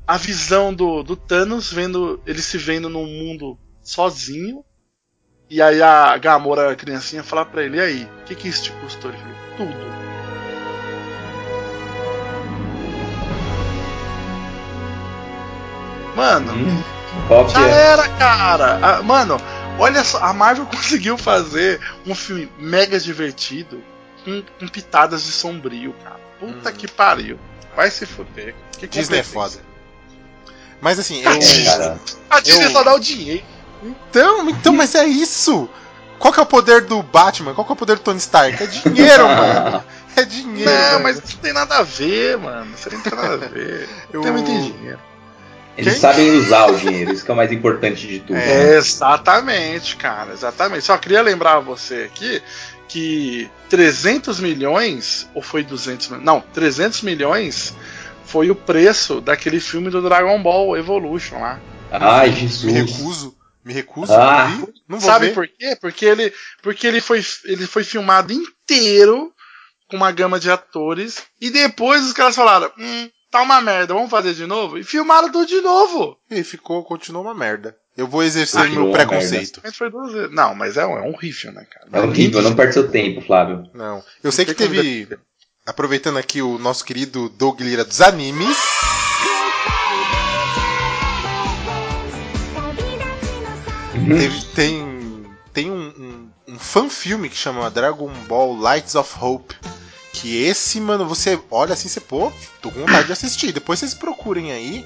A 0.08 0.18
visão 0.18 0.74
do, 0.74 1.04
do 1.04 1.16
Thanos 1.16 1.72
vendo 1.72 2.22
ele 2.26 2.42
se 2.42 2.58
vendo 2.58 2.90
num 2.90 3.06
mundo 3.06 3.58
sozinho. 3.84 4.66
E 5.50 5.62
aí 5.62 5.82
a 5.82 6.18
Gamora, 6.18 6.72
a 6.72 6.76
criancinha, 6.76 7.24
fala 7.24 7.46
pra 7.46 7.64
ele: 7.64 7.78
E 7.78 7.82
aí, 7.82 8.10
o 8.22 8.24
que, 8.26 8.36
que 8.36 8.48
isso 8.48 8.64
te 8.64 8.72
custou? 8.74 9.12
Ele 9.12 9.20
falou: 9.20 9.36
Tudo. 9.58 9.92
Mano, 16.16 16.52
hum, 16.54 17.01
já 17.50 17.68
é? 17.68 17.88
era, 17.88 18.08
cara. 18.10 18.80
Ah, 18.82 19.04
mano, 19.04 19.40
olha 19.78 20.04
só, 20.04 20.20
a 20.20 20.34
Marvel 20.34 20.66
conseguiu 20.72 21.18
fazer 21.18 21.80
um 22.06 22.16
filme 22.16 22.52
mega 22.58 23.00
divertido 23.00 23.84
com, 24.24 24.44
com 24.60 24.68
pitadas 24.68 25.24
de 25.24 25.32
sombrio, 25.32 25.94
cara. 26.04 26.20
Puta 26.40 26.70
hum. 26.70 26.74
que 26.74 26.88
pariu. 26.88 27.40
Vai 27.76 27.90
se 27.90 28.06
fuder. 28.06 28.54
Que 28.78 28.88
Disney 28.88 29.20
é 29.20 29.24
foda. 29.24 29.58
Mas 30.82 30.98
assim, 30.98 31.22
eu. 31.22 31.32
a 32.30 32.40
Disney 32.40 32.66
eu... 32.66 32.72
só 32.72 32.84
dá 32.84 32.96
o 32.96 33.00
dinheiro. 33.00 33.44
Então, 33.84 34.50
então, 34.50 34.74
mas 34.74 34.94
é 34.96 35.06
isso! 35.06 35.70
Qual 36.20 36.32
que 36.32 36.40
é 36.40 36.44
o 36.44 36.46
poder 36.46 36.82
do 36.82 37.02
Batman? 37.02 37.54
Qual 37.54 37.66
que 37.66 37.72
é 37.72 37.74
o 37.74 37.78
poder 37.78 37.96
do 37.96 38.04
Tony 38.04 38.20
Stark? 38.20 38.62
É 38.62 38.68
dinheiro, 38.68 39.26
mano. 39.28 39.84
É 40.16 40.24
dinheiro. 40.24 40.70
Não, 40.70 41.00
mas 41.00 41.18
isso 41.18 41.36
não 41.36 41.42
tem 41.42 41.54
nada 41.54 41.78
a 41.78 41.84
ver, 41.84 42.38
mano. 42.38 42.72
Isso 42.76 42.90
não 42.92 43.02
tem 43.02 43.16
nada 43.16 43.34
a 43.34 43.38
ver. 43.38 43.90
Eu... 44.14 44.22
Tem 44.22 44.32
muito 44.32 44.46
dinheiro. 44.46 45.00
Eles 45.78 45.94
Quem? 45.94 46.02
sabem 46.02 46.32
usar 46.32 46.68
o 46.68 46.78
dinheiro, 46.78 47.14
isso 47.14 47.24
que 47.24 47.32
é 47.32 47.34
o 47.34 47.38
mais 47.38 47.52
importante 47.52 48.06
de 48.06 48.20
tudo. 48.20 48.36
É, 48.38 48.46
né? 48.46 48.76
Exatamente, 48.76 49.96
cara, 49.96 50.34
exatamente. 50.34 50.84
Só 50.84 50.98
queria 50.98 51.22
lembrar 51.22 51.60
você 51.60 52.10
aqui 52.12 52.42
que 52.88 53.50
300 53.70 54.40
milhões, 54.42 55.30
ou 55.34 55.42
foi 55.42 55.64
200 55.64 56.10
milhões? 56.10 56.26
Não, 56.26 56.42
300 56.54 57.02
milhões 57.04 57.74
foi 58.26 58.52
o 58.52 58.56
preço 58.56 59.22
daquele 59.22 59.60
filme 59.60 59.90
do 59.90 60.02
Dragon 60.02 60.42
Ball 60.42 60.78
Evolution 60.78 61.40
lá. 61.40 61.60
Ai, 61.90 62.32
Jesus. 62.34 62.64
Me 62.64 62.72
recuso. 62.74 63.38
Me 63.64 63.74
recuso. 63.74 64.14
Ah. 64.14 64.50
Não 64.88 65.00
vou 65.00 65.10
Sabe 65.10 65.28
ver. 65.28 65.34
por 65.34 65.48
quê? 65.48 65.78
Porque 65.80 66.06
ele, 66.06 66.34
porque 66.62 66.88
ele, 66.88 67.00
foi, 67.00 67.24
ele 67.46 67.66
foi 67.68 67.84
filmado 67.84 68.34
inteiro 68.34 69.32
com 69.88 69.98
uma 69.98 70.12
gama 70.12 70.40
de 70.40 70.50
atores 70.50 71.22
e 71.40 71.50
depois 71.50 72.06
os 72.06 72.14
caras 72.14 72.36
falaram: 72.36 72.72
hum, 72.78 73.10
tá 73.32 73.42
uma 73.42 73.62
merda, 73.62 73.94
vamos 73.94 74.10
fazer 74.10 74.34
de 74.34 74.46
novo? 74.46 74.78
E 74.78 74.84
filmaram 74.84 75.32
tudo 75.32 75.48
de 75.48 75.62
novo. 75.62 76.18
E 76.30 76.44
ficou, 76.44 76.84
continuou 76.84 77.24
uma 77.24 77.34
merda. 77.34 77.76
Eu 77.98 78.08
vou 78.08 78.24
exercer 78.24 78.70
meu 78.70 78.92
preconceito. 78.92 79.62
Não, 80.32 80.54
mas 80.54 80.78
é 80.78 80.86
um, 80.86 80.98
é 80.98 81.02
um 81.02 81.16
rifle, 81.16 81.52
né, 81.52 81.66
cara? 81.70 81.88
É 81.92 82.06
horrível, 82.06 82.42
não 82.42 82.56
perde 82.56 82.74
seu 82.74 82.90
tempo, 82.90 83.22
Flávio. 83.22 83.70
Não. 83.74 84.04
Eu 84.24 84.32
sei 84.32 84.46
que 84.46 84.54
teve. 84.54 85.08
Aproveitando 85.66 86.18
aqui 86.18 86.42
o 86.42 86.58
nosso 86.58 86.84
querido 86.84 87.30
Doug 87.30 87.62
Lira 87.62 87.86
dos 87.86 88.02
animes. 88.02 88.58
teve, 94.18 94.46
tem 94.56 94.92
tem 95.54 95.70
um, 95.70 95.88
um, 96.48 96.54
um 96.54 96.60
fan-filme 96.60 97.30
que 97.30 97.36
chama 97.36 97.70
Dragon 97.70 98.12
Ball 98.28 98.56
Lights 98.56 98.96
of 98.96 99.14
Hope 99.20 99.56
que 100.14 100.44
esse, 100.44 100.80
mano, 100.80 101.06
você 101.06 101.40
olha 101.50 101.74
assim, 101.74 101.88
você, 101.88 102.00
pô, 102.00 102.32
tô 102.62 102.72
com 102.72 102.82
vontade 102.82 103.08
de 103.08 103.14
assistir. 103.14 103.52
Depois 103.52 103.80
vocês 103.80 103.94
procurem 103.94 104.52
aí, 104.52 104.86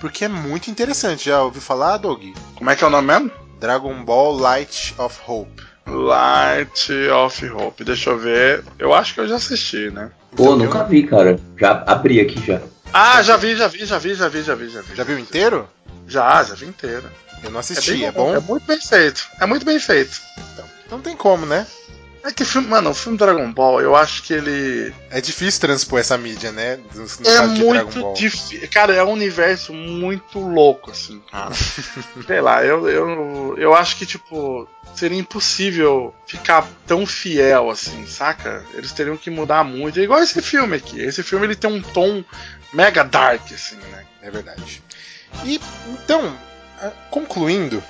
porque 0.00 0.24
é 0.24 0.28
muito 0.28 0.70
interessante. 0.70 1.26
Já 1.26 1.42
ouviu 1.42 1.60
falar, 1.60 1.98
Doug? 1.98 2.22
Como 2.54 2.70
é 2.70 2.76
que 2.76 2.84
é 2.84 2.86
o 2.86 2.90
nome 2.90 3.08
mesmo? 3.08 3.30
Dragon 3.58 4.04
Ball 4.04 4.36
Light 4.36 4.94
of 4.98 5.18
Hope. 5.26 5.62
Light 5.86 6.90
of 7.10 7.46
Hope. 7.50 7.84
Deixa 7.84 8.10
eu 8.10 8.18
ver. 8.18 8.64
Eu 8.78 8.94
acho 8.94 9.14
que 9.14 9.20
eu 9.20 9.28
já 9.28 9.36
assisti, 9.36 9.90
né? 9.90 10.10
Pô, 10.36 10.56
nunca 10.56 10.84
vi, 10.84 11.02
cara. 11.02 11.38
Já 11.58 11.82
abri 11.86 12.20
aqui 12.20 12.44
já. 12.46 12.60
Ah, 12.92 13.22
já 13.22 13.36
vi, 13.36 13.56
já 13.56 13.68
vi, 13.68 13.84
já 13.84 13.98
vi, 13.98 14.14
já 14.14 14.28
vi, 14.28 14.42
já 14.42 14.54
vi, 14.54 14.68
já 14.68 14.80
vi. 14.80 14.96
Já 14.96 15.04
viu 15.04 15.18
inteiro? 15.18 15.68
Já, 16.06 16.42
já 16.42 16.54
vi 16.54 16.66
inteiro. 16.66 17.08
Eu 17.42 17.50
não 17.50 17.60
assisti, 17.60 18.04
é, 18.04 18.12
bom, 18.12 18.34
é 18.34 18.34
bom? 18.34 18.36
É 18.36 18.40
muito 18.40 18.66
bem 18.66 18.80
feito. 18.80 19.26
É 19.40 19.46
muito 19.46 19.64
bem 19.64 19.78
feito. 19.78 20.20
Então, 20.52 20.64
não 20.90 21.00
tem 21.00 21.16
como, 21.16 21.46
né? 21.46 21.66
É 22.22 22.30
que 22.30 22.44
filme, 22.44 22.68
mano, 22.68 22.90
o 22.90 22.94
filme 22.94 23.16
Dragon 23.16 23.50
Ball, 23.50 23.80
eu 23.80 23.96
acho 23.96 24.22
que 24.22 24.34
ele. 24.34 24.94
É 25.10 25.20
difícil 25.20 25.60
transpor 25.60 26.00
essa 26.00 26.18
mídia, 26.18 26.52
né? 26.52 26.78
É 27.24 27.42
muito 27.42 28.12
difícil. 28.14 28.68
Cara, 28.70 28.94
é 28.94 29.02
um 29.02 29.12
universo 29.12 29.72
muito 29.72 30.38
louco, 30.38 30.90
assim, 30.90 31.20
cara. 31.30 31.52
Sei 32.26 32.40
lá, 32.40 32.62
eu, 32.64 32.88
eu, 32.88 33.54
eu 33.56 33.74
acho 33.74 33.96
que, 33.96 34.04
tipo, 34.04 34.68
seria 34.94 35.18
impossível 35.18 36.14
ficar 36.26 36.68
tão 36.86 37.06
fiel, 37.06 37.70
assim, 37.70 38.06
saca? 38.06 38.64
Eles 38.74 38.92
teriam 38.92 39.16
que 39.16 39.30
mudar 39.30 39.64
muito. 39.64 39.98
É 39.98 40.02
igual 40.02 40.22
esse 40.22 40.42
filme 40.42 40.76
aqui. 40.76 41.00
Esse 41.00 41.22
filme 41.22 41.46
ele 41.46 41.56
tem 41.56 41.70
um 41.70 41.80
tom 41.80 42.22
mega 42.72 43.02
dark, 43.02 43.50
assim, 43.52 43.76
né? 43.76 44.04
É 44.20 44.30
verdade. 44.30 44.82
E 45.44 45.58
então, 45.88 46.36
ah, 46.80 46.92
concluindo. 47.10 47.82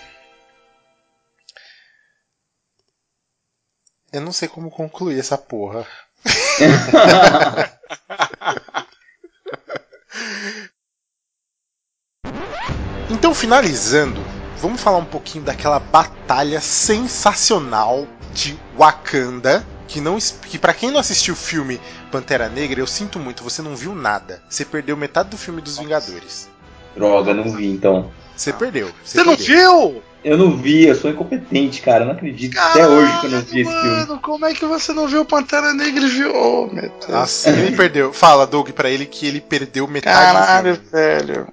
Eu 4.12 4.20
não 4.20 4.32
sei 4.32 4.48
como 4.48 4.68
concluir 4.70 5.20
essa 5.20 5.38
porra. 5.38 5.86
então, 13.08 13.32
finalizando, 13.32 14.20
vamos 14.58 14.80
falar 14.80 14.98
um 14.98 15.04
pouquinho 15.04 15.44
daquela 15.44 15.78
batalha 15.78 16.60
sensacional 16.60 18.08
de 18.32 18.58
Wakanda. 18.76 19.64
Que, 19.86 20.00
não, 20.00 20.18
que 20.18 20.58
para 20.58 20.74
quem 20.74 20.90
não 20.90 20.98
assistiu 21.00 21.34
o 21.34 21.36
filme 21.36 21.80
Pantera 22.12 22.48
Negra, 22.48 22.80
eu 22.80 22.86
sinto 22.86 23.18
muito, 23.18 23.44
você 23.44 23.62
não 23.62 23.76
viu 23.76 23.94
nada. 23.94 24.42
Você 24.48 24.64
perdeu 24.64 24.96
metade 24.96 25.30
do 25.30 25.38
filme 25.38 25.60
dos 25.60 25.78
Vingadores. 25.78 26.48
Droga, 26.94 27.34
não 27.34 27.52
vi 27.52 27.66
então. 27.66 28.10
Você 28.36 28.52
perdeu. 28.52 28.90
Você, 29.04 29.22
não 29.22 29.36
viu? 29.36 30.02
Eu 30.22 30.36
não 30.36 30.56
vi, 30.56 30.86
eu 30.86 30.94
sou 30.94 31.10
incompetente, 31.10 31.80
cara. 31.80 32.04
Eu 32.04 32.08
não 32.08 32.14
acredito 32.14 32.54
Caralho, 32.54 32.82
até 32.82 32.88
hoje 32.88 33.20
que 33.20 33.26
eu 33.26 33.30
não 33.30 33.40
vi 33.40 33.60
esse 33.60 33.70
filme. 33.70 33.96
Mano, 33.96 34.20
como 34.20 34.46
é 34.46 34.54
que 34.54 34.66
você 34.66 34.92
não 34.92 35.08
viu 35.08 35.24
Pantera 35.24 35.72
Negra 35.72 36.04
e 36.04 36.08
viu? 36.08 36.34
Oh, 36.34 36.66
meu 36.66 36.82
Deus. 36.82 37.08
Nossa, 37.08 37.50
ele 37.50 37.74
perdeu. 37.76 38.12
Fala, 38.12 38.46
Doug, 38.46 38.68
pra 38.70 38.90
ele 38.90 39.06
que 39.06 39.26
ele 39.26 39.40
perdeu 39.40 39.86
metade 39.86 40.16
Caralho, 40.16 40.76
do 40.76 40.82
filme. 40.82 40.90
velho. 40.92 41.48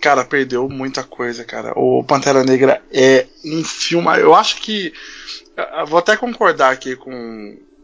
Cara, 0.00 0.24
perdeu 0.24 0.68
muita 0.68 1.02
coisa, 1.02 1.44
cara. 1.44 1.72
O 1.76 2.02
Pantera 2.04 2.42
Negra 2.42 2.82
é 2.92 3.26
um 3.44 3.62
filme. 3.62 4.08
Eu 4.18 4.34
acho 4.34 4.62
que. 4.62 4.92
Eu 5.78 5.86
vou 5.86 5.98
até 5.98 6.16
concordar 6.16 6.72
aqui 6.72 6.96
com 6.96 7.10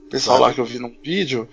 o 0.06 0.10
pessoal 0.10 0.38
lá 0.38 0.52
que 0.52 0.60
eu 0.60 0.64
vi 0.64 0.78
num 0.78 0.94
vídeo. 1.02 1.48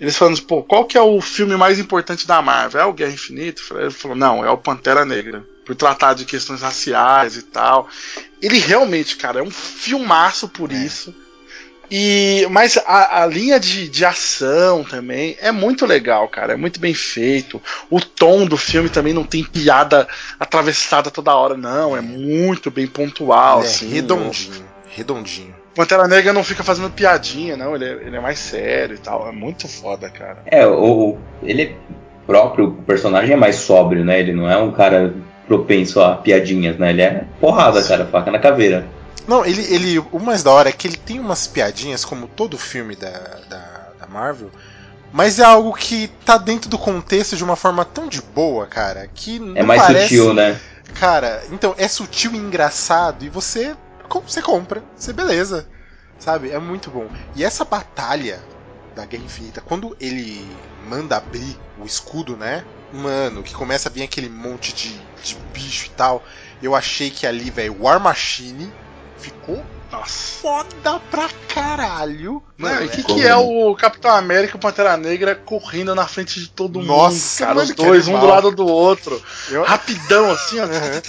Eles 0.00 0.16
falando, 0.16 0.40
pô, 0.42 0.62
qual 0.62 0.84
que 0.84 0.96
é 0.96 1.02
o 1.02 1.20
filme 1.20 1.56
mais 1.56 1.78
importante 1.78 2.26
da 2.26 2.40
Marvel? 2.40 2.80
É 2.80 2.84
o 2.84 2.92
Guerra 2.92 3.12
Infinita? 3.12 3.60
Ele 3.72 3.90
falou, 3.90 4.16
não, 4.16 4.44
é 4.44 4.50
o 4.50 4.58
Pantera 4.58 5.04
Negra 5.04 5.44
por 5.64 5.74
tratar 5.74 6.14
de 6.14 6.24
questões 6.24 6.62
raciais 6.62 7.36
e 7.36 7.42
tal. 7.42 7.88
Ele 8.40 8.58
realmente, 8.58 9.16
cara, 9.16 9.40
é 9.40 9.42
um 9.42 9.50
filmaço 9.50 10.48
por 10.48 10.72
é. 10.72 10.74
isso. 10.74 11.14
E, 11.94 12.46
mas 12.50 12.78
a, 12.86 13.22
a 13.22 13.26
linha 13.26 13.60
de, 13.60 13.86
de, 13.86 14.02
ação 14.02 14.82
também 14.82 15.36
é 15.42 15.52
muito 15.52 15.84
legal, 15.84 16.26
cara. 16.26 16.54
É 16.54 16.56
muito 16.56 16.80
bem 16.80 16.94
feito. 16.94 17.60
O 17.90 18.00
tom 18.00 18.46
do 18.46 18.56
filme 18.56 18.88
também 18.88 19.12
não 19.12 19.24
tem 19.24 19.44
piada 19.44 20.08
atravessada 20.40 21.10
toda 21.10 21.36
hora, 21.36 21.54
não. 21.54 21.94
É 21.94 22.00
muito 22.00 22.70
bem 22.70 22.86
pontual. 22.86 23.60
É 23.60 23.66
assim, 23.66 23.92
redondinho. 23.92 24.64
Redondinho. 24.88 25.54
Pantera 25.74 26.08
Negra 26.08 26.32
não 26.32 26.42
fica 26.42 26.64
fazendo 26.64 26.90
piadinha, 26.90 27.58
não. 27.58 27.74
Ele 27.74 27.84
é, 27.84 27.92
ele 28.06 28.16
é 28.16 28.20
mais 28.20 28.38
sério 28.38 28.94
e 28.94 28.98
tal. 28.98 29.28
É 29.28 29.32
muito 29.32 29.68
foda, 29.68 30.08
cara. 30.08 30.38
É, 30.46 30.66
o, 30.66 31.18
ele 31.42 31.76
próprio 32.26 32.68
o 32.68 32.82
personagem 32.84 33.34
é 33.34 33.36
mais 33.36 33.56
sóbrio, 33.56 34.02
né? 34.02 34.18
Ele 34.18 34.32
não 34.32 34.50
é 34.50 34.56
um 34.56 34.72
cara 34.72 35.14
propenso 35.52 36.00
a 36.00 36.16
piadinhas, 36.16 36.78
né? 36.78 36.90
Ele 36.90 37.02
é 37.02 37.24
porrada, 37.38 37.82
cara, 37.84 38.06
faca 38.06 38.30
na 38.30 38.38
caveira. 38.38 38.86
Não, 39.28 39.44
ele, 39.44 39.62
ele. 39.72 39.98
O 40.10 40.18
mais 40.18 40.42
da 40.42 40.50
hora 40.50 40.70
é 40.70 40.72
que 40.72 40.88
ele 40.88 40.96
tem 40.96 41.20
umas 41.20 41.46
piadinhas, 41.46 42.04
como 42.04 42.26
todo 42.26 42.56
filme 42.56 42.96
da, 42.96 43.10
da, 43.48 43.88
da 44.00 44.06
Marvel, 44.06 44.50
mas 45.12 45.38
é 45.38 45.44
algo 45.44 45.74
que 45.74 46.08
tá 46.24 46.38
dentro 46.38 46.70
do 46.70 46.78
contexto 46.78 47.36
de 47.36 47.44
uma 47.44 47.54
forma 47.54 47.84
tão 47.84 48.08
de 48.08 48.22
boa, 48.22 48.66
cara, 48.66 49.06
que 49.14 49.36
É 49.54 49.62
mais 49.62 49.82
parece... 49.82 50.08
sutil, 50.08 50.32
né? 50.32 50.58
Cara, 50.98 51.42
então, 51.50 51.74
é 51.76 51.86
sutil 51.86 52.32
e 52.32 52.38
engraçado, 52.38 53.24
e 53.24 53.28
você, 53.28 53.76
você 54.26 54.42
compra, 54.42 54.82
você 54.96 55.12
beleza, 55.12 55.66
sabe? 56.18 56.50
É 56.50 56.58
muito 56.58 56.90
bom. 56.90 57.06
E 57.36 57.44
essa 57.44 57.64
batalha 57.64 58.40
da 58.94 59.04
Guerra 59.06 59.24
Infinita, 59.24 59.60
quando 59.60 59.96
ele 60.00 60.46
manda 60.88 61.16
abrir 61.16 61.56
o 61.78 61.84
escudo, 61.84 62.36
né? 62.36 62.64
Mano, 62.92 63.42
que 63.42 63.54
começa 63.54 63.88
a 63.88 63.92
vir 63.92 64.02
aquele 64.02 64.28
monte 64.28 64.72
de, 64.72 64.90
de 65.22 65.34
bicho 65.52 65.86
e 65.86 65.90
tal. 65.90 66.24
Eu 66.62 66.74
achei 66.74 67.10
que 67.10 67.26
ali, 67.26 67.50
velho, 67.50 67.82
War 67.82 67.98
Machine 67.98 68.70
ficou 69.18 69.64
nossa. 69.90 70.40
foda 70.40 71.00
pra 71.10 71.28
caralho. 71.48 72.42
Mano, 72.56 72.86
o 72.86 72.88
que, 72.88 73.02
que 73.02 73.26
é 73.26 73.36
o 73.36 73.74
Capitão 73.74 74.10
América 74.10 74.54
e 74.54 74.56
o 74.56 74.60
Pantera 74.60 74.96
Negra 74.96 75.34
correndo 75.34 75.94
na 75.94 76.06
frente 76.06 76.40
de 76.40 76.48
todo 76.48 76.78
mundo, 76.78 76.88
Nossa, 76.88 77.44
cara? 77.44 77.56
Mano, 77.56 77.68
os 77.68 77.74
dois, 77.74 78.08
um 78.08 78.18
do 78.18 78.26
lado 78.26 78.50
do 78.50 78.66
outro. 78.66 79.22
Eu... 79.50 79.62
Rapidão, 79.64 80.30
assim, 80.30 80.58
ó. 80.60 80.64
Uhum. 80.64 81.02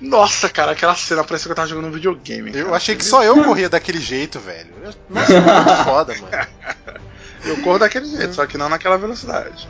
Nossa, 0.00 0.48
cara, 0.48 0.72
aquela 0.72 0.94
cena 0.94 1.24
parecia 1.24 1.46
que 1.46 1.52
eu 1.52 1.56
tava 1.56 1.68
jogando 1.68 1.88
um 1.88 1.92
videogame. 1.92 2.56
Eu 2.56 2.74
achei 2.74 2.94
que 2.94 3.04
só 3.04 3.24
eu 3.24 3.42
corria 3.42 3.68
daquele 3.68 4.00
jeito, 4.00 4.38
velho. 4.38 4.70
Nossa, 5.08 5.40
muito 5.40 5.84
foda, 5.84 6.14
mano. 6.14 6.98
Eu 7.48 7.62
corro 7.62 7.78
daquele 7.78 8.06
jeito, 8.06 8.34
só 8.34 8.46
que 8.46 8.58
não 8.58 8.68
naquela 8.68 8.98
velocidade. 8.98 9.68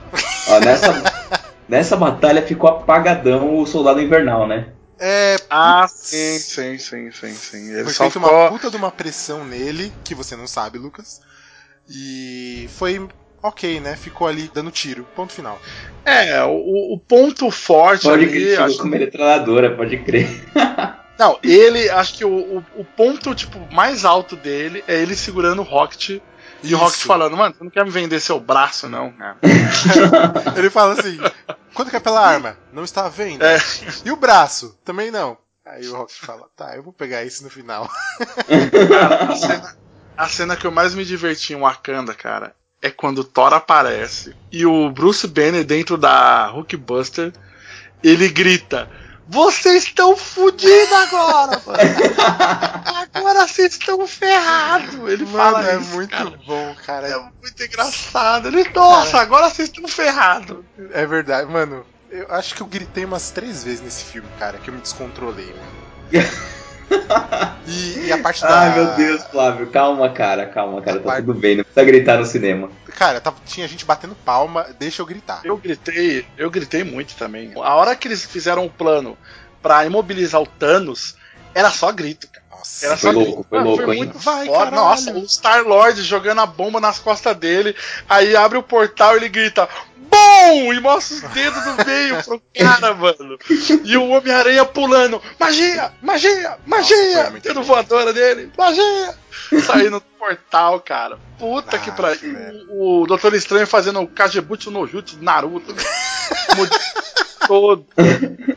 Ó, 0.48 0.60
nessa, 0.60 1.02
nessa 1.68 1.96
batalha 1.96 2.42
ficou 2.42 2.68
apagadão 2.68 3.58
o 3.58 3.66
Soldado 3.66 4.00
Invernal, 4.00 4.46
né? 4.46 4.68
É. 4.98 5.36
Ah, 5.48 5.86
sim, 5.88 6.38
sim, 6.38 6.78
sim, 6.78 7.10
sim, 7.12 7.34
sim. 7.34 7.72
Ele 7.72 7.84
foi 7.84 7.92
só 7.92 8.10
feita 8.10 8.20
ficou... 8.20 8.36
uma 8.36 8.48
puta 8.48 8.70
de 8.70 8.76
uma 8.76 8.90
pressão 8.90 9.44
nele, 9.44 9.92
que 10.02 10.14
você 10.14 10.34
não 10.34 10.46
sabe, 10.46 10.76
Lucas. 10.76 11.20
E 11.88 12.68
foi 12.76 13.08
ok, 13.42 13.80
né? 13.80 13.96
Ficou 13.96 14.26
ali 14.26 14.50
dando 14.52 14.70
tiro. 14.70 15.06
Ponto 15.14 15.32
final. 15.32 15.60
É, 16.04 16.42
o, 16.44 16.94
o 16.94 16.98
ponto 16.98 17.50
forte 17.50 18.02
pode 18.02 18.24
ali. 18.24 18.32
Crer, 18.32 18.60
acho... 18.60 18.78
como 18.78 18.90
metralhadora, 18.90 19.76
pode 19.76 19.96
crer. 19.98 20.28
não, 21.18 21.38
ele, 21.42 21.88
acho 21.90 22.14
que 22.14 22.24
o, 22.24 22.58
o, 22.58 22.64
o, 22.76 22.84
ponto 22.84 23.34
tipo, 23.34 23.58
mais 23.72 24.04
alto 24.04 24.34
dele 24.34 24.82
é 24.88 25.00
ele 25.00 25.14
segurando 25.14 25.60
o 25.60 25.64
Rocket 25.64 26.20
e 26.62 26.74
o 26.74 26.78
Rocket 26.78 27.02
falando, 27.02 27.36
mano, 27.36 27.54
você 27.54 27.64
não 27.64 27.70
quer 27.70 27.84
me 27.84 27.90
vender 27.90 28.20
seu 28.20 28.40
braço, 28.40 28.88
não? 28.88 29.14
Ele 30.56 30.70
fala 30.70 30.94
assim: 30.94 31.18
quanto 31.74 31.90
que 31.90 31.96
é 31.96 32.00
pela 32.00 32.20
arma? 32.20 32.56
Não 32.72 32.84
está 32.84 33.08
vendo. 33.08 33.44
É. 33.44 33.58
E 34.04 34.10
o 34.10 34.16
braço? 34.16 34.76
Também 34.84 35.10
não. 35.10 35.38
Aí 35.64 35.86
o 35.88 35.96
Rocket 35.96 36.16
fala: 36.16 36.48
tá, 36.56 36.74
eu 36.74 36.82
vou 36.82 36.92
pegar 36.92 37.24
isso 37.24 37.44
no 37.44 37.50
final. 37.50 37.88
Cara, 38.88 39.24
a, 39.32 39.36
cena, 39.36 39.76
a 40.16 40.28
cena 40.28 40.56
que 40.56 40.66
eu 40.66 40.72
mais 40.72 40.94
me 40.94 41.04
diverti 41.04 41.52
em 41.52 41.60
Wakanda, 41.60 42.14
cara, 42.14 42.54
é 42.80 42.90
quando 42.90 43.18
o 43.18 43.24
Thor 43.24 43.52
aparece 43.52 44.34
e 44.50 44.64
o 44.64 44.90
Bruce 44.90 45.26
Banner 45.26 45.64
dentro 45.64 45.96
da 45.96 46.48
Hulkbuster 46.48 47.32
ele 48.02 48.28
grita: 48.28 48.88
vocês 49.28 49.84
estão 49.84 50.16
fodidos 50.16 50.92
agora, 50.92 51.60
mano. 51.66 51.78
vocês 53.68 53.74
estão 53.74 54.06
ferrados. 54.06 54.94
Ele 54.94 55.24
mano, 55.24 55.36
fala 55.36 55.70
é 55.70 55.76
isso, 55.76 55.94
muito 55.94 56.10
cara. 56.10 56.32
bom, 56.46 56.74
cara. 56.86 57.08
É 57.08 57.18
muito 57.18 57.62
engraçado. 57.62 58.48
Ele, 58.48 58.68
nossa, 58.74 59.12
cara, 59.12 59.22
agora 59.22 59.50
vocês 59.50 59.68
estão 59.68 59.86
ferrados. 59.86 60.58
É 60.92 61.06
verdade, 61.06 61.50
mano. 61.50 61.84
Eu 62.10 62.26
acho 62.30 62.54
que 62.54 62.62
eu 62.62 62.66
gritei 62.66 63.04
umas 63.04 63.30
três 63.30 63.62
vezes 63.64 63.82
nesse 63.82 64.04
filme, 64.04 64.28
cara, 64.38 64.56
que 64.56 64.70
eu 64.70 64.74
me 64.74 64.80
descontrolei, 64.80 65.46
mano. 65.46 65.88
e, 67.66 68.06
e, 68.06 68.12
a 68.12 68.18
parte 68.22 68.40
da. 68.40 68.60
Ai, 68.60 68.74
meu 68.74 68.86
Deus, 68.96 69.22
Flávio, 69.24 69.66
calma, 69.66 70.08
cara, 70.08 70.46
calma, 70.46 70.80
cara, 70.80 70.96
a 70.96 71.00
tá 71.00 71.06
parte... 71.06 71.26
tudo 71.26 71.38
bem, 71.38 71.56
não 71.56 71.64
precisa 71.64 71.84
gritar 71.84 72.18
no 72.18 72.24
cinema. 72.24 72.70
Cara, 72.96 73.20
tava, 73.20 73.36
tinha 73.44 73.68
gente 73.68 73.84
batendo 73.84 74.14
palma, 74.24 74.66
deixa 74.78 75.02
eu 75.02 75.06
gritar. 75.06 75.42
Eu 75.44 75.58
gritei, 75.58 76.24
eu 76.38 76.50
gritei 76.50 76.82
muito 76.82 77.14
também. 77.14 77.52
A 77.56 77.74
hora 77.74 77.94
que 77.94 78.08
eles 78.08 78.24
fizeram 78.24 78.64
o 78.64 78.70
plano 78.70 79.18
para 79.60 79.84
imobilizar 79.84 80.40
o 80.40 80.46
Thanos, 80.46 81.14
era 81.54 81.70
só 81.70 81.92
grito, 81.92 82.26
cara. 82.28 82.47
Nossa, 82.58 82.86
era 82.86 82.96
foi 82.96 83.12
só 83.12 83.18
louco, 83.18 83.46
foi 83.48 83.58
ah, 83.58 83.62
louco, 83.62 83.84
foi 83.84 83.96
hein? 83.96 84.04
Muito 84.04 84.18
Vai, 84.18 84.46
foda. 84.46 84.70
Nossa, 84.72 85.12
o 85.12 85.24
Star-Lord 85.24 86.02
jogando 86.02 86.40
a 86.40 86.46
bomba 86.46 86.80
nas 86.80 86.98
costas 86.98 87.36
dele, 87.36 87.74
aí 88.08 88.34
abre 88.34 88.58
o 88.58 88.62
portal 88.62 89.14
e 89.14 89.18
ele 89.18 89.28
grita: 89.28 89.68
BOM! 89.96 90.72
E 90.72 90.80
mostra 90.80 91.16
os 91.16 91.22
dedos 91.34 91.62
do 91.64 91.84
meio 91.84 92.24
pro 92.24 92.42
cara, 92.58 92.94
mano. 92.94 93.38
E 93.84 93.96
o 93.96 94.08
Homem-Aranha 94.08 94.64
pulando: 94.64 95.22
Magia! 95.38 95.92
Magia! 96.02 96.58
Magia! 96.66 97.24
Nossa, 97.24 97.40
dedo 97.40 97.62
voadora 97.62 98.12
dele: 98.12 98.50
Magia! 98.58 99.14
Saindo 99.64 100.00
do 100.00 100.06
portal, 100.18 100.80
cara. 100.80 101.18
Puta 101.38 101.76
ah, 101.76 101.78
que 101.78 101.92
pra. 101.92 102.12
O, 102.70 103.02
o 103.02 103.06
Doutor 103.06 103.34
Estranho 103.34 103.66
fazendo 103.66 104.00
o 104.00 104.08
Kagebutsu 104.08 104.70
no 104.70 104.86
Jutsu 104.86 105.16
do 105.16 105.24
Naruto. 105.24 105.74
todo. 107.46 107.86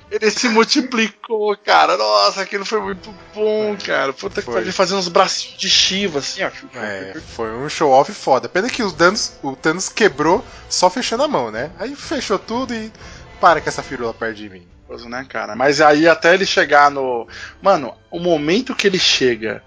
Ele 0.10 0.30
se 0.30 0.50
multiplicou, 0.50 1.56
cara. 1.58 1.96
Nossa, 1.98 2.42
aquilo 2.42 2.66
foi 2.66 2.82
muito 2.82 3.14
bom, 3.34 3.78
cara. 3.78 4.12
Puta 4.12 4.42
que 4.42 4.52
pariu, 4.52 4.74
fazendo 4.74 5.00
uns 5.00 5.08
bracinhos 5.08 5.58
de 5.58 5.70
Shiva, 5.70 6.20
assim, 6.20 6.44
ó. 6.44 6.50
É, 6.76 7.14
foi 7.36 7.52
um 7.52 7.70
show 7.70 7.92
off 7.92 8.12
foda. 8.12 8.50
Pena 8.50 8.70
que 8.70 8.84
os 8.84 8.94
danos, 8.94 9.34
o 9.42 9.56
Thanos 9.56 9.90
quebrou 9.90 10.44
só 10.70 10.90
fechando 10.90 11.24
a 11.24 11.28
mão, 11.28 11.50
né? 11.52 11.72
Aí 11.80 11.96
fechou 11.96 12.38
tudo 12.38 12.74
e 12.74 12.92
para 13.40 13.62
com 13.62 13.70
essa 13.70 13.82
firula 13.82 14.14
perto 14.14 14.36
de 14.36 14.50
mim. 14.50 14.68
Né, 15.08 15.26
cara? 15.30 15.56
Mas 15.56 15.80
aí 15.80 16.06
até 16.06 16.34
ele 16.34 16.46
chegar 16.46 16.92
no. 16.92 17.26
Mano, 17.62 17.94
o 18.12 18.20
momento 18.20 18.76
que 18.76 18.86
ele 18.86 19.00
chega 19.00 19.64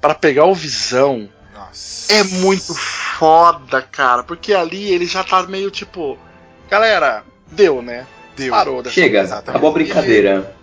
para 0.00 0.14
pegar 0.14 0.46
o 0.46 0.54
visão. 0.54 1.28
Nossa. 1.54 2.12
É 2.12 2.24
muito 2.24 2.74
foda, 2.74 3.82
cara. 3.82 4.22
Porque 4.22 4.54
ali 4.54 4.90
ele 4.90 5.06
já 5.06 5.22
tá 5.22 5.42
meio 5.42 5.70
tipo. 5.70 6.18
Galera, 6.70 7.22
deu, 7.50 7.82
né? 7.82 8.06
Deu. 8.36 8.50
Parou 8.50 8.84
Chega, 8.88 9.22
acabou 9.22 9.70
a 9.70 9.72
brincadeira. 9.72 10.54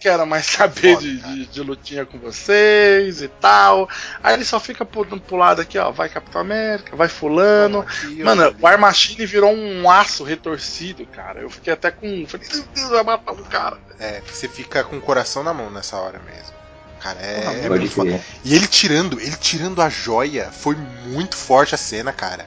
quero 0.00 0.26
mais 0.26 0.44
saber 0.46 0.98
de, 0.98 1.16
de, 1.16 1.46
de, 1.46 1.60
lutinha 1.62 2.04
com 2.04 2.18
vocês 2.18 3.22
e 3.22 3.28
tal. 3.28 3.88
Aí 4.22 4.34
ele 4.34 4.44
só 4.44 4.60
fica 4.60 4.84
pro, 4.84 5.04
pro 5.20 5.36
lado 5.36 5.62
aqui, 5.62 5.78
ó. 5.78 5.90
Vai 5.90 6.08
Capitão 6.08 6.40
América, 6.40 6.94
vai 6.94 7.08
Fulano. 7.08 7.80
Aqui, 7.80 8.22
Mano, 8.22 8.54
o 8.58 8.62
War 8.62 8.78
Machine 8.78 9.24
virou 9.24 9.52
um 9.52 9.88
aço 9.88 10.22
retorcido, 10.22 11.06
cara. 11.06 11.40
Eu 11.40 11.48
fiquei 11.48 11.72
até 11.72 11.90
com. 11.90 12.26
Falei, 12.26 12.46
meu 12.52 12.64
Deus, 12.74 12.90
vai 12.90 13.02
matar 13.02 13.32
um 13.32 13.42
cara. 13.44 13.78
É, 13.98 14.20
você 14.26 14.46
fica 14.46 14.84
com 14.84 14.98
o 14.98 15.00
coração 15.00 15.42
na 15.42 15.54
mão 15.54 15.70
nessa 15.70 15.96
hora 15.96 16.20
mesmo. 16.20 16.54
Cara, 17.00 17.20
é, 17.20 17.66
é 17.66 17.68
muito 17.68 17.90
foda. 17.90 18.18
E 18.44 18.54
ele 18.54 18.66
tirando, 18.66 19.20
ele 19.20 19.36
tirando 19.36 19.82
a 19.82 19.90
joia, 19.90 20.50
foi 20.50 20.74
muito 21.06 21.36
forte 21.36 21.74
a 21.74 21.78
cena, 21.78 22.12
cara. 22.12 22.46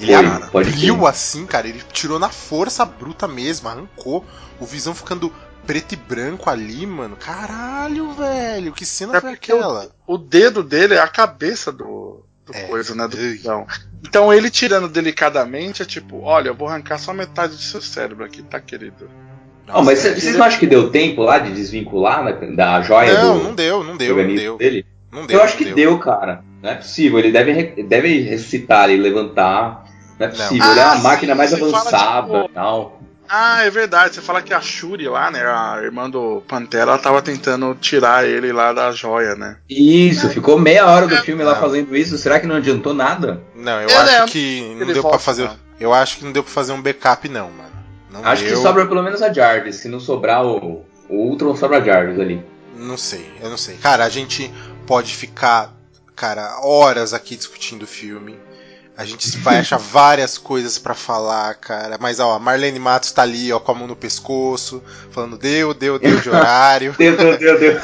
Ele 0.00 0.12
Foi, 0.50 0.64
abriu 0.64 1.06
assim, 1.06 1.44
cara, 1.44 1.68
ele 1.68 1.82
tirou 1.92 2.18
na 2.18 2.28
força 2.28 2.84
bruta 2.84 3.26
mesmo, 3.26 3.68
arrancou. 3.68 4.24
O 4.60 4.64
Visão 4.64 4.94
ficando 4.94 5.32
preto 5.66 5.92
e 5.92 5.96
branco 5.96 6.48
ali, 6.48 6.86
mano. 6.86 7.16
Caralho, 7.16 8.12
velho, 8.12 8.72
que 8.72 8.86
cena 8.86 9.18
é 9.18 9.20
foi 9.20 9.32
aquela? 9.32 9.90
O, 10.06 10.14
o, 10.14 10.18
dedo 10.18 10.62
dele 10.62 10.94
é 10.94 11.00
a 11.00 11.08
cabeça 11.08 11.72
do, 11.72 12.24
do 12.46 12.54
é, 12.54 12.62
coisa, 12.62 12.94
né? 12.94 13.06
Do 13.08 13.16
Visão. 13.16 13.66
Então 14.02 14.32
ele 14.32 14.50
tirando 14.50 14.88
delicadamente 14.88 15.82
é 15.82 15.84
tipo, 15.84 16.22
olha, 16.22 16.48
eu 16.48 16.54
vou 16.54 16.68
arrancar 16.68 16.98
só 16.98 17.12
metade 17.12 17.54
do 17.54 17.60
seu 17.60 17.82
cérebro 17.82 18.24
aqui, 18.24 18.42
tá, 18.42 18.60
querido? 18.60 19.10
Nossa, 19.66 19.82
mas 19.82 19.98
vocês 19.98 20.36
não 20.36 20.46
acham 20.46 20.58
que 20.58 20.66
deu 20.66 20.90
tempo 20.90 21.22
lá 21.22 21.38
de 21.38 21.52
desvincular 21.52 22.24
na, 22.24 22.30
da 22.30 22.80
joia 22.80 23.12
não, 23.22 23.38
do. 23.38 23.44
Não, 23.44 23.54
deu, 23.54 23.84
não 23.84 23.96
deu, 23.96 24.16
não 24.16 24.34
deu. 24.34 24.56
Dele? 24.56 24.86
Não 25.12 25.26
deu, 25.26 25.38
eu 25.38 25.44
acho 25.44 25.56
que 25.56 25.64
deu. 25.64 25.74
deu. 25.74 25.98
cara. 25.98 26.42
Não 26.62 26.70
é 26.70 26.74
possível. 26.74 27.18
Ele 27.18 27.30
deve, 27.30 27.82
deve 27.82 28.20
ressuscitar 28.22 28.90
e 28.90 28.96
levantar. 28.96 29.84
Não 30.18 30.26
é 30.26 30.30
possível. 30.30 30.58
Não. 30.58 30.70
Ele 30.70 30.80
é 30.80 30.82
a 30.82 30.92
ah, 30.92 30.98
máquina 30.98 31.34
mais 31.34 31.54
avançada 31.54 32.22
tipo, 32.22 32.48
tal. 32.54 32.98
Ah, 33.28 33.64
é 33.64 33.70
verdade. 33.70 34.14
Você 34.14 34.22
fala 34.22 34.40
que 34.40 34.54
a 34.54 34.60
Shuri 34.60 35.06
lá, 35.06 35.30
né? 35.30 35.42
A 35.42 35.80
irmã 35.82 36.08
do 36.08 36.42
Pantera, 36.48 36.92
ela 36.92 36.98
tava 36.98 37.20
tentando 37.20 37.74
tirar 37.74 38.26
ele 38.26 38.52
lá 38.52 38.72
da 38.72 38.90
joia, 38.90 39.34
né? 39.34 39.58
Isso, 39.68 40.26
é. 40.26 40.30
ficou 40.30 40.58
meia 40.58 40.86
hora 40.86 41.06
do 41.06 41.16
filme 41.18 41.44
lá 41.44 41.54
fazendo 41.56 41.94
isso. 41.94 42.16
Será 42.16 42.40
que 42.40 42.46
não 42.46 42.56
adiantou 42.56 42.94
nada? 42.94 43.42
Não, 43.54 43.80
eu 43.82 43.98
acho 43.98 44.32
que 44.32 44.74
não 44.78 44.86
deu 44.86 45.02
para 45.02 45.18
fazer. 45.18 45.44
Não. 45.44 45.56
Eu 45.78 45.92
acho 45.92 46.18
que 46.18 46.24
não 46.24 46.32
deu 46.32 46.42
para 46.42 46.52
fazer 46.52 46.72
um 46.72 46.80
backup, 46.80 47.28
não, 47.28 47.50
mano. 47.50 47.68
Não 48.10 48.24
acho 48.24 48.42
deu. 48.42 48.56
que 48.56 48.62
sobra 48.62 48.86
pelo 48.86 49.02
menos 49.02 49.20
a 49.20 49.32
Jarvis. 49.32 49.76
Se 49.76 49.88
não 49.88 50.00
sobrar 50.00 50.44
o, 50.44 50.84
o 51.08 51.14
Ultron, 51.14 51.54
sobra 51.54 51.78
a 51.78 51.80
Jarvis 51.80 52.18
ali. 52.18 52.42
Não 52.76 52.96
sei, 52.96 53.30
eu 53.42 53.50
não 53.50 53.58
sei. 53.58 53.76
Cara, 53.76 54.04
a 54.04 54.08
gente 54.08 54.52
pode 54.86 55.14
ficar, 55.14 55.74
cara, 56.16 56.60
horas 56.62 57.12
aqui 57.12 57.36
discutindo 57.36 57.82
o 57.82 57.86
filme. 57.86 58.38
A 58.98 59.04
gente 59.04 59.38
vai 59.38 59.58
achar 59.58 59.76
várias 59.76 60.36
coisas 60.36 60.76
para 60.76 60.92
falar, 60.92 61.54
cara. 61.54 61.96
Mas, 62.00 62.18
ó, 62.18 62.34
a 62.34 62.38
Marlene 62.40 62.80
Matos 62.80 63.12
tá 63.12 63.22
ali, 63.22 63.52
ó, 63.52 63.60
com 63.60 63.70
a 63.70 63.74
mão 63.76 63.86
no 63.86 63.94
pescoço, 63.94 64.82
falando 65.12 65.38
deu, 65.38 65.72
deu, 65.72 66.00
deu 66.00 66.18
de 66.18 66.28
horário. 66.28 66.92
deu, 66.98 67.16
deu, 67.16 67.38
deu, 67.38 67.60
deu. 67.60 67.80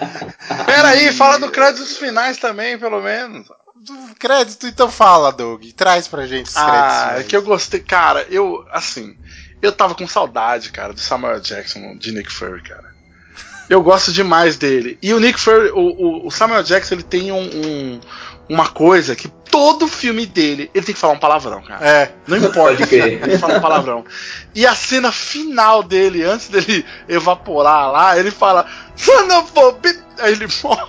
Peraí, 0.64 1.12
fala 1.12 1.38
do 1.38 1.50
créditos 1.50 1.98
finais 1.98 2.38
também, 2.38 2.78
pelo 2.78 3.02
menos. 3.02 3.46
Do 3.76 4.14
crédito, 4.18 4.66
então 4.66 4.90
fala, 4.90 5.30
Doug. 5.30 5.62
Traz 5.76 6.08
pra 6.08 6.26
gente 6.26 6.46
os 6.46 6.56
ah, 6.56 6.64
créditos. 6.64 7.20
É 7.20 7.28
que 7.28 7.36
eu 7.36 7.42
gostei, 7.42 7.80
cara, 7.80 8.26
eu, 8.30 8.64
assim, 8.72 9.18
eu 9.60 9.70
tava 9.70 9.94
com 9.94 10.08
saudade, 10.08 10.72
cara, 10.72 10.94
do 10.94 11.00
Samuel 11.00 11.40
Jackson, 11.40 11.94
de 11.98 12.10
Nick 12.10 12.32
Fury, 12.32 12.62
cara. 12.62 12.88
Eu 13.68 13.82
gosto 13.82 14.14
demais 14.14 14.56
dele. 14.56 14.98
E 15.02 15.12
o 15.12 15.20
Nick 15.20 15.38
Fury, 15.38 15.72
o, 15.74 16.26
o 16.26 16.30
Samuel 16.30 16.62
Jackson, 16.62 16.94
ele 16.94 17.02
tem 17.02 17.30
um, 17.30 17.42
um 17.42 18.00
uma 18.48 18.68
coisa 18.68 19.14
que 19.14 19.28
todo 19.50 19.88
filme 19.88 20.26
dele 20.26 20.70
ele 20.74 20.84
tem 20.84 20.94
que 20.94 21.00
falar 21.00 21.14
um 21.14 21.18
palavrão, 21.18 21.62
cara. 21.62 21.86
É. 21.86 22.12
Não 22.26 22.36
importa. 22.36 22.82
ele 22.94 23.38
fala 23.38 23.58
um 23.58 23.60
palavrão. 23.60 24.04
E 24.54 24.66
a 24.66 24.74
cena 24.74 25.12
final 25.12 25.82
dele, 25.82 26.22
antes 26.22 26.48
dele 26.48 26.84
evaporar 27.08 27.90
lá, 27.90 28.18
ele 28.18 28.30
fala: 28.30 28.60
a 28.60 29.42
Aí 30.20 30.32
ele 30.32 30.46
morre. 30.64 30.84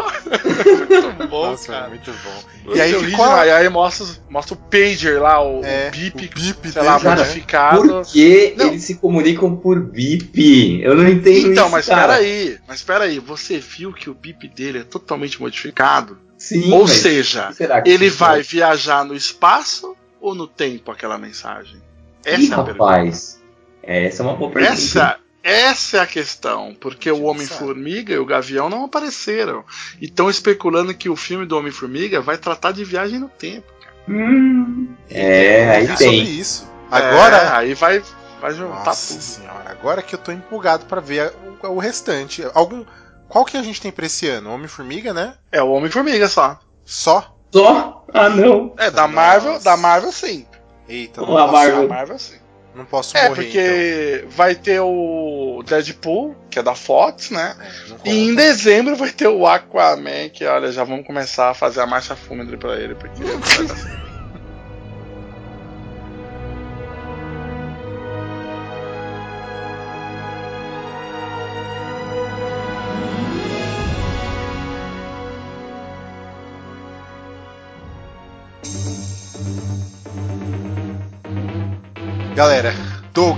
muito 0.90 1.28
bom, 1.28 1.52
Nossa, 1.52 1.72
cara. 1.72 1.90
muito 1.90 2.12
bom. 2.12 2.74
E 2.74 2.82
aí, 2.82 2.94
ficou... 2.94 3.26
aí, 3.26 3.52
aí 3.52 3.70
mostra, 3.70 4.06
mostra 4.30 4.56
o 4.56 4.58
pager 4.58 5.22
lá, 5.22 5.42
o, 5.42 5.64
é, 5.64 5.88
o 5.88 5.92
bip, 5.92 6.26
o 6.26 6.40
bip 6.40 6.72
sei 6.72 6.82
lá, 6.82 7.00
modificado. 7.00 7.88
Por 7.88 8.06
que 8.08 8.56
não. 8.58 8.68
eles 8.68 8.84
se 8.84 8.96
comunicam 8.96 9.56
por 9.56 9.80
bip? 9.80 10.82
Eu 10.82 10.96
não 10.96 11.08
entendo 11.08 11.30
então, 11.30 11.42
isso. 11.42 11.52
Então, 11.52 11.70
mas 11.70 11.86
cara. 11.86 12.14
peraí, 12.14 12.58
mas 12.68 12.82
peraí, 12.82 13.20
você 13.20 13.60
viu 13.60 13.94
que 13.94 14.10
o 14.10 14.14
bip 14.14 14.48
dele 14.48 14.80
é 14.80 14.84
totalmente 14.84 15.40
modificado? 15.40 16.18
Sim. 16.40 16.72
Ou 16.72 16.88
seja, 16.88 17.54
ele 17.86 18.10
vai 18.10 18.42
viajar 18.42 19.04
no 19.04 19.14
espaço 19.14 19.96
ou 20.22 20.34
no 20.34 20.48
tempo 20.48 20.90
aquela 20.90 21.18
mensagem? 21.18 21.82
Essa 22.24 22.42
Ih, 22.42 22.50
é 22.50 22.54
a 22.54 22.64
rapaz. 22.64 23.42
Essa 23.84 24.24
é 24.24 24.26
uma 24.26 24.36
boa 24.36 24.50
pergunta. 24.50 24.74
Essa, 24.74 25.20
essa 25.44 25.98
é 25.98 26.00
a 26.00 26.08
questão, 26.08 26.76
porque 26.80 27.12
o 27.12 27.24
Homem-Formiga 27.24 28.14
e 28.14 28.18
o 28.18 28.26
Gavião 28.26 28.70
não 28.70 28.86
apareceram. 28.86 29.66
E 30.00 30.06
estão 30.06 30.30
especulando 30.30 30.94
que 30.94 31.10
o 31.10 31.16
filme 31.16 31.46
do 31.46 31.58
Homem-Formiga 31.58 32.22
vai 32.22 32.38
tratar 32.38 32.72
de 32.72 32.86
viagem 32.86 33.20
no 33.20 33.28
tempo. 33.28 33.68
Hum, 34.08 34.88
é, 35.10 35.76
aí 35.76 35.98
tem. 35.98 36.24
isso. 36.24 36.72
Agora. 36.90 37.36
É, 37.36 37.52
aí 37.52 37.74
vai, 37.74 38.02
vai 38.40 38.54
juntar 38.54 38.86
Nossa 38.86 39.14
tudo. 39.14 39.22
Senhora, 39.22 39.70
agora 39.70 40.02
que 40.02 40.16
eu 40.16 40.20
tô 40.20 40.32
empolgado 40.32 40.86
para 40.86 41.02
ver 41.02 41.34
o, 41.62 41.68
o 41.68 41.80
restante. 41.80 42.44
Algum, 42.54 42.86
qual 43.30 43.46
que 43.46 43.56
a 43.56 43.64
gente 43.64 43.80
tem 43.80 43.92
pra 43.92 44.08
esse 44.08 44.28
ano? 44.28 44.52
Homem-Formiga, 44.52 45.14
né? 45.14 45.36
É 45.52 45.62
o 45.62 45.70
Homem-Formiga 45.70 46.28
só. 46.28 46.60
Só? 46.84 47.36
Só? 47.52 48.04
Ah, 48.14 48.30
não. 48.30 48.74
É, 48.78 48.90
da 48.90 49.08
Marvel, 49.08 49.60
da 49.60 49.78
Marvel 49.78 50.12
sim. 50.12 50.46
Eita, 50.88 51.22
não 51.22 51.38
a 51.38 51.48
Marvel. 51.48 51.88
Da 51.88 51.96
Marvel 51.96 52.20
sim. 52.20 52.40
Não 52.76 52.86
posso 52.86 53.18
é, 53.18 53.30
morrer, 53.30 53.44
porque 53.44 54.20
então. 54.20 54.30
vai 54.32 54.56
ter 54.56 54.80
o 54.80 55.64
Deadpool, 55.66 56.36
que 56.50 56.60
é 56.60 56.64
da 56.64 56.76
Fox, 56.76 57.30
né? 57.30 57.56
É, 58.06 58.10
e 58.10 58.30
em 58.30 58.36
dezembro 58.36 58.96
vai 58.96 59.10
ter 59.10 59.28
o 59.28 59.46
Aquaman, 59.46 60.30
que 60.30 60.46
olha, 60.46 60.72
já 60.72 60.84
vamos 60.84 61.06
começar 61.06 61.50
a 61.50 61.54
fazer 61.54 61.82
a 61.82 61.88
marcha 61.88 62.16
fúnebre 62.16 62.58
pra 62.58 62.76
ele, 62.80 62.96
porque 62.96 63.22
Galera, 82.40 82.74
Doug, 83.14 83.38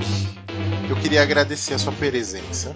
eu 0.87 0.95
queria 0.95 1.23
agradecer 1.23 1.73
a 1.73 1.79
sua 1.79 1.91
presença. 1.91 2.75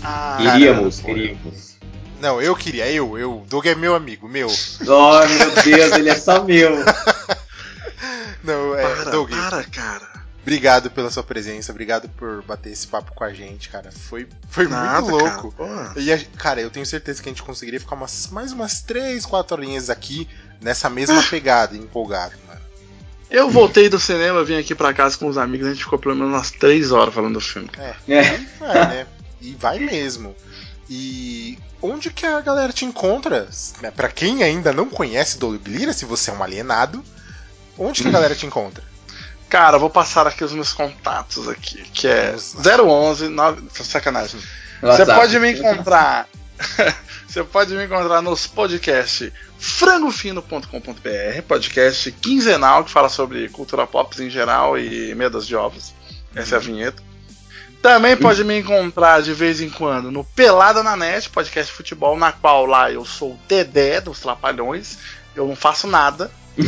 Ah, 0.00 0.38
iríamos, 0.40 1.00
iríamos. 1.00 1.74
Não, 2.20 2.40
eu 2.40 2.54
queria, 2.54 2.88
eu, 2.92 3.18
eu. 3.18 3.44
Doug 3.48 3.66
é 3.66 3.74
meu 3.74 3.96
amigo, 3.96 4.28
meu. 4.28 4.46
Oh, 4.86 5.26
meu 5.26 5.62
Deus, 5.64 5.92
ele 5.94 6.08
é 6.08 6.14
só 6.14 6.44
meu. 6.44 6.76
Não, 8.44 8.76
é, 8.76 8.82
para, 8.94 9.10
Doug. 9.10 9.30
Para, 9.30 9.64
cara. 9.64 10.08
Obrigado 10.40 10.88
pela 10.92 11.10
sua 11.10 11.24
presença, 11.24 11.72
obrigado 11.72 12.08
por 12.10 12.40
bater 12.42 12.70
esse 12.70 12.86
papo 12.86 13.12
com 13.12 13.24
a 13.24 13.32
gente, 13.32 13.70
cara. 13.70 13.90
Foi, 13.90 14.28
foi 14.48 14.68
Nada, 14.68 15.00
muito 15.00 15.16
louco. 15.16 15.50
Cara, 15.50 15.94
e, 15.96 16.12
a, 16.12 16.24
cara, 16.38 16.60
eu 16.60 16.70
tenho 16.70 16.86
certeza 16.86 17.20
que 17.20 17.28
a 17.28 17.32
gente 17.32 17.42
conseguiria 17.42 17.80
ficar 17.80 17.96
umas, 17.96 18.28
mais 18.28 18.52
umas 18.52 18.82
3, 18.82 19.26
4 19.26 19.56
horinhas 19.56 19.90
aqui 19.90 20.28
nessa 20.60 20.88
mesma 20.88 21.18
ah. 21.18 21.24
pegada, 21.28 21.76
empolgado. 21.76 22.44
Eu 23.34 23.50
voltei 23.50 23.88
do 23.88 23.98
cinema, 23.98 24.44
vim 24.44 24.56
aqui 24.56 24.76
pra 24.76 24.94
casa 24.94 25.18
com 25.18 25.26
os 25.26 25.36
amigos, 25.36 25.66
a 25.66 25.70
gente 25.72 25.82
ficou 25.82 25.98
pelo 25.98 26.14
menos 26.14 26.32
umas 26.32 26.52
3 26.52 26.92
horas 26.92 27.12
falando 27.12 27.34
do 27.34 27.40
filme. 27.40 27.68
É, 27.76 28.14
é. 28.14 28.38
E 28.38 28.46
vai, 28.60 28.74
né? 28.74 29.06
E 29.40 29.54
vai 29.58 29.78
mesmo. 29.80 30.36
E 30.88 31.58
onde 31.82 32.10
que 32.10 32.24
a 32.24 32.40
galera 32.40 32.72
te 32.72 32.84
encontra? 32.84 33.48
Né, 33.82 33.90
para 33.90 34.08
quem 34.08 34.44
ainda 34.44 34.72
não 34.72 34.88
conhece 34.88 35.36
Dolby 35.36 35.68
Lira, 35.68 35.92
se 35.92 36.04
você 36.04 36.30
é 36.30 36.34
um 36.34 36.44
alienado, 36.44 37.04
onde 37.76 38.02
que 38.02 38.08
a 38.08 38.12
galera 38.12 38.36
te 38.36 38.46
encontra? 38.46 38.84
Cara, 39.48 39.78
vou 39.78 39.90
passar 39.90 40.28
aqui 40.28 40.44
os 40.44 40.52
meus 40.52 40.72
contatos 40.72 41.48
aqui, 41.48 41.82
que 41.92 42.06
é 42.06 42.36
011 42.36 43.28
9... 43.28 43.62
sacanagem. 43.72 44.40
Você 44.80 45.04
pode 45.06 45.38
me 45.40 45.52
encontrar 45.52 46.28
Você 47.26 47.42
pode 47.42 47.74
me 47.74 47.84
encontrar 47.84 48.22
nos 48.22 48.46
podcasts 48.46 49.32
frangofino.com.br, 49.58 51.42
podcast 51.48 52.12
quinzenal 52.12 52.84
que 52.84 52.90
fala 52.90 53.08
sobre 53.08 53.48
cultura 53.48 53.86
pop 53.86 54.22
em 54.22 54.30
geral 54.30 54.78
e 54.78 55.14
medas 55.14 55.46
de 55.46 55.56
ovos. 55.56 55.92
Essa 56.34 56.56
é 56.56 56.58
a 56.58 56.60
uhum. 56.60 56.66
vinheta. 56.66 57.02
Também 57.82 58.16
pode 58.16 58.42
me 58.44 58.58
encontrar 58.58 59.20
de 59.20 59.34
vez 59.34 59.60
em 59.60 59.68
quando 59.68 60.10
no 60.10 60.24
Pelada 60.24 60.82
na 60.82 60.96
Net, 60.96 61.28
podcast 61.28 61.70
de 61.70 61.76
futebol, 61.76 62.16
na 62.16 62.32
qual 62.32 62.64
lá 62.64 62.90
eu 62.90 63.04
sou 63.04 63.32
o 63.32 63.38
Dedé 63.46 64.00
dos 64.00 64.20
Trapalhões. 64.20 64.96
Eu 65.36 65.46
não 65.46 65.54
faço 65.54 65.86
nada. 65.86 66.30
Uhum. 66.56 66.66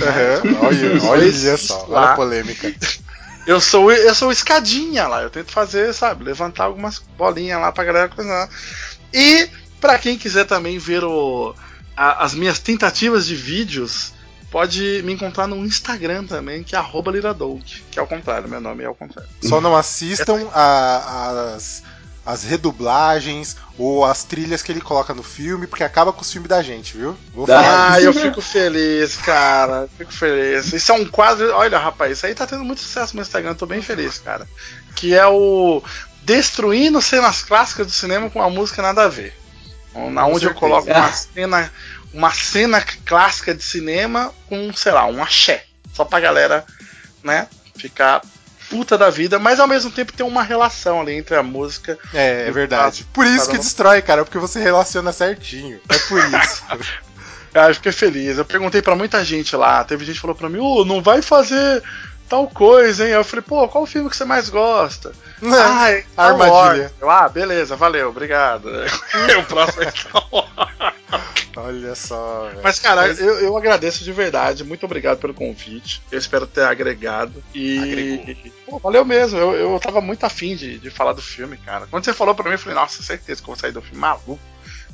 olha, 0.62 1.04
olha 1.04 1.56
só, 1.56 1.86
olha 1.88 2.10
a 2.10 2.14
polêmica. 2.14 2.74
Eu 3.46 3.60
sou, 3.60 3.92
eu 3.92 4.12
sou 4.12 4.32
escadinha 4.32 5.06
lá, 5.06 5.22
eu 5.22 5.30
tento 5.30 5.52
fazer, 5.52 5.94
sabe, 5.94 6.24
levantar 6.24 6.64
algumas 6.64 6.98
bolinhas 6.98 7.60
lá 7.60 7.70
pra 7.70 7.84
galera 7.84 8.08
cozinhar. 8.08 8.48
E 9.14 9.48
para 9.80 9.98
quem 9.98 10.18
quiser 10.18 10.44
também 10.44 10.78
ver 10.78 11.04
o, 11.04 11.54
a, 11.96 12.24
as 12.24 12.34
minhas 12.34 12.58
tentativas 12.58 13.26
de 13.26 13.34
vídeos, 13.34 14.12
pode 14.50 15.02
me 15.04 15.12
encontrar 15.12 15.46
no 15.46 15.56
Instagram 15.64 16.24
também, 16.24 16.62
que 16.62 16.76
é 16.76 16.80
Liradolk, 17.12 17.82
que 17.90 17.98
é 17.98 18.00
ao 18.00 18.06
contrário, 18.06 18.48
meu 18.48 18.60
nome 18.60 18.82
é 18.82 18.86
ao 18.86 18.94
contrário. 18.94 19.30
Só 19.42 19.60
não 19.60 19.76
assistam 19.76 20.48
a, 20.52 21.54
as, 21.54 21.82
as 22.24 22.42
redublagens 22.44 23.56
ou 23.78 24.04
as 24.04 24.24
trilhas 24.24 24.62
que 24.62 24.72
ele 24.72 24.80
coloca 24.80 25.12
no 25.14 25.22
filme, 25.22 25.66
porque 25.66 25.84
acaba 25.84 26.12
com 26.12 26.22
os 26.22 26.32
filmes 26.32 26.48
da 26.48 26.62
gente, 26.62 26.96
viu? 26.96 27.16
Vou 27.34 27.46
falar. 27.46 27.92
Ah, 27.92 28.00
eu 28.00 28.12
fico 28.12 28.40
feliz, 28.40 29.16
cara. 29.16 29.88
Fico 29.96 30.12
feliz. 30.12 30.72
Isso 30.72 30.90
é 30.90 30.94
um 30.94 31.04
quadro. 31.04 31.52
Olha, 31.54 31.78
rapaz, 31.78 32.12
isso 32.12 32.26
aí 32.26 32.34
tá 32.34 32.46
tendo 32.46 32.64
muito 32.64 32.80
sucesso 32.80 33.14
no 33.14 33.22
Instagram, 33.22 33.54
tô 33.54 33.66
bem 33.66 33.82
feliz, 33.82 34.18
cara. 34.18 34.46
Que 34.94 35.14
é 35.14 35.26
o 35.26 35.82
Destruindo 36.26 37.00
cenas 37.00 37.42
clássicas 37.42 37.86
do 37.86 37.92
cinema 37.92 38.28
com 38.28 38.40
uma 38.40 38.50
música 38.50 38.82
nada 38.82 39.04
a 39.04 39.08
ver. 39.08 39.32
Na 40.10 40.26
onde 40.26 40.46
eu 40.46 40.54
coloco 40.54 40.90
uma 40.90 41.12
cena, 41.12 41.72
uma 42.12 42.30
cena 42.32 42.84
clássica 43.04 43.54
de 43.54 43.62
cinema 43.62 44.32
com, 44.48 44.72
sei 44.72 44.92
lá, 44.92 45.06
um 45.06 45.22
axé. 45.22 45.64
Só 45.92 46.04
pra 46.04 46.20
galera, 46.20 46.64
né, 47.22 47.48
ficar 47.76 48.22
puta 48.68 48.98
da 48.98 49.10
vida, 49.10 49.38
mas 49.38 49.60
ao 49.60 49.68
mesmo 49.68 49.90
tempo 49.90 50.12
tem 50.12 50.26
uma 50.26 50.42
relação 50.42 51.00
ali 51.00 51.14
entre 51.14 51.36
a 51.36 51.42
música. 51.42 51.98
É, 52.12 52.48
é 52.48 52.50
verdade. 52.50 53.06
Por 53.12 53.26
isso 53.26 53.48
que 53.48 53.58
destrói, 53.58 54.02
cara, 54.02 54.24
porque 54.24 54.38
você 54.38 54.60
relaciona 54.60 55.12
certinho. 55.12 55.80
É 55.88 55.98
por 55.98 56.18
isso. 56.18 56.64
Cara, 57.52 57.70
eu 57.70 57.74
fiquei 57.74 57.92
feliz. 57.92 58.38
Eu 58.38 58.44
perguntei 58.44 58.82
para 58.82 58.96
muita 58.96 59.24
gente 59.24 59.54
lá. 59.56 59.84
Teve 59.84 60.04
gente 60.04 60.16
que 60.16 60.20
falou 60.20 60.36
pra 60.36 60.48
mim: 60.48 60.58
Ô, 60.58 60.80
oh, 60.80 60.84
não 60.84 61.00
vai 61.00 61.22
fazer 61.22 61.82
tal 62.28 62.48
coisa, 62.48 63.04
hein? 63.04 63.12
Eu 63.12 63.24
falei: 63.24 63.42
pô, 63.42 63.68
qual 63.68 63.84
o 63.84 63.86
filme 63.86 64.10
que 64.10 64.16
você 64.16 64.24
mais 64.24 64.48
gosta? 64.48 65.12
Não, 65.40 65.58
ah, 65.58 66.02
Armadilha. 66.16 66.92
Eu, 67.00 67.10
ah, 67.10 67.28
beleza, 67.28 67.76
valeu, 67.76 68.08
obrigado. 68.08 68.68
o 69.38 69.44
próximo 69.44 69.82
é 69.82 69.92
Olha 71.56 71.94
só. 71.94 72.48
Véio. 72.50 72.60
Mas, 72.62 72.78
cara, 72.78 73.08
Mas... 73.08 73.18
Eu, 73.18 73.38
eu 73.40 73.56
agradeço 73.56 74.04
de 74.04 74.12
verdade. 74.12 74.62
Muito 74.62 74.84
obrigado 74.84 75.18
pelo 75.18 75.32
convite. 75.32 76.02
Eu 76.12 76.18
espero 76.18 76.46
ter 76.46 76.64
agregado. 76.64 77.42
E. 77.54 78.52
Pô, 78.66 78.78
valeu 78.78 79.04
mesmo. 79.04 79.38
Eu, 79.38 79.54
eu 79.54 79.80
tava 79.80 80.02
muito 80.02 80.24
afim 80.24 80.54
de, 80.54 80.78
de 80.78 80.90
falar 80.90 81.14
do 81.14 81.22
filme, 81.22 81.56
cara. 81.56 81.86
Quando 81.86 82.04
você 82.04 82.12
falou 82.12 82.34
pra 82.34 82.44
mim, 82.44 82.52
eu 82.52 82.58
falei, 82.58 82.74
nossa, 82.74 83.02
certeza 83.02 83.40
que 83.40 83.48
eu 83.48 83.54
vou 83.54 83.56
sair 83.56 83.72
do 83.72 83.80
filme 83.80 83.98
maluco, 83.98 84.38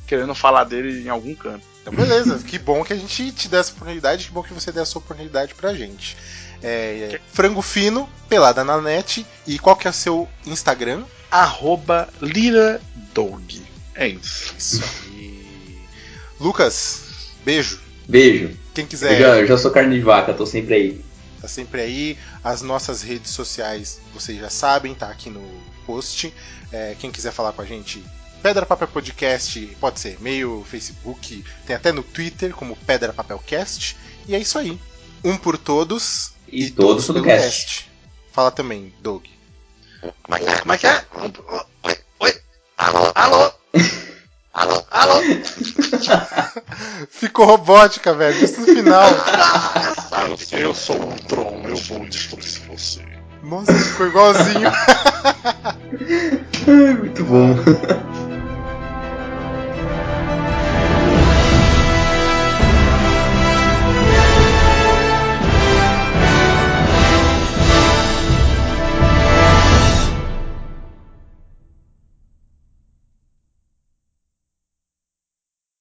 querendo 0.07 0.35
falar 0.35 0.65
dele 0.65 1.05
em 1.05 1.09
algum 1.09 1.35
canto. 1.35 1.65
Então, 1.81 1.93
beleza. 1.93 2.39
que 2.39 2.61
bom 2.61 2.85
que 2.85 2.93
a 2.93 2.97
gente 2.97 3.33
te 3.33 3.49
dê 3.49 3.57
essa 3.57 3.73
oportunidade. 3.73 4.27
Que 4.27 4.33
bom 4.33 4.43
que 4.43 4.55
você 4.55 4.71
dê 4.71 4.81
essa 4.81 4.97
oportunidade 4.97 5.55
pra 5.57 5.75
gente. 5.75 6.17
É, 6.63 7.15
é, 7.15 7.21
frango 7.33 7.61
fino, 7.61 8.09
pelada 8.29 8.63
na 8.63 8.81
net. 8.81 9.27
E 9.47 9.59
qual 9.59 9.77
que 9.77 9.87
é 9.87 9.91
o 9.91 9.95
seu 9.95 10.29
Instagram? 10.47 11.05
Arroba 11.31 12.09
Liradog. 12.21 13.63
É 13.95 14.09
isso. 14.09 14.55
Isso 14.59 14.83
aí. 14.83 15.83
Lucas, 16.41 17.03
beijo. 17.45 17.81
Beijo. 18.09 18.57
Quem 18.75 18.87
quiser. 18.87 19.13
Eu 19.15 19.19
já, 19.19 19.37
eu 19.39 19.47
já 19.47 19.59
sou 19.59 19.71
carne 19.71 19.97
de 19.97 20.03
vaca, 20.03 20.33
tô 20.33 20.47
sempre 20.47 20.75
aí. 20.75 21.05
Tá 21.41 21.49
sempre 21.49 21.81
aí. 21.81 22.19
As 22.43 22.63
nossas 22.63 23.03
redes 23.03 23.31
sociais, 23.31 24.01
vocês 24.15 24.39
já 24.39 24.49
sabem, 24.49 24.95
tá 24.95 25.09
aqui 25.09 25.29
no 25.29 25.43
post. 25.87 26.33
É, 26.73 26.97
quem 26.99 27.11
quiser 27.11 27.33
falar 27.33 27.53
com 27.53 27.63
a 27.63 27.67
gente, 27.67 28.03
Pedra 28.43 28.65
Papel 28.65 28.89
Podcast, 28.89 29.77
pode 29.81 30.01
ser 30.01 30.17
e-mail, 30.19 30.65
Facebook, 30.69 31.45
tem 31.67 31.77
até 31.77 31.93
no 31.93 32.03
Twitter 32.03 32.53
como 32.55 32.77
Pedra 32.77 33.13
Papel 33.13 33.39
Cast. 33.47 33.97
E 34.27 34.35
é 34.35 34.39
isso 34.39 34.59
aí. 34.59 34.79
Um 35.23 35.37
por 35.37 35.57
todos 35.57 36.33
e, 36.53 36.67
e 36.67 36.71
todos, 36.71 37.07
pelo 37.07 37.23
cast. 37.23 37.67
cast. 37.67 37.91
Fala 38.33 38.51
também, 38.51 38.93
Doug. 39.01 39.25
Como 40.23 40.37
é 40.37 40.39
que 40.39 40.51
é? 40.51 40.59
Como 40.59 40.73
é 40.73 40.79
que 40.79 40.87
é? 40.87 41.05
Oi, 41.85 41.97
oi. 42.21 42.41
Alô, 42.77 43.13
alô. 43.15 43.53
Alô, 44.53 44.85
alô! 44.91 45.15
Ficou 47.09 47.47
robótica, 47.47 48.13
velho. 48.13 48.45
Isso 48.45 48.61
no 48.61 48.67
final. 48.67 49.05
Eu 50.53 50.75
sou 50.75 50.97
um 50.97 51.17
Tron, 51.17 51.63
eu 51.67 51.77
vou 51.77 52.05
destruir 52.07 52.61
você. 52.69 53.01
Nossa, 53.43 53.73
ficou 53.73 54.07
igualzinho. 54.07 54.71
Muito 57.01 57.25
bom. 57.25 57.57